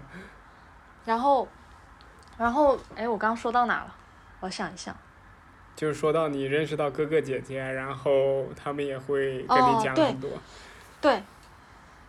[1.07, 1.47] 然后，
[2.38, 3.95] 然后，哎，我刚刚说到哪了？
[4.41, 4.93] 我想一想。
[5.73, 10.29] 就是说到你认识到哥哥姐姐，然后他们也会跟你讲很多。
[10.99, 11.23] 对，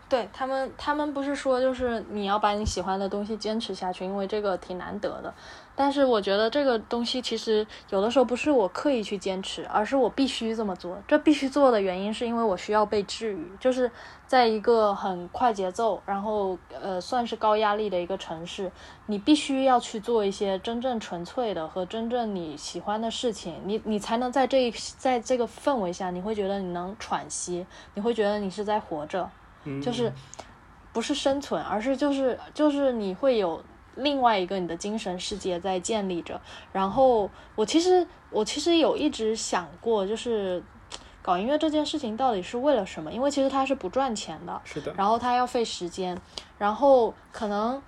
[0.08, 5.32] 对他们，他们不是说就是你要把你喜欢的东西坚持下去，因为这个挺难得的。
[5.80, 11.00] 但是我觉得这个东西其实有的时候不是我刻意去坚持，而是我必须这么做。
[11.06, 13.88] 这必须做的原因是因为我需要被治愈，就是
[14.26, 18.72] 在一个很快节奏，然后呃算是高压力的一个城市，
[19.06, 27.64] 你必须要去做一些真正纯粹的和真正你喜欢的事情，你你才能在这一在这个氛围下，你会觉得你能喘息，
[27.94, 29.30] 你会觉得你是在活着。
[29.62, 30.12] 嗯，就是
[30.92, 33.62] 不是生存，而是就是就是你会有
[33.98, 36.40] 另外一个你的精神世界在建立着。
[36.72, 40.62] 然后我其实我其实有一直想过，就是
[41.20, 43.12] 搞音乐这件事情到底是为了什么？
[43.12, 46.18] 因为其实它是不赚钱的，是的，然后它要费时间，
[46.56, 47.82] 然后可能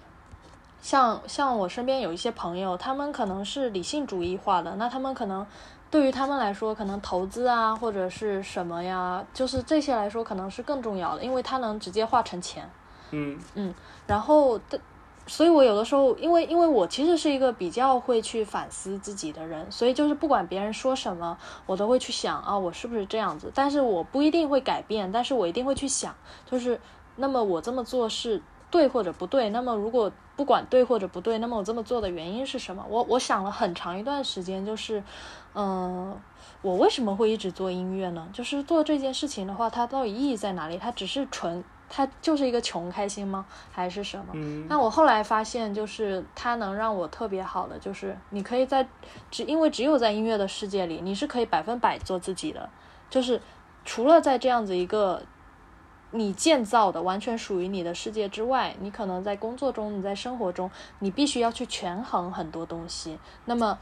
[0.82, 5.46] 像像我身边有一些朋友，他们可能是理性主义化的，那他们可能
[5.90, 12.68] 对于他们来说，可能投资啊或者是什么呀，就是这些来说可能是更重要的，因为它能直接化成钱。
[13.12, 13.74] 嗯嗯
[14.06, 14.78] 然后的，
[15.30, 23.48] 所以我有的时候，因为因为我其实是一个比较会去反思自己的人，所以就是不管别人说什么，我都会去想啊，我是不是这样子？
[23.54, 26.12] 但是我不一定会改变，但是我一定会去想，
[26.50, 26.80] 就是
[27.14, 28.42] 那么我这么做是
[28.72, 29.50] 对或者不对？
[29.50, 32.84] 那么如果不管对或者不对，那么我这么做的原因是什么？
[32.90, 35.00] 我我想了很长一段时间，就是，
[35.54, 36.18] 嗯、
[36.60, 38.28] 我为什么会一直做音乐呢？
[38.32, 40.76] 就是做这件事情的话，它到底意义在哪里？
[40.76, 43.44] 它只是纯，它就是一个穷开心吗？
[43.72, 44.26] 还是什么？
[44.34, 48.86] 嗯那我后来发现，就是他能让我特别好的，就是你可以在
[49.28, 52.70] 只因为只有在音乐的世界里，你是可以百分百做自己的，
[53.10, 53.42] 就是
[53.84, 55.20] 除了在这样子一个
[56.12, 63.18] 你建造的完全属于你的世界之外，你可能在工作中、你在生活中，你必须要去权衡很多东西。
[63.46, 63.76] 那么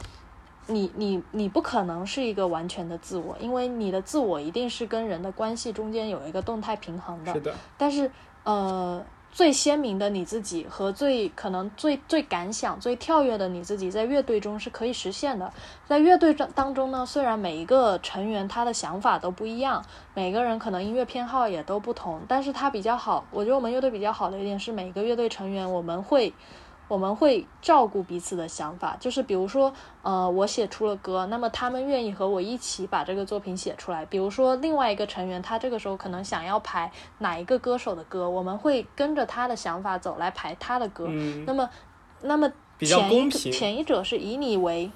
[0.68, 7.40] 你你你不可能是一个完全的自我，因为你的自我一定是跟人的关系中间有一个动态平衡的是。
[7.40, 8.10] 的，但是
[8.44, 15.52] 呃，最鲜明的你自己和最可能最最敢想、最跳跃的你自己，在乐队中是可以实现的。
[15.86, 19.84] 在乐队当当中呢，虽然每一个成员他的想法都不一样，
[20.14, 26.32] 每个人可能音乐偏好也都不同，但是他比较好，我觉得我们乐队比较好的一点是，每个乐队成员我们会。
[26.88, 34.06] 我们会照顾彼此的想法，就是比如说，呃，我写出了歌，那么他们愿意和我一起把这个作品写出来。
[34.06, 41.04] 比如说，另外一个成员他这个时候可能想要排哪一个歌手的歌，我们会跟着他的想法走来排他的歌。
[41.08, 41.68] 嗯，那么，
[42.22, 42.50] 那么
[42.80, 44.90] 前前一者是以你为，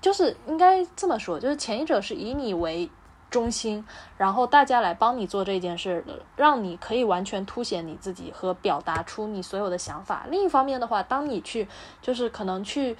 [0.00, 2.88] 就是应该这么说，就是前一者是以你为
[3.36, 3.84] 中心，
[4.16, 6.02] 然后大家来帮你做这件事，
[6.36, 10.26] 让你可以完全凸显你自己和表达出你所有的想法。
[10.30, 11.68] 另一方面的话，当你去
[12.00, 12.96] 就是可能去。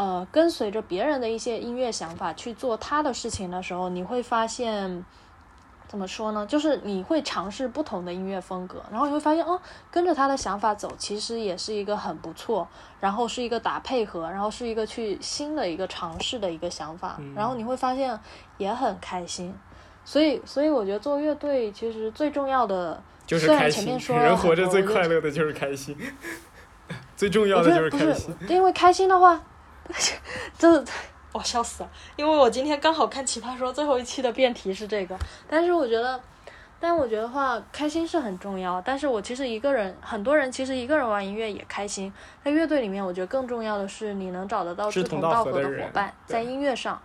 [0.00, 5.04] 呃，跟随着别人的一些音乐想法去做他的事情的时候，你会发现，
[5.88, 6.46] 怎么说呢？
[6.46, 9.60] 就是你会尝试不同的音乐风格，然后你会发现，哦，
[9.90, 12.68] 跟着他的想法走，其实也是一个很不错，
[13.00, 18.20] 然后是一个打配合，然后是一个去新的一个尝试的一个想法，然后你会发现
[18.56, 19.52] 也很开心。
[20.08, 24.00] 所以，所以我觉得做乐队其实最重要的，就是开心虽然前面。
[24.00, 25.94] 说了人活着最快乐的就是开心，
[27.14, 29.38] 最重要的就是开心。，因为开心的话，
[30.56, 30.82] 就是
[31.34, 35.14] 我笑死了，因为我今天刚好看《奇葩说》最后一期的辩题是这个，
[35.46, 36.18] 但是我觉得，
[36.80, 38.80] 但我觉得话，开心是很重要。
[38.80, 42.10] 但是我其实一个人，很多人其实一个人玩音乐也开心。
[42.42, 46.98] 在乐队里面，我觉得更重要的是你能找得到志同道合的伙伴，在音乐上。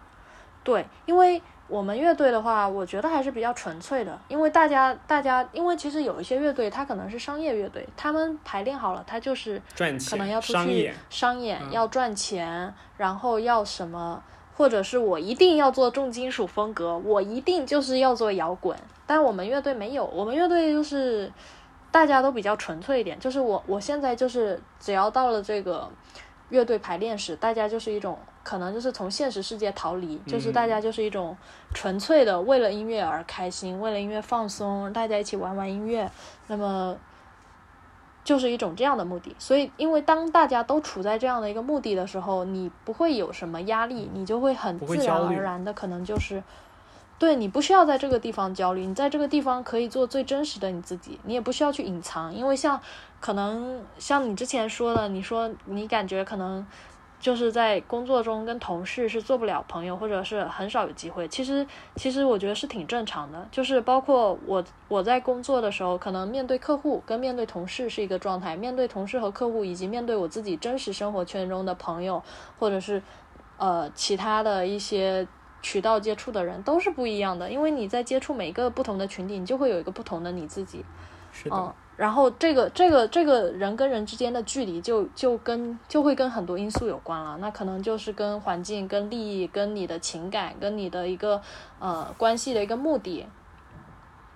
[0.63, 1.41] 对，因为
[1.73, 4.19] 我们乐队的话，我觉得还是比较纯粹的。
[4.27, 14.21] 因为大家，大家，因为其实有一些乐队，它可能是商业乐队，他们排练好了，他就是赚钱可能要出去商演，要赚钱，然后要什么。
[14.55, 18.77] 或者是我一定要做重金属风格，我一定就是要做摇滚。
[19.07, 21.31] 但我们乐队没有，我们乐队就是
[21.89, 23.19] 大家都比较纯粹一点。
[23.19, 25.89] 就是我我现在就是只要到了这个
[26.49, 31.35] 乐队排练时，大家就是一种可能就是从现实世界逃离，就是大家就是一种
[31.73, 36.11] 纯粹的为了音乐而开心，为了音乐放松，大家一起玩玩音乐。
[36.47, 36.95] 那么。
[38.25, 46.41] 就是一种这样的目的，所以因为当大家都处在这样的一个目的的时候，你不会有什么压力，你就会很自然而然的可能就是，
[47.19, 52.79] 对你不需要在这个地方焦虑，你在这个地方可以做最真实的你自己，你也不需要去隐藏，因为像
[53.19, 56.65] 可能像你之前说的，你说你感觉可能。
[57.23, 61.25] 就是在工作中跟同事是做不了朋友，或者是很少有机会。
[61.29, 63.47] 其实，其实我觉得是挺正常的。
[63.49, 72.21] 就是包括我，我在工作的时候，可能面对客户跟面对同事是一个状态，面对同事和客户，以及面对我自己真实生活圈中的朋友，
[72.59, 73.01] 或者是
[73.57, 75.25] 呃其他的一些
[75.61, 77.49] 渠道接触的人，都是不一样的。
[77.49, 80.83] 因为你在接触每一个不同的群体，你就会有一个不同的你自己。
[81.31, 81.73] 是的。
[81.95, 91.39] 然后这个这个这个人跟人之间的距离就就跟就会跟很多因素有关了，那可能就是跟环境、跟利益、跟你的情感、跟你的一个
[91.79, 93.27] 呃关系的一个目的，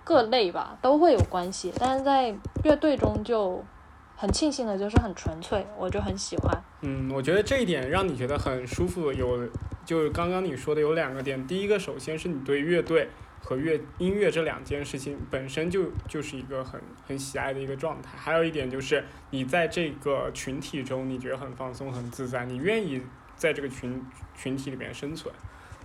[0.04, 1.72] 各类吧都会有关系。
[1.78, 2.32] 但是在
[2.62, 3.64] 乐队中就
[4.16, 6.56] 很庆幸的就是很纯粹，我就很喜欢。
[6.82, 9.48] 嗯，我觉得这一点让你觉得很舒服，有
[9.84, 13.10] 就是刚刚你说的有两个点，第一个首先是你对乐队。
[13.48, 18.10] 和乐音乐这两件事情本身就就是一个很很喜爱的一个状态。
[18.18, 23.00] 还有一点就是，你在这个群体中，你觉得很放松、很自在，你愿意
[23.36, 24.04] 在这个群
[24.36, 25.34] 群体里面生存，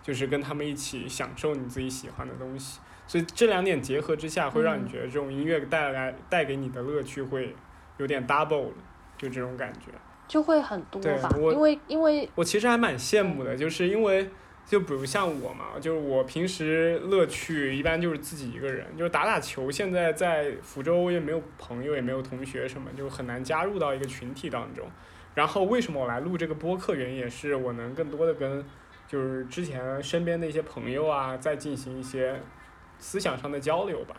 [0.01, 2.81] 就是跟他们一起享受你自己喜欢的东西。
[3.07, 7.55] 所以这两点结合之下，会让你觉得这种音乐带来带给你的乐趣会
[7.95, 8.73] 有点 double 了，
[9.17, 9.85] 就这种感觉。
[10.27, 14.29] 就会很多吧，因为因为我其实还蛮羡慕的，就是因为。
[14.65, 19.69] 就比如像我嘛，就是我平时乐趣一般就是自己一个人，就是打打球。
[19.69, 24.89] 现在在福州也没有朋友，也没有同学什么，就很难加入到一个群体当中。
[25.35, 28.63] 然后为什么我来录这个播客，原因也是我能更多的跟
[29.07, 32.39] 就是之前身边的一些朋友啊，再进行一些
[32.97, 34.15] 思想上的交流吧。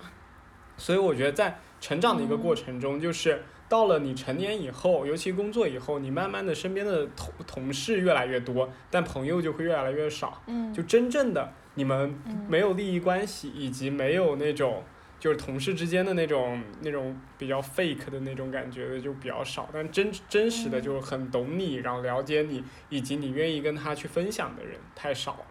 [0.77, 3.43] 所以我觉得在成长的一个过程中，就是。
[3.69, 10.43] 到了你成年以后，尤其工作以后，你慢慢的身边的同同事越来越多，但朋友就会越来越少。
[10.47, 12.15] 嗯，就真正的你们
[12.49, 14.83] 没有利益关系，以及没有那种
[15.19, 19.69] 就是同事之间的那种那种比较 fake 的那种感觉的就比较少。
[19.73, 25.45] 但真真实的就是很懂你，然后了解你，以及你愿意跟他去分享的人太少。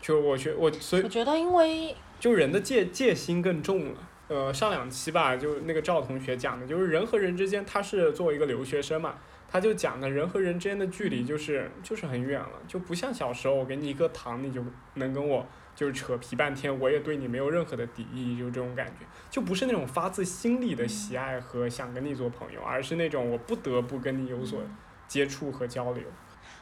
[0.00, 4.08] 就我觉我所以我觉得因为就人的戒戒心更重了。
[4.30, 9.16] 呃，上两期吧，就那个赵同学讲的，就是人和人之间，他是作为一个留学生嘛，
[9.48, 15.44] 他就讲的人和人之间的距离就是就是很远了，就不像小时候我给你一颗糖，你就能跟我
[15.74, 24.62] 就是扯皮半天，我也对你没有任何的敌意，就这种感觉，就不是那种发自心里的喜爱和想跟你做朋友，而是那种我不得不跟你有所
[25.08, 26.04] 接触和交流。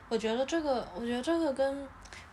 [0.08, 1.86] 我觉得这个，我觉得这个跟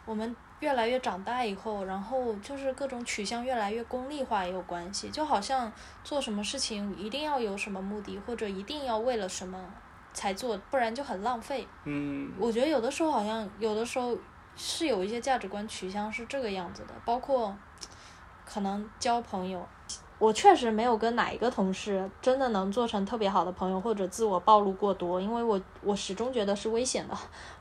[0.05, 0.33] 我们。
[0.65, 5.71] 越来越长大以后，然后就是各种取向越来越功利化也有关系，就好像
[6.03, 9.63] 做什么事情一定要有什么目的，或者一定要为了什么
[10.11, 11.67] 才做，不然就很浪费。
[11.83, 14.17] 嗯，我觉得有的时候好像有的时候
[14.55, 17.55] 是有一些价值观取向是这个样子的，包括
[18.43, 19.63] 可能交朋友。
[20.17, 27.13] 我确实没有跟哪一个同事真的能做成特别好的朋友，或者自我暴露过多，因为我我始终觉得是危险的。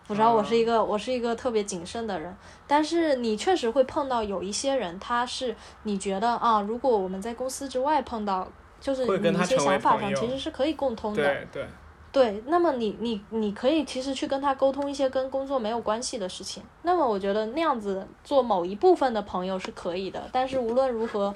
[0.06, 2.36] 我知道我是一个我是一个特别谨慎的人，
[2.66, 8.47] 但是你确实会碰到有一些人，他是你觉得啊，如果我们在公司之外碰到，
[8.81, 11.22] 就是你一些想法上其实是可以共通的。
[11.22, 11.66] 对对。
[12.12, 16.62] 对，那么你你你可以其实去跟他沟通一些跟工作没有关系的事情。
[16.82, 21.35] 那么我觉得那样子做某一部分的朋友是可以的，但是无论如何。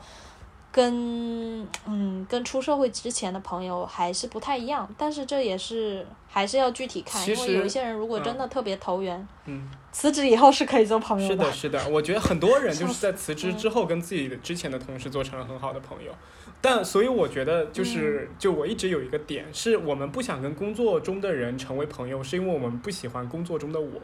[0.71, 11.45] 跟嗯，跟出社会之前的朋友还是不太一样，但是这也是还是要具体看，因为有一些人如果真的特别投缘，嗯，辞职以后是可以做朋友的。
[11.51, 16.13] 是的，是的，我觉得很多人 就是在辞职之后跟自己的之前的同事做成了很好的朋友，
[16.61, 24.01] 但所以我觉得就是就我一直有一个点，是我们不想跟工作中的人成为朋友，是因为我们不喜欢工作中的我，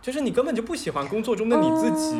[0.00, 2.16] 就是你根本就不喜欢工作中的你自己。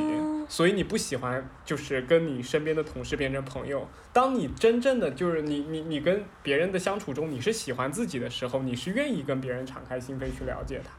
[0.51, 3.89] 所以你不喜欢就是跟你身边的同事变成朋友。
[4.13, 10.91] 当你真正的就是你你你跟别人的相处中，你是喜欢自己的时候，你是愿意跟别人敞开心扉去了解他。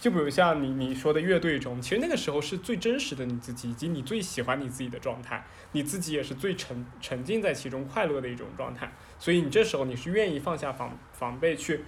[0.00, 8.90] 就比如像你你说的乐队中，其实那个时候是最真实的你自己，以及你最喜欢你自己的状态，你自己也是最沉沉浸在其中快乐的一种状态。
[9.18, 11.84] 所以你这时候你是愿意放下防防备去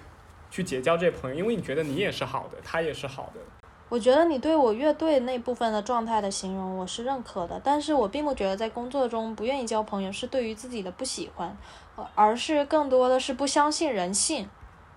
[0.50, 3.40] 去结交这些朋友，因为你觉得你也是好的，他也是好的。
[3.88, 11.56] 我觉得你对我乐队那部分的状态的形容我是认可的，但是我并不觉得在工作中不愿意交朋友是对于自己的不喜欢，
[12.16, 14.48] 而是更多的是不相信人性。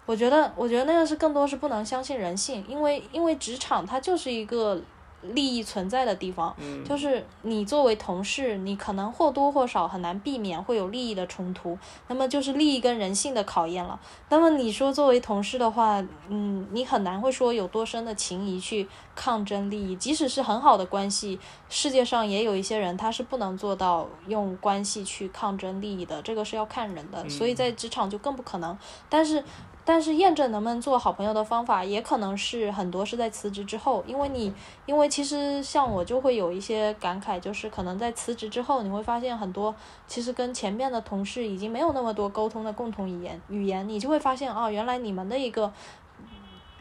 [0.07, 4.81] 我觉得，我觉得那个是更多是不能相信人性，因为因为职场它就是一个
[5.21, 11.77] 利益存在的地方，嗯，就是你作为同事，你可能或多或少很难避免会有利益的冲突，
[12.07, 13.99] 那么就是利益跟人性的考验了。
[14.29, 21.39] 那么你说作为同事的话，嗯，你很难会说有多深的情谊去抗争利益，即使是很好的关系，
[21.69, 28.77] 世界上也有一些人他是不能做到用关系去抗争利益的，这个是要看人的，所以在职场就更不可能。
[29.09, 29.43] 但是。
[29.89, 34.53] 但是验证能不能做好朋友的方法，也可能是很多是在辞职之后，因为你，
[34.85, 39.73] 因为其实像我就会有一些感慨，就是可能在辞职之后，你会发现很多
[40.05, 45.73] 其实跟前面的同事已经没有那么多沟通的共同语言，语言你就会发现哦，原来你们的一个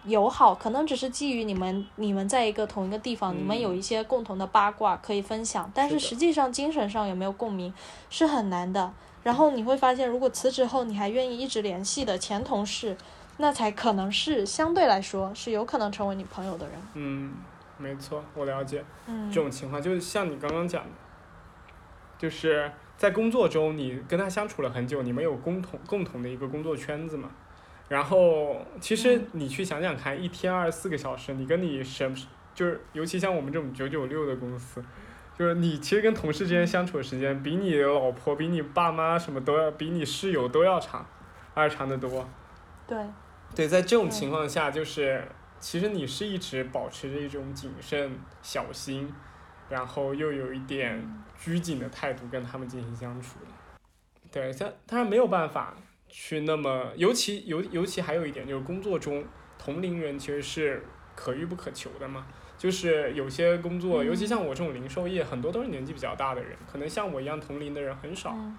[0.05, 7.73] 友好可能只是基于你们你们在一个同一个地方，你们有一些共同的八卦可以分享，但是实际上精神上有没有共鸣
[8.11, 8.93] 是很难的。
[9.23, 12.97] 然后你会发现，如果辞职后你还愿意一直联系的前同事，
[13.39, 16.75] 那才可能是相对来说是有可能成为你朋友的人。
[16.95, 17.35] 嗯，
[17.77, 18.85] 没错，我了解。
[19.07, 20.91] 嗯这种情况，就是像你刚刚讲的，
[22.19, 27.31] 就是在工作中你跟他相处了很久，你们有共同共同的一个工作圈子嘛。
[27.89, 32.15] 然后，其实嗯你去想想看，一天二十四个小时，你跟你什
[32.55, 34.85] 就是，尤其像我们这种九九六的公司，
[35.39, 41.07] 就是你其实跟同事之间相处的时间，比你老婆、比你爸妈什么都要，比你室友都要长，
[41.55, 42.29] 而长得多。
[42.89, 42.99] 对，
[43.55, 45.23] 对，在这种情况下，就是
[45.61, 49.15] 其实你是一直保持着一种谨慎、小心，
[49.69, 51.09] 然后又有一点
[51.39, 53.47] 拘谨的态度跟他们进行相处的。
[54.33, 55.73] 对，像当然没有办法
[56.09, 59.25] 去那么，尤其尤尤其还有一点就是工作中
[59.57, 60.85] 同龄人其实是
[61.15, 62.27] 可遇不可求的嘛。
[62.59, 68.33] 就是有些工作，尤其像我这种零售业，很多都是年纪比较大的人，可能像我一样同龄的人很少。
[68.35, 68.59] 嗯。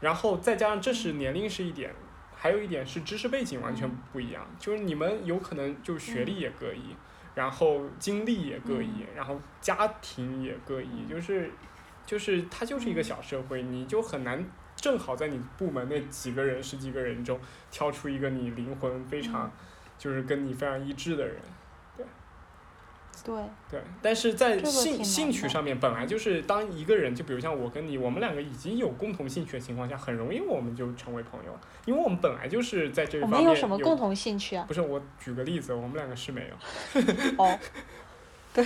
[0.00, 1.92] 然后再加上这是年龄是一点，
[2.34, 6.94] 还有一点是知识背景完全不一样，就是你们有可能就学历也各异，
[7.34, 11.50] 然后经历也各异，然后家庭也各异，就是
[12.06, 14.44] 就是它就是一个小社会，你就很难
[14.76, 17.40] 正好在你部门那几个人十几个人中
[17.70, 19.50] 挑出一个你灵魂非常
[19.98, 21.36] 就是跟你非常一致的人。
[23.24, 23.34] 对，
[23.70, 34.64] 对，但是在兴兴趣上面，本来就是当一个人，就比如像我跟你，我们两个已经有共同兴趣的情况下，很容易我们就成为朋友了，因为我们本来就是在这方面们有什么共同兴趣啊？
[34.66, 37.02] 不是，我举个例子，我们两个是没有。
[37.36, 37.58] 哦，
[38.52, 38.64] 对，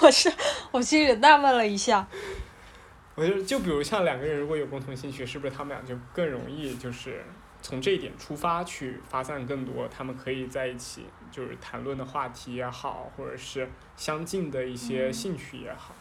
[0.00, 0.32] 我是
[0.72, 2.06] 我心里纳闷了一下。
[3.16, 7.22] 我就就比如像两个人如果有共同兴趣，是不是他们俩就更容易就是
[7.60, 15.94] 从这一点出发去发散更多他们可以在一起就是谈论的话题也好，或者是相近的一些嗯兴趣也好。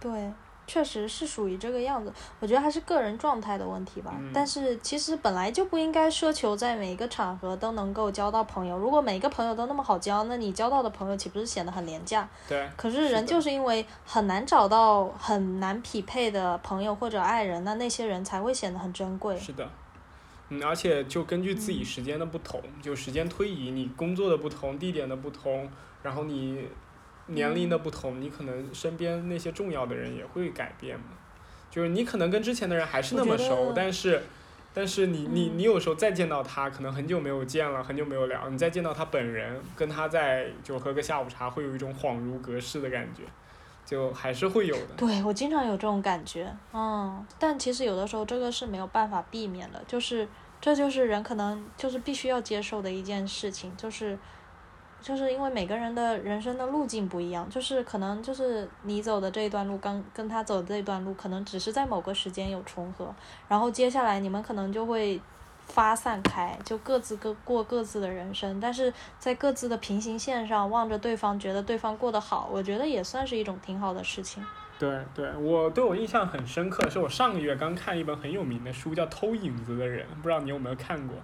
[0.00, 0.32] 对，
[0.66, 2.12] 确实是属于这个样子。
[2.38, 4.14] 我觉得还是个人状态的问题吧。
[4.16, 8.78] 嗯但是其实本来就不应该奢求在每一个场合都能够交到朋友。
[8.78, 12.26] 如果每一个朋友都那么好交，那你交到的朋友岂不是显得很廉价？
[12.48, 19.36] 对，可是人就是因为很难找到很难匹配的朋友或者爱人，那那些人才会显得很珍贵。
[19.36, 19.68] 是的，
[20.50, 25.70] 嗯，而且就根据自己嗯时间的不同，就时间推移，你工作的不同，地点的不同，
[26.02, 26.66] 然后你
[27.26, 31.06] 年龄的嗯不同，你可能身边那些重要的人也会改变嘛。
[31.70, 34.20] 就是你可能跟之前的人还是那么熟，但是，
[34.74, 43.22] 但是你你嗯你有时候再见到他，可能很久没有见了，很久没有聊，你再见到他本人，跟他在就喝个下午茶，会有一种恍如隔世的感觉，
[43.90, 44.94] 就还是会有的。
[44.96, 50.28] 对我经常有这种感觉，嗯，但其实有的时候这个是没有办法避免的，就是
[50.60, 54.16] 这就是人可能就是必须要接受的一件事情，就是
[55.00, 63.12] 就是因为每个人的人生的路径不一样，就是可能就是你走的这一段路，刚跟他走的这一段路，可能只是在某个时间有重合，
[63.48, 65.20] 然后接下来你们可能就会
[65.72, 74.44] 发散开，就各自各过各自的人生，但是在各自的平行线上望着对方，觉得对方过得好，我觉得也算是一种挺好的事情。
[74.78, 81.16] 对对，我对我印象很深刻，是我上个月刚看一本很有名的书，叫《偷影子的人》，不知道你有没有看过？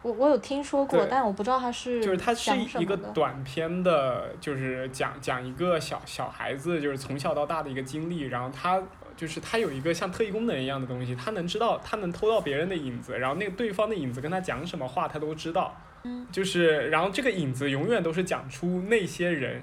[0.00, 2.50] 我我有听说过，但我不知道它是就是它是
[2.80, 2.96] 一个。
[2.96, 8.82] 短篇的，就是讲讲一个小小孩子，就是从小到大的一个经历，然后他
[9.16, 15.80] 就是他有一个像特异功能一样的东西，他能知道，他能偷到别人的影子，然后那个对方的影子跟他讲什么话，他都知道。
[16.04, 19.62] 嗯，就是然后这个影子永远都是讲出那些人。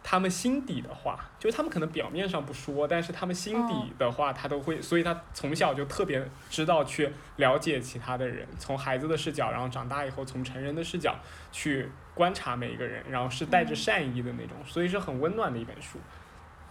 [0.00, 11.14] 他们心底的话，就是他们可能表面上不说，但是他们心底哦的话，他都会，所以他从小就特别知道去了解其他的人，从孩子的视角，然后长大以后从成人的视角
[11.52, 15.98] 去观察每一个人，然后是带着嗯善意的那种，所以是很温暖的一本书。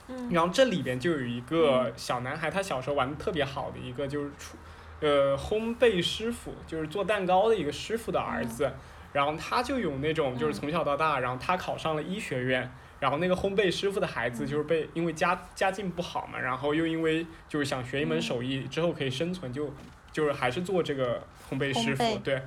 [0.08, 0.30] 嗯。
[0.32, 4.58] 然后这里边就有一个小男孩，他小时候玩的特别好的一个就是厨，
[5.02, 8.72] 呃，烘焙师傅，就是做蛋糕的一个师傅的儿子。
[9.14, 10.56] 然后他就有那种就是嗯。
[10.56, 12.70] 从小到大，然后他考上了医学院，
[13.00, 18.22] 然后那个烘焙师傅的孩子就是被因为家家境不好嘛，然后又因为就是想学一门嗯。
[18.22, 19.74] 手艺之后可以生存，就
[20.12, 22.42] 就是还是做这个烘焙师傅，对。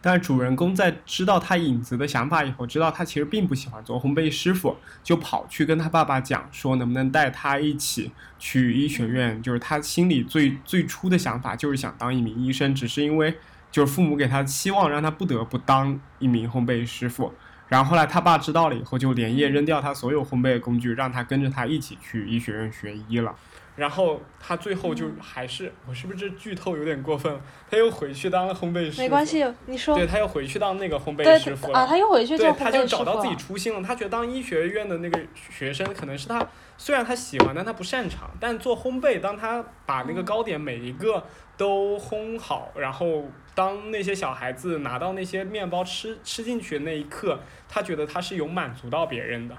[0.00, 9.40] 但是主人公在知道他影子的想法以后，知道他其实并不喜欢做烘焙师傅，就跑去跟他爸爸讲说，能不能带他一起去医学院？
[9.42, 13.38] 就是他心里最最初的想法就是想当一名医生，只是因为
[13.70, 17.32] 就是父母给他期望，让他不得不当一名烘焙师傅。
[17.68, 23.34] 然后后来他爸知道了以后，就连夜扔掉他所有烘焙工具，让他跟着他一起去医学院学医了。
[23.74, 27.40] 然后他最后就嗯还是，我是不是这剧透有点过分了？
[27.70, 29.02] 他又回去当了烘焙师傅。
[29.02, 31.78] 没关系，你说对，他又回去当那个烘焙师傅了。
[31.78, 33.36] 啊，他又回去做对，他就找到自己。
[33.36, 33.82] 初心了。
[33.82, 36.46] 他觉得当医学院的那个学生，可能是他
[36.76, 38.30] 虽然他喜欢，但他不擅长。
[38.38, 41.24] 但做烘焙，当他把那个嗯糕点每一个
[41.56, 43.24] 都烘好，然后
[43.54, 49.56] 当那些小孩子拿到那些面包吃吃进去的那一刻，他觉得他是有满足到别人的。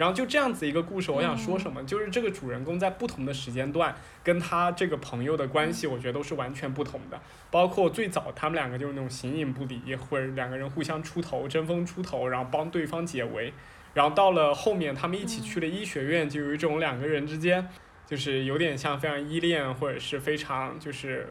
[0.00, 3.94] 然后就这样子一个故事，我想说什么，就是这个主人公在不同的时间段
[4.24, 7.20] 跟他这个朋友的关系，我觉得都是完全不同的。
[7.50, 13.52] 包括最早他们两个就是那种形影不离，或者两个人互相出头、争风出头，然后帮对方解围。
[13.92, 17.68] 然后到了后面，他们一起去了医学院，就有一种两个人之间
[18.06, 21.28] 就是有点像非常依恋，或者是非常就是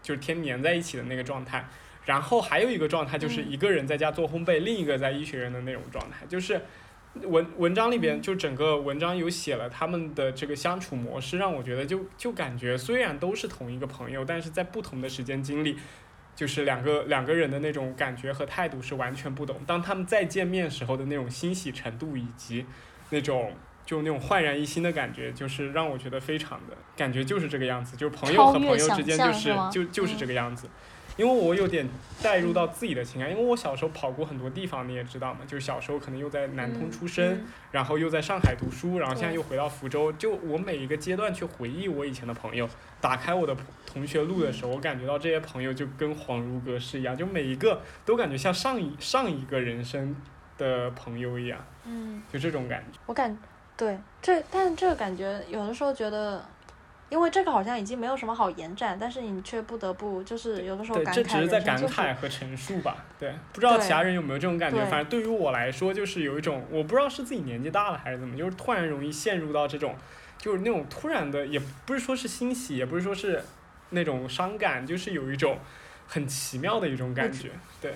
[0.00, 1.68] 就是天黏在一起的那个状态。
[2.04, 6.60] 然后还有一个状态就是嗯一个人在家做烘焙，另一个在医学院的那种状态，就是。
[7.22, 15.76] 文文章里边嗯就整个文章有写了他们的这个相处模式，让我觉得就就感觉虽然都是同一个朋友，但是在不同的时间经历，
[16.34, 19.56] 就是两个两个人的那种感觉和态度是完全不同。
[19.64, 22.66] 当他们再见面时候的那种欣喜程度，以及
[23.10, 23.54] 那种
[23.86, 30.68] 就那种焕然一新的感觉，就是让我觉得非常的感觉就是这个样子，就是朋友和朋友之间就是是就就是嗯这个样子。
[31.16, 31.88] 因为我有点
[32.22, 40.12] 带入到自己的情感，因为我小时候跑过很多地方，你也知道嘛，就是小时候可能又在南通嗯出生，嗯然后又在上海读书，然后现在又回到福州。
[40.14, 42.68] 就我每一个阶段去回忆我以前的朋友，
[43.00, 50.16] 打开我的同学录的时候，我感觉到这些朋友就跟恍如隔世一样，就每一个都感觉像上一上一个人生
[50.58, 52.98] 的朋友一样，嗯，就这种感觉。
[53.06, 53.36] 我感
[53.76, 56.44] 对这，但这个感觉有的时候觉得，
[57.14, 62.96] 因为这个好像已经没有什么好延展，但是你却不得不就是有的时候对，感慨这只是在感慨和陈述吧。
[63.20, 64.84] 对，不知道其他人有没有这种感觉。
[64.86, 69.94] 反正对于我来说，就是有一种，我不知道是自己年纪大了还是怎么，就是突然容易陷入到这种，
[70.38, 73.44] 就是那种突然的，也不是说是欣喜，也不是说是
[73.90, 75.56] 那种伤感，就是有一种
[76.08, 77.50] 很奇妙的一种感觉。
[77.80, 77.94] 对，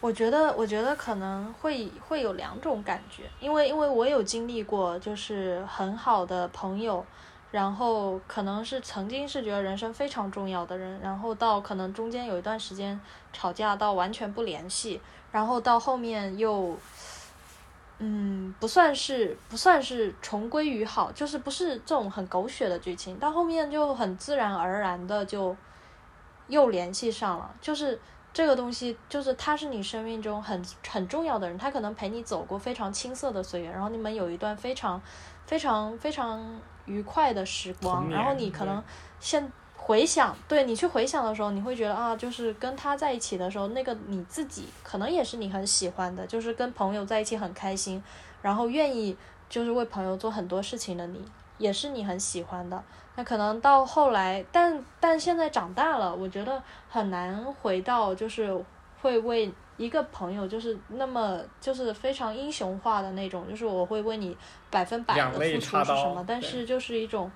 [0.00, 7.04] 我觉得，我觉得可能会会有两种感觉，因为因为我有经历过，就是很好的朋友，
[7.54, 13.00] 然后可能是曾经是觉得人生非常重要的人，然后到可能中间有一段时间
[13.32, 15.00] 吵架到完全不联系，
[15.30, 16.76] 然后到后面又，
[18.00, 25.56] 嗯，不算是不算是重归于好，就是不是这种很狗血的剧情，到后面就很自然而然的就
[26.48, 28.00] 又联系上了，就是。
[28.34, 35.00] 这个东西就是他是你生命中很很重要的人，他可能陪你走过非常青涩的岁月，然后你们有一段非常
[35.46, 38.82] 非常非常愉快的时光，然后你可能
[39.20, 48.02] 现回想，对你去回想的时候，你会觉得啊，就是跟他在一起的时候，那个你自己可能也是你很喜欢的，就是跟朋友在一起很开心，
[48.40, 49.16] 然后愿意
[49.48, 51.22] 就是为朋友做很多事情的你，
[51.58, 52.82] 也是你很喜欢的。
[53.16, 58.58] 那可能到后来，但但现在长大了，我觉得很难回到就是
[59.00, 64.36] 会为一个朋友就是那么就是非常英雄化的那种，就是我会为你
[64.70, 67.30] 百分百的付出是什么，但是就是一种，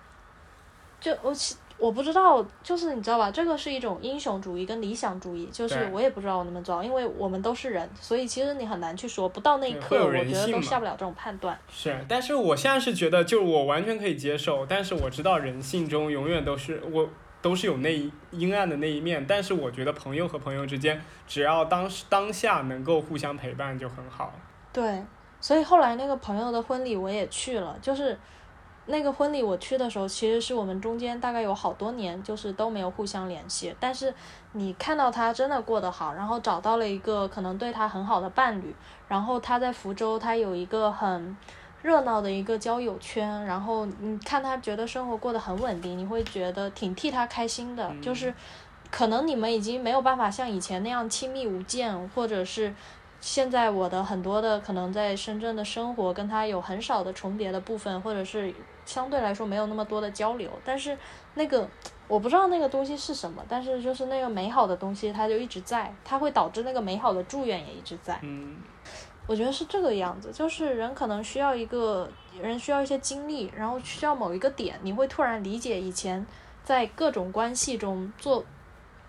[1.00, 11.56] 就我其我不知道，就是你知道吧，这个是一种英雄主义跟理想主义，就是我也不知道我能不能做到，因为我们都是人，所以其实你很难去说，不到那一刻，我觉得都下不了这种判断。
[11.70, 17.08] 是，但是我现在是觉得，就是我完全可以接受，但是我知道人性中永远都是我，
[17.40, 24.32] 都是有那一阴暗的那一面，但是我觉得朋友和朋友之间，只要当时当下能够互相陪伴就很好。
[24.72, 25.02] 对，
[25.40, 28.18] 所以后来那个朋友的婚礼我也去了，就是
[28.86, 34.12] 那个婚礼我去的时候，其实是我们中间大概有好多年就是都没有互相联系，但是
[34.52, 38.74] 你看到他真的过得好，然后找到了一个可能对他很好的伴侣，
[39.06, 41.36] 然后他在福州，他有一个很。
[41.82, 47.90] 热闹的一个交友圈，然后你看他觉得生活过得很稳定，你会觉得挺替他开心的。
[48.02, 48.34] 就是
[48.90, 52.74] 可能你们已经没有办法像以前那样亲密无间，或者是
[53.20, 58.52] 现在我的很多的可能在深圳的生活跟他有很少的重叠的部分，或者是
[58.84, 60.50] 相对来说没有那么多的交流。
[60.64, 60.98] 但是
[61.34, 61.68] 那个
[62.08, 68.18] 我不知道那个东西是什么，但是就是那个美好的东西，它就一直在，它会导致那个美好的祝愿也一直在。
[68.22, 68.56] 嗯。
[69.28, 72.10] 我觉得是这个样子，就是人可能需要一个
[72.42, 76.26] 人需要一些经历，然后需要某一个点，你会突然理解以前
[76.64, 78.44] 在各种关系中做，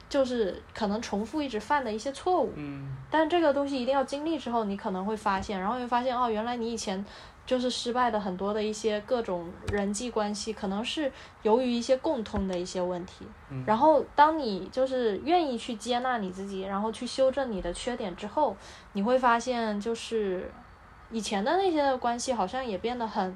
[0.07, 2.53] 就是可能重复一直犯的一些错误。
[2.55, 2.95] 嗯。
[3.09, 7.03] 但这个东西一定要经历之后，你可能会发现，然后会发现哦，原来你以前。
[7.49, 11.11] 就是失败的很多的一些各种人际关系，可能是
[11.41, 13.25] 由于一些共通的一些问题。
[13.65, 18.55] 然后，当你就是愿意去接纳你自己，然后去修正你的缺点之后，
[18.93, 20.51] 你会发现，就是
[21.09, 23.35] 以前的那些关系好像也变得很，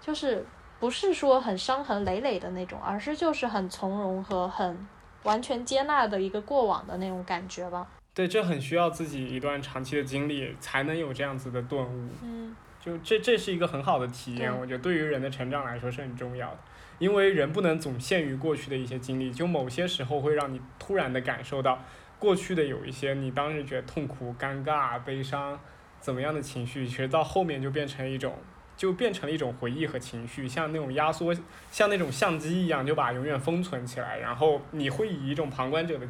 [0.00, 0.44] 就是
[0.80, 4.84] 不是说很伤痕累累的那种，而是就是很从容和很
[5.22, 7.86] 完全接纳的一个过往的那种感觉吧。
[8.12, 12.08] 对，这很需要自己一段长期的经历才能有这样子的顿悟。
[12.24, 12.56] 嗯。
[12.84, 16.58] 就这，这是一个很好的体验，我觉得对于人的成长来说是很重要的，
[16.98, 21.80] 因为人不能总限于过去的一些经历，就某些时候会让你突然的感受到
[22.18, 25.56] 过去的有一些你当时觉得痛苦、尴尬、悲伤
[26.00, 28.36] 怎么样的情绪，其实到后面就变成一种，
[28.76, 31.32] 就变成了一种回忆和情绪，像那种压缩，
[31.70, 36.08] 像那种相机一样，就把永远封存起来，然后你会以一种旁观者的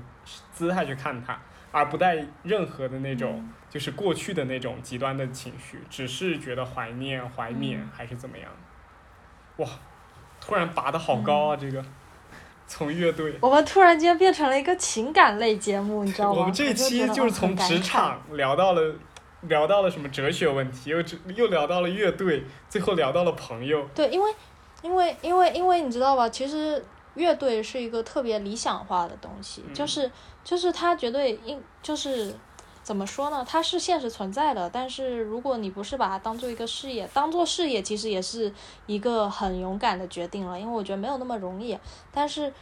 [0.54, 1.38] 姿态去看它。
[1.74, 8.50] 而不带任何的那种，就是过去的那种极端的情绪，只是觉得怀念、怀缅还是怎么样？
[9.56, 9.66] 哇，
[10.42, 11.56] 突然拔的好高啊！
[11.56, 11.82] 这个
[12.66, 16.40] 从乐队，我们突然间变成了一个情感类节目，你知道吗？
[16.40, 18.94] 我们这一期就是从职场聊到了，
[19.40, 21.02] 聊到了什么哲学问题，又
[21.34, 23.88] 又聊到了乐队，最后聊到了朋友。
[23.94, 24.34] 对，因为，
[24.82, 26.28] 因为，因为，因为你知道吧？
[26.28, 26.84] 其实。
[27.14, 30.10] 乐队是一个特别理想化的东西，就是
[30.42, 32.34] 就是它绝对应就是
[32.82, 33.44] 怎么说呢？
[33.48, 38.52] 它是现实存在的，但是如果你不是把它当做一个事业，当做事业其实也是
[38.86, 41.78] 一个很勇敢的决定了，因为我觉得没有那么容易，
[42.10, 42.52] 但是。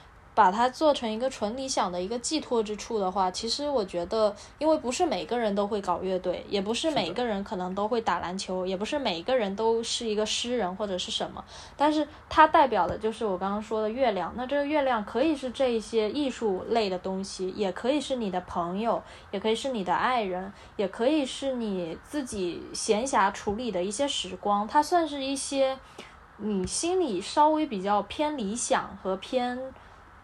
[0.40, 11.44] 把它做成一个纯理想的一个寄托之处的话，其实我觉得，因为不是每个人都会搞乐队，也不是每个人可能都会打篮球，也不是每个人都是一个诗人或者是什么，
[11.76, 14.32] 但是它代表的就是我刚刚说的月亮。
[14.34, 24.66] 那这个月亮可以是这一些艺术类的东西，也可以是你的朋友，也可以是你的爱人，也可以是你自己闲暇处理的一些时光。
[24.66, 25.78] 它算是一些
[26.38, 29.60] 你心里稍微比较偏理想和偏。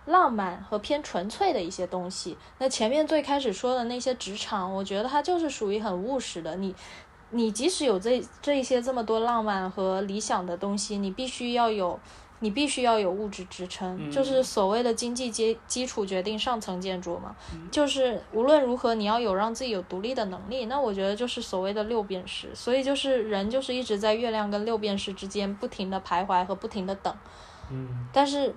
[0.07, 2.37] 浪漫和偏纯粹的一些东西。
[2.59, 6.57] 那前面最开始说的那些职场，我觉得它就是属于很务实的。
[6.57, 6.75] 你，
[7.31, 11.99] 你即使有这这一些这么多浪漫和理想的东西，你必须要有，
[12.39, 17.35] 你必须要有物质支撑，就是所谓的经济基基础决定上层建筑嘛。
[17.73, 20.67] 就是无论如何，你要有让自己有独立的能力。
[20.67, 22.49] 那我觉得就是所谓的六便士。
[22.55, 27.13] 所以就是人就是一直在月亮跟六便士之间不停的徘徊和不停的等。
[27.73, 28.07] 嗯。
[28.13, 28.55] 但是。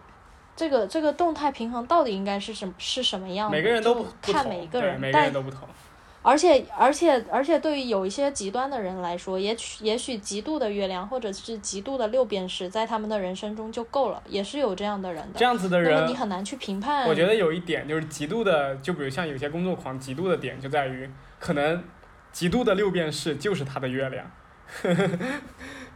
[0.60, 3.56] 这个这个动态平衡到底应该是什是什么样的？
[3.56, 5.66] 每个人都看每一个人，每个人都不同。
[6.22, 15.40] 而且而且而且，对于有一些极端的人来说，也许也许极度的月亮或者是极度的六便士，在他们的人生中就够了，也是有这样的人的。
[15.40, 17.08] 这样子的人，你很难去评判。
[17.08, 21.10] 我觉得有一点就是极度的，就比如像有些工作狂，极度的点就在于，
[21.40, 21.82] 可能
[22.34, 24.30] 极度的六便士就是他的月亮。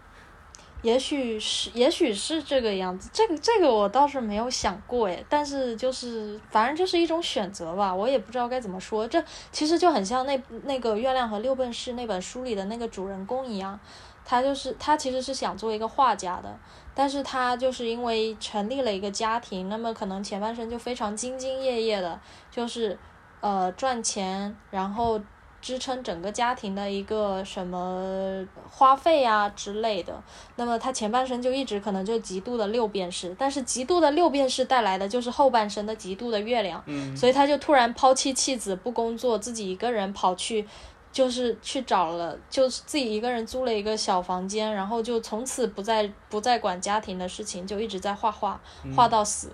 [0.84, 3.10] 也许是，也许是这个样子。
[3.12, 5.26] 这个，这个我倒是没有想过诶。
[5.28, 7.96] 但是就是，反正就是一种选择吧。
[7.96, 9.08] 我也不知道该怎么说。
[9.08, 13.80] 这其实就很像那那个《月亮和六便士》那本书里的那个主人公一样。
[14.26, 16.60] 他就是他其实是想做一个画家的，
[16.94, 22.20] 但是他就是因为成立了一个家庭，那么可能前半生就非常兢兢业业的，
[22.52, 23.00] 就是
[23.40, 25.20] 呃赚钱，然后。
[25.64, 30.22] 支撑整个家庭的一个什么花费啊之类的，
[30.58, 36.84] 那么他前半生就一直可能就极度的六便士，但是极度的六便士带来的就是后半生的极度的月亮，
[37.16, 40.68] 所以他就突然抛弃妻子不工作，自己一个人跑去，
[41.14, 48.60] 就是去找了，就是自己一个人租了一个小房间，然后就从此不再不再管家庭的事情，就一直在画画，
[48.94, 49.50] 画到死。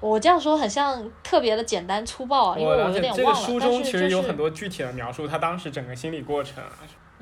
[0.00, 3.32] 我这样说很像特别的简单粗暴啊，因为我这个点忘了。
[3.32, 6.72] 但书中其实有很多具体的描述，他当时整个心理过程啊。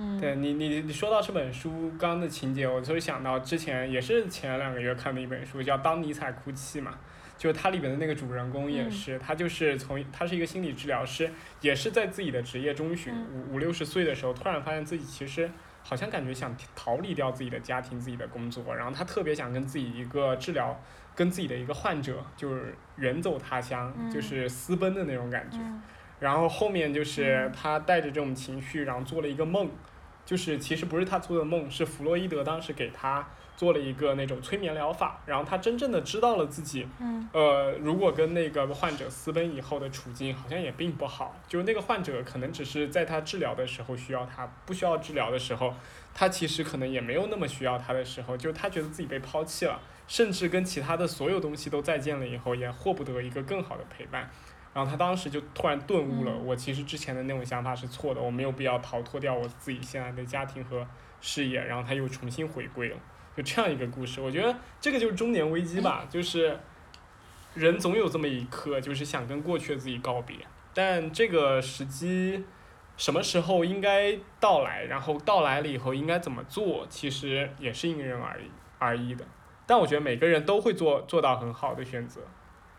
[0.01, 6.95] 嗯对你，你你说到这本书刚刚的情节，我就会想到之前也是前两个月看的一本书，叫《当尼采哭泣》嘛，
[7.37, 11.29] 就是它里面的那个主人公也嗯是，他就是从他是一个心理治疗师，
[11.61, 15.51] 也是在自己的职业中旬嗯五五六十岁的时候，突然发现自己其实
[15.83, 20.81] 好像感觉想逃离掉自己的家庭、自己的工作，然后他特别想跟自己一个治疗，
[21.19, 24.09] 跟自己的一个患者就是远走他乡，嗯。
[24.09, 25.59] 就是私奔的那种感觉。
[25.59, 25.83] 嗯。
[26.21, 27.53] 然后后面就是嗯。
[27.53, 29.69] 他带着这种情绪，然后做了一个梦，
[30.25, 37.29] 就是其实不是他做的梦，是弗洛伊德当时给他做了一个那种催眠疗法，然后他真正的知道了自己，嗯。
[37.33, 45.75] 呃，如果跟那个患者私奔以后的处境好像也并不好，就是那个患者可能只是在他治疗的时候需要他，不需要治疗的时候，
[46.15, 54.29] 他其实可能也没有那么需要他的时候，就是他觉得自己被抛弃了，甚至跟其他的所有东西都再见了以后，也获不得一个更好的陪伴。
[54.75, 60.87] 然后他当时就突然顿悟了，嗯我其实之前的那种想法是错的，我没有必要逃脱掉我自己现在的家庭和
[61.21, 62.97] 事业，然后他又重新回归了，
[63.37, 64.21] 就这样一个故事。
[64.21, 66.59] 我觉得这个就是中年危机吧，就是
[67.55, 70.37] 人总有这么一刻，就是想跟过去的自己告别，
[70.73, 72.45] 但这个时机
[72.97, 79.25] 什么时候应该到来，然后到来了以后应该怎么做，其实也是因人而异而异的。
[79.69, 82.23] 但我觉得每个人都会做做到很好的选择。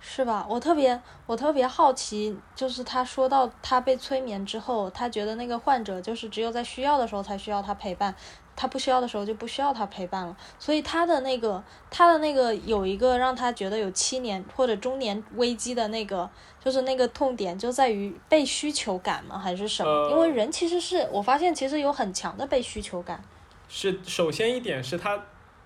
[0.02, 0.48] 是吧？
[0.50, 8.16] 我特别我特别好奇，就是他说到他被催眠之后，他觉得那个患者就是只有在需要的时候才需要他陪伴，
[8.56, 10.34] 他不需要的时候就不需要他陪伴了。
[10.58, 11.62] 所以他的那个
[11.92, 16.30] 他的那个有一个让他觉得有七年或者中年危机的那个，
[16.64, 19.38] 就是那个痛点就在于被需求感吗？
[19.38, 19.92] 还是什么？
[19.92, 23.22] 呃因为人其实是我发现其实有很强的被需求感。
[23.68, 25.22] 是首先一点是他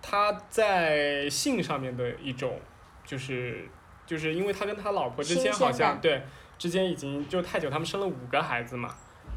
[0.05, 2.59] 他在性上面的一种，
[3.05, 3.69] 就是
[4.05, 6.21] 就是因为他跟他老婆之间好像对
[6.59, 8.93] 之间已经就太久，他们生了五个孩子嘛，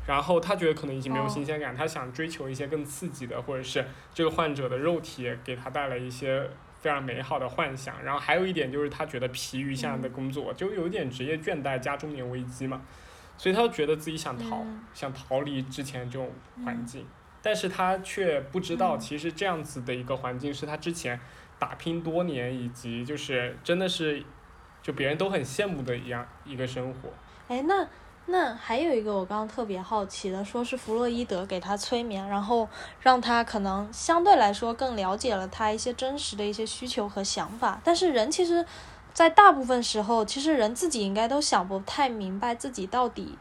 [0.06, 8.02] 然后他觉得可能已经没有哦新鲜感，他想追求一些更刺激的，或者是这个患者的肉体给他带来一些非常美好的幻想。
[8.02, 12.82] 然后还有一点就是他觉得疲于现在的工作，就有点职业倦怠加中年危机嘛，
[13.38, 14.84] 所以他就觉得自己想逃，嗯。
[14.92, 16.30] 想逃离之前这种
[16.64, 17.06] 环境。
[17.46, 21.20] 但是他却不知道，嗯其实这样子的一个环境是他之前
[21.60, 24.20] 打拼多年，以及就是真的是，
[24.82, 27.08] 就别人都很羡慕的一样一个生活。
[27.46, 27.86] 哎，那
[28.26, 32.68] 那还有一个我刚刚特别好奇的，说是弗洛伊德给他催眠，然后
[33.00, 37.80] 让他可能相对来说更了解了他一些真实的一些需求和想法。
[37.84, 38.66] 但是人其实，
[39.12, 43.38] 在大部分时候，其实人自己应该都想不太明白自己到底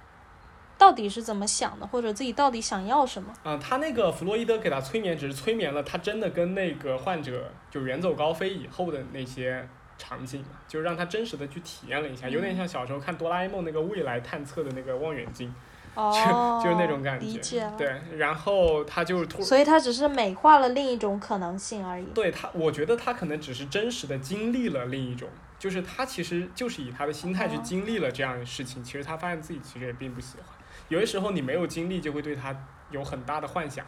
[0.86, 3.34] 到底是怎么想的，或者自己到底想要什么。
[3.44, 9.68] 嗯、他那个弗洛伊德给他催眠，只是催眠了他真的跟那个患者就远走高飞以后的那些
[9.98, 15.52] 场景嘛，就让他真实的去体验了一下，有点像小时候看哆啦 A 梦那个未来探测的那个望远镜，
[15.96, 17.26] 哦，就是那种感觉。
[17.26, 17.74] 理解了。
[17.76, 22.06] 对，然后他就突所以他只是美化了另一种可能性而已。
[22.14, 30.55] 对他，我觉得他可能只是真实的经历了另一种，就是他其实就是以他的心态去哦经历了这样的事情，其实他发现自己其实也并不喜欢。
[30.88, 32.56] 有的时候你没有经历，就会对它
[32.92, 33.86] 有很大的幻想，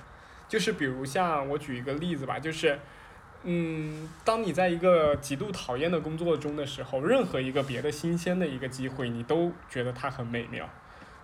[0.47, 2.79] 就是比如像我举一个例子吧，就是。
[3.43, 10.67] 嗯，当你在一个极度讨厌的工作中的时候，任何一个别的新鲜的一个机会，你都觉得它很美妙，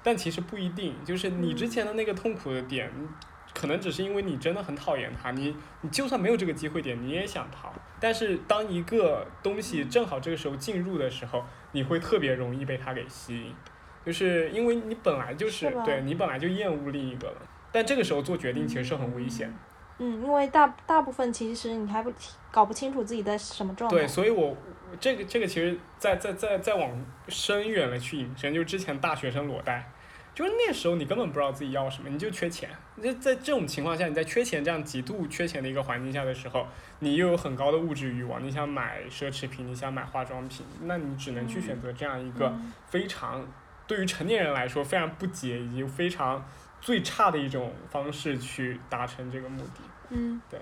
[0.04, 0.94] 但其实不一定。
[1.04, 2.90] 就是你之前的那个痛苦的点，
[3.54, 7.74] 可能只是因为你真的很讨厌它，你你就算没有这个机会点，你也想逃。
[8.00, 13.56] 但是当一个东西正好这个时候进入的时候，你会特别容易被它给吸引，
[14.06, 17.38] 就是因为你本来就是是对你本来就厌恶另一个了，
[17.72, 19.54] 但这个时候做决定其实是很危险的。
[20.00, 22.12] 嗯，因为大大部分其实你还不
[22.52, 23.96] 搞不清楚自己在什么状态。
[23.96, 24.58] 对，所以我
[25.00, 26.90] 这个这个其实再再再再往
[27.28, 29.88] 深远了去引申，就是之前大学生裸贷，
[30.34, 32.70] 就是那时候你根本不知道自己要什么，你就缺钱。
[33.02, 36.66] 就在这种情况下，你在缺钱这样极度缺钱的一个环境下的时候，
[37.00, 43.46] 你又有很高的物质欲望，你想买奢侈品，你想买化妆品，那你只能去选择这样一个嗯非常
[43.88, 46.44] 对于成年人来说非常不解以及非常
[46.82, 49.82] 最差的一种方式去达成这个目的。
[50.10, 50.60] 嗯，对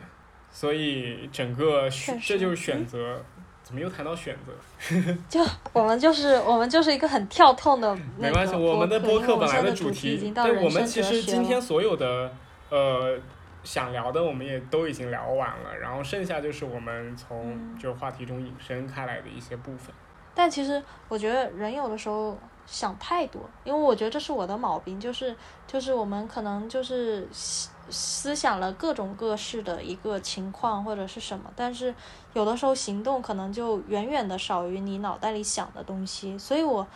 [0.51, 3.23] 所以整个选这就是选择，
[3.63, 4.53] 怎么又谈到选择？
[5.29, 5.39] 就
[5.73, 12.31] 我们就是我们就是一个很跳痛的没关系，我们的播播客本来因为我们现在主主题已，经到对我们其实今天所有的
[12.69, 13.17] 呃
[13.63, 19.93] 想聊的，我们也都已经聊完了，然后剩下就是我们从嗯就话题中引申开来的一些部分。
[20.33, 22.37] 但其实我觉得人有的时候
[22.71, 25.35] 想太多，因为我觉得这是我的毛病，就是
[25.67, 31.93] 就是我们可能就是思思想了各种各式的一个情况或者是什么，但是
[32.31, 36.87] 有的时候行动可能就远远的少于你脑袋里想的东西，所以我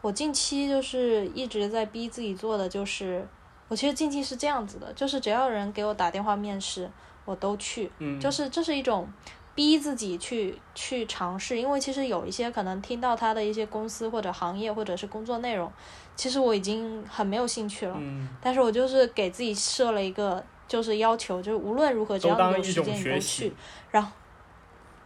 [0.00, 3.26] 我近期就是一直在逼自己做的就是，
[3.66, 6.88] 我其实近期是这样子的，就是只要有人给我打电话面试，
[7.24, 9.08] 我都去，嗯，就是这是一种
[9.54, 15.70] 逼自己去去尝试，因为其实有一些可能听到他的一些公司或者行业或者是工作内容，
[16.16, 23.52] 其实我已经很没有兴趣了，嗯，但是我就是给自己设了一个就是要求，就是无论如何只都要有时间你都去，
[23.90, 24.10] 然后。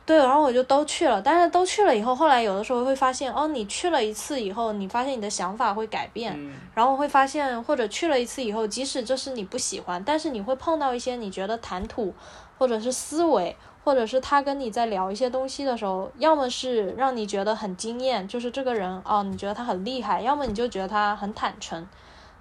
[0.06, 6.54] 对，然后我就都去了，但是都去了以后，后来有的时候会发现，哦，你去了一次以后，你发现你的想法会改变，嗯。
[6.74, 12.14] 然后会发现，或者去了一次以后，即使这是你不喜欢，但是你会碰到一些你觉得谈吐，
[12.56, 13.54] 或者是思维，
[13.88, 21.88] 或者是他跟你在聊一些东西的时候，要么是让你觉得很惊艳，就是这个人哦，你觉得他很厉害；要么你就觉得他很坦诚。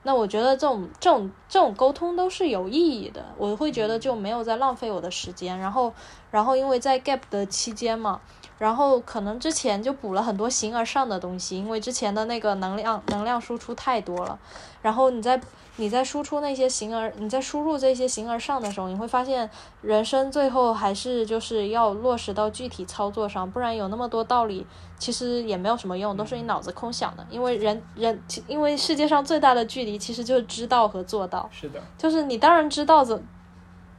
[0.03, 5.57] 那我觉得这种这种这种沟通都是有意义的，我会觉得就没有在浪费我的时间。
[5.57, 5.93] 然后，
[6.31, 8.19] 然后因为在 gap 的期间嘛，
[8.57, 14.39] 然后可能之前就补了很多形而上的东西，因为之前的那个能量能量输出太多了。
[14.81, 15.39] 然后你在
[15.75, 19.49] 你在输出那些形而你在输入这些形而上的时候，你会发现
[19.81, 24.65] 人生最后还是就是要落实到具体操作上，不然有那么多道理，
[24.97, 27.25] 其实也没有什么用，都是你脑子空想的。
[27.29, 31.47] 因为人人因为世界上最大的距离其实就是知道和做到。
[31.51, 33.23] 是的，就是你当然知道怎，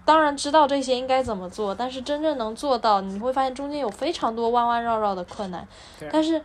[0.08, 5.68] 当然知道这些应该怎么做，但是真正能做到，你会发现中间有非常多弯弯绕绕的困难
[6.00, 6.08] 对。
[6.10, 6.42] 但是，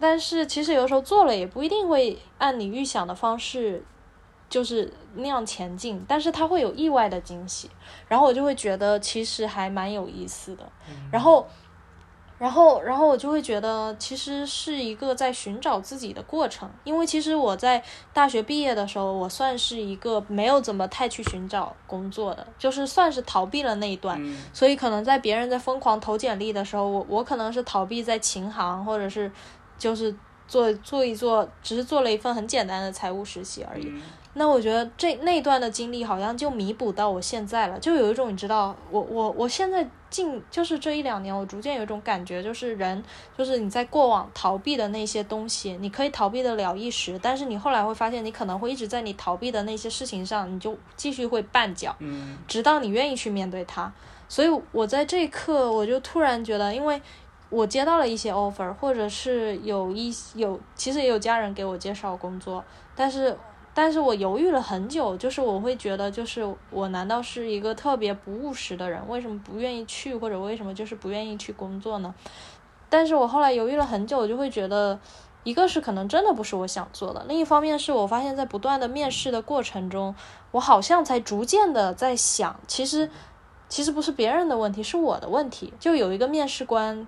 [0.00, 3.84] 但是其实有的时候做了也不一定会按你预想的方式，
[4.48, 7.70] 就是那样前进，但是它会有意外的惊喜，
[8.08, 10.64] 然后我就会觉得其实还蛮有意思的。
[11.12, 11.46] 然后。
[12.38, 16.68] 然后，然后我就会觉得，其实是一个在寻找自己的过程。
[16.84, 17.82] 因为其实我在
[18.12, 24.22] 大学毕业的时候，我算是一个没有怎么太去寻找工作的，就是算是逃避了那一段。
[24.22, 29.32] 嗯所以可能在别人在疯狂投简历的时候，我我可能是逃避在琴行，或者是
[29.78, 30.14] 就是
[30.46, 33.86] 做做一做，只是做了一份很简单的财务实习而已。
[33.86, 34.02] 嗯
[34.38, 43.02] 那我觉得这那段的经历好像就弥补到我现在了，就有一种你知道，我我我现在近就是这一两年，我逐渐有一种感觉，就是人
[43.36, 53.90] 就是你在过往逃避的那些东西，你可以逃避得了一时，但是你后来会发现，你可能会一直在你逃避的那些事情上，你就继续会绊脚，嗯直到你愿意去面对它。
[54.28, 57.00] 所以我在这一刻，我就突然觉得，因为
[57.48, 62.62] 我接到了一些 offer，或者是有一有，其实也有家人给我介绍工作，
[62.94, 63.34] 但是
[63.78, 69.06] 但是我犹豫了很久，就是我会觉得，就是我难道是一个特别不务实的人？
[69.06, 72.14] 为什么不愿意去，或者为什么就是不愿意去工作呢？
[72.88, 74.98] 但是我后来犹豫了很久，我就会觉得，
[75.44, 80.14] 一个是可能真的不是我想做的，另一方面是我发现在不断的面试的过程中，
[80.52, 83.10] 我好像才逐渐的在想，其实
[83.68, 85.74] 其实不是别人的问题，是我的问题。
[85.78, 87.06] 就有一个面试官，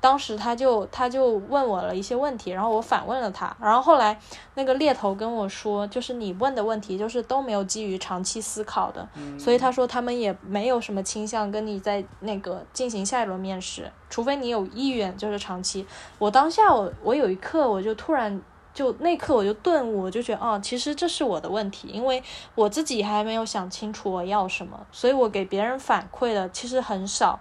[0.00, 4.18] 当时他就他就问我了一些问题，然后我反问了他，然后后来
[4.54, 9.06] 那个猎头跟我说，就是你问的问题就是都没有基于长期思考的，
[9.38, 15.86] 所以他说他们也没有什么倾向跟你在那个进行下一轮面试，除非你有意愿就是长期。
[16.18, 18.40] 我当下我我有一刻我就突然。
[18.72, 22.22] 就那刻我就顿悟，我就觉得哦，其实这是我的问题，因为
[22.54, 27.40] 我自己还没有想清楚我要什么，所以我给别人反馈的其实很少。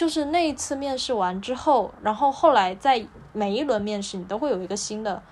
[0.00, 3.04] 就是那一次面试完之后，然后后来在
[3.34, 5.22] 每一轮面试，你都会有一个新的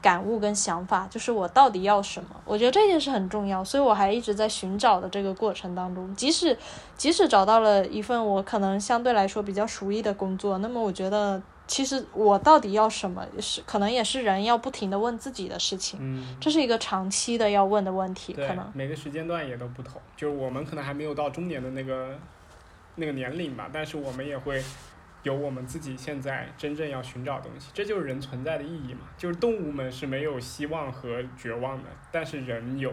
[0.00, 2.30] 感悟跟想法，就是我到底要什么？
[2.46, 6.56] 我觉得这件事很重要，所以我还一直在寻找的这个过程当中，即使
[6.96, 22.18] 即使找到了一份我可能相对来说比较熟悉的工作，那么我觉得其实我到底要什么，是可能也是人要不停的问自己的事情，嗯，这是一个长期的要问的问题，可能，每个时间段也都不同，就是我们可能还没有到中年的那个
[22.96, 24.62] 那个年龄吧，但是我们也会
[25.22, 29.00] 有我们自己现在真正要寻找的东西，这就是人存在的意义嘛。
[29.16, 32.92] 就是动物们是没有希望和绝望的，但是人有，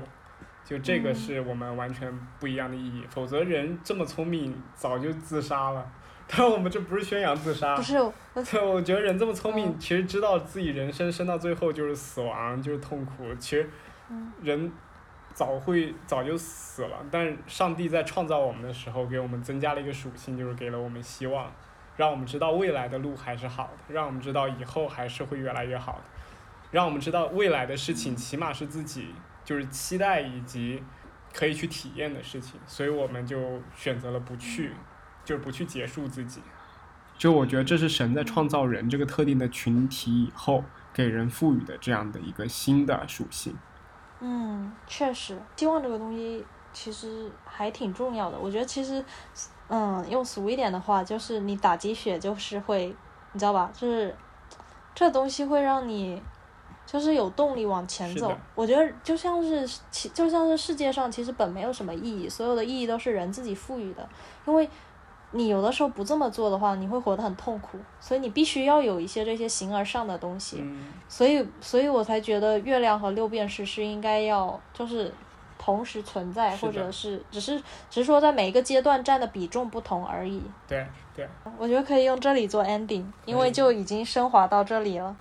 [0.64, 3.04] 就这个嗯是我们完全不一样的意义。
[3.10, 5.86] 否则人这么聪明，早就自杀了。
[6.34, 13.36] 但我们这不是宣扬自杀不，是我对，我觉得人这么聪明，嗯其实知道自己人生生到最后就是死亡，就是痛苦。
[13.36, 13.70] 其实
[14.10, 14.72] 嗯人
[15.34, 21.52] 早会早就死了，但上帝在创造我们的时候，给我们增加了一个属性，就是给了我们希望，
[21.98, 26.04] 让我们知道未来的路还是好的，让我们知道以后还是会越来越好的，
[26.72, 30.84] 让我们知道未来的事情起码是自己就是期待以及
[31.34, 34.74] 可以去体验的事情，所以我们就选择了不去，
[35.24, 36.42] 就是不去结束自己。
[37.18, 43.56] 就我觉得这是神在创造人这个特定的群体以后，给人赋予的这样的一个新的属性。
[44.22, 48.38] 嗯，确实，希望这个东西其实还挺重要的。
[48.40, 49.04] 我觉得其实，
[49.68, 52.96] 嗯，用俗一点的话，就是你打鸡血就是会，
[53.34, 53.72] 你知道吧？
[53.74, 54.16] 就是
[54.94, 56.22] 这东西会让你
[56.86, 58.32] 就是有动力往前走。
[58.54, 64.08] 我觉得就像是其就像是世界上其实本没有什么意义，所有的意义都是人自己赋予的。
[64.46, 64.70] 因为
[65.32, 70.58] 你有的时候不这么做的话，你会活得很痛苦，所以你必须要有一些这些形而上的东西。
[70.62, 75.14] 嗯，所以，所以我才觉得月亮和六便士是应该要就是
[75.58, 77.58] 同时存在，或者是只是
[77.90, 80.42] 只是说在每一个阶段占的比重不同而已。
[80.68, 80.86] 对
[81.16, 81.28] 对。
[81.58, 85.16] 我觉得可以用这里做 ending，因为就已经升华到这里了。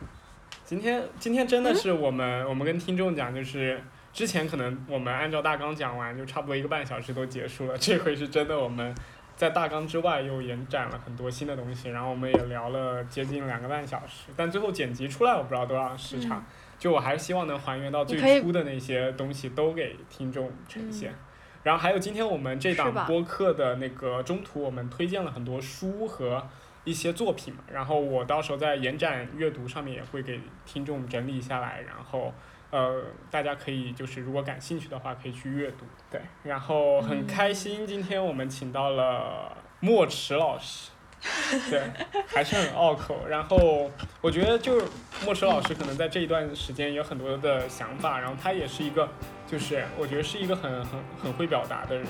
[0.65, 3.83] 今天今天真的是我们、我们跟听众讲，就是
[4.13, 7.77] 之前可能我们按照大纲讲完，就差不多一个半小时都结束了。
[7.77, 8.95] 这回是真的，我们
[9.41, 16.45] 在大纲之外又延展了很多新的东西，然后我们也聊了接近两个半小时，但最后剪辑出来我不知道多少时长。
[16.79, 21.15] 就我还是希望能还原到最初的那些东西都给听众呈现。
[21.63, 26.47] 然后还有今天我们这档播客的那个中途，我们推荐了很多书和
[26.85, 32.35] 一些作品嘛，然后我到时候在延展阅读上面也会给听众整理下来，然后
[32.71, 35.85] 呃大家可以就是如果感兴趣的话可以去阅读。
[36.11, 40.91] 对，然后很开心今天我们请到了莫迟老师。
[41.69, 41.83] 对，
[42.27, 43.27] 还是很拗口。
[43.29, 43.91] 然后
[44.23, 44.87] 我觉得就是
[45.23, 49.07] 莫迟老师可能在这一段时间有很多的想法，然后他也是一个，
[49.47, 52.07] 就是我觉得是一个很很很会表达的人，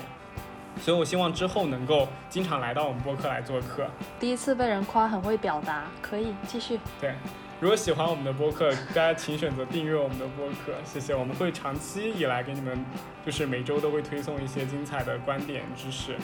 [0.79, 3.85] 所以我希望之后能够经常来到我们播客来做客。
[4.17, 6.79] 第一次被人夸很会表达，可以继续。
[7.01, 7.13] 对，
[7.61, 11.13] 如果喜欢我们的播客，大家请选择订阅我们的播客，谢谢。
[11.13, 12.83] 我们会长期以来给你们，
[13.23, 16.15] 就是每周都会推送一些精彩的观点、知识，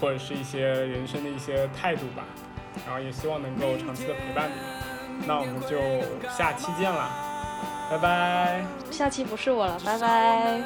[0.00, 2.22] 或者是一些人生的一些态度吧。
[2.86, 5.26] 然后也希望能够长期的陪伴你们。
[5.26, 5.76] 那我们就
[6.30, 7.10] 下期见了，
[7.90, 8.64] 拜拜。
[8.92, 10.60] 下期不是我了，拜拜。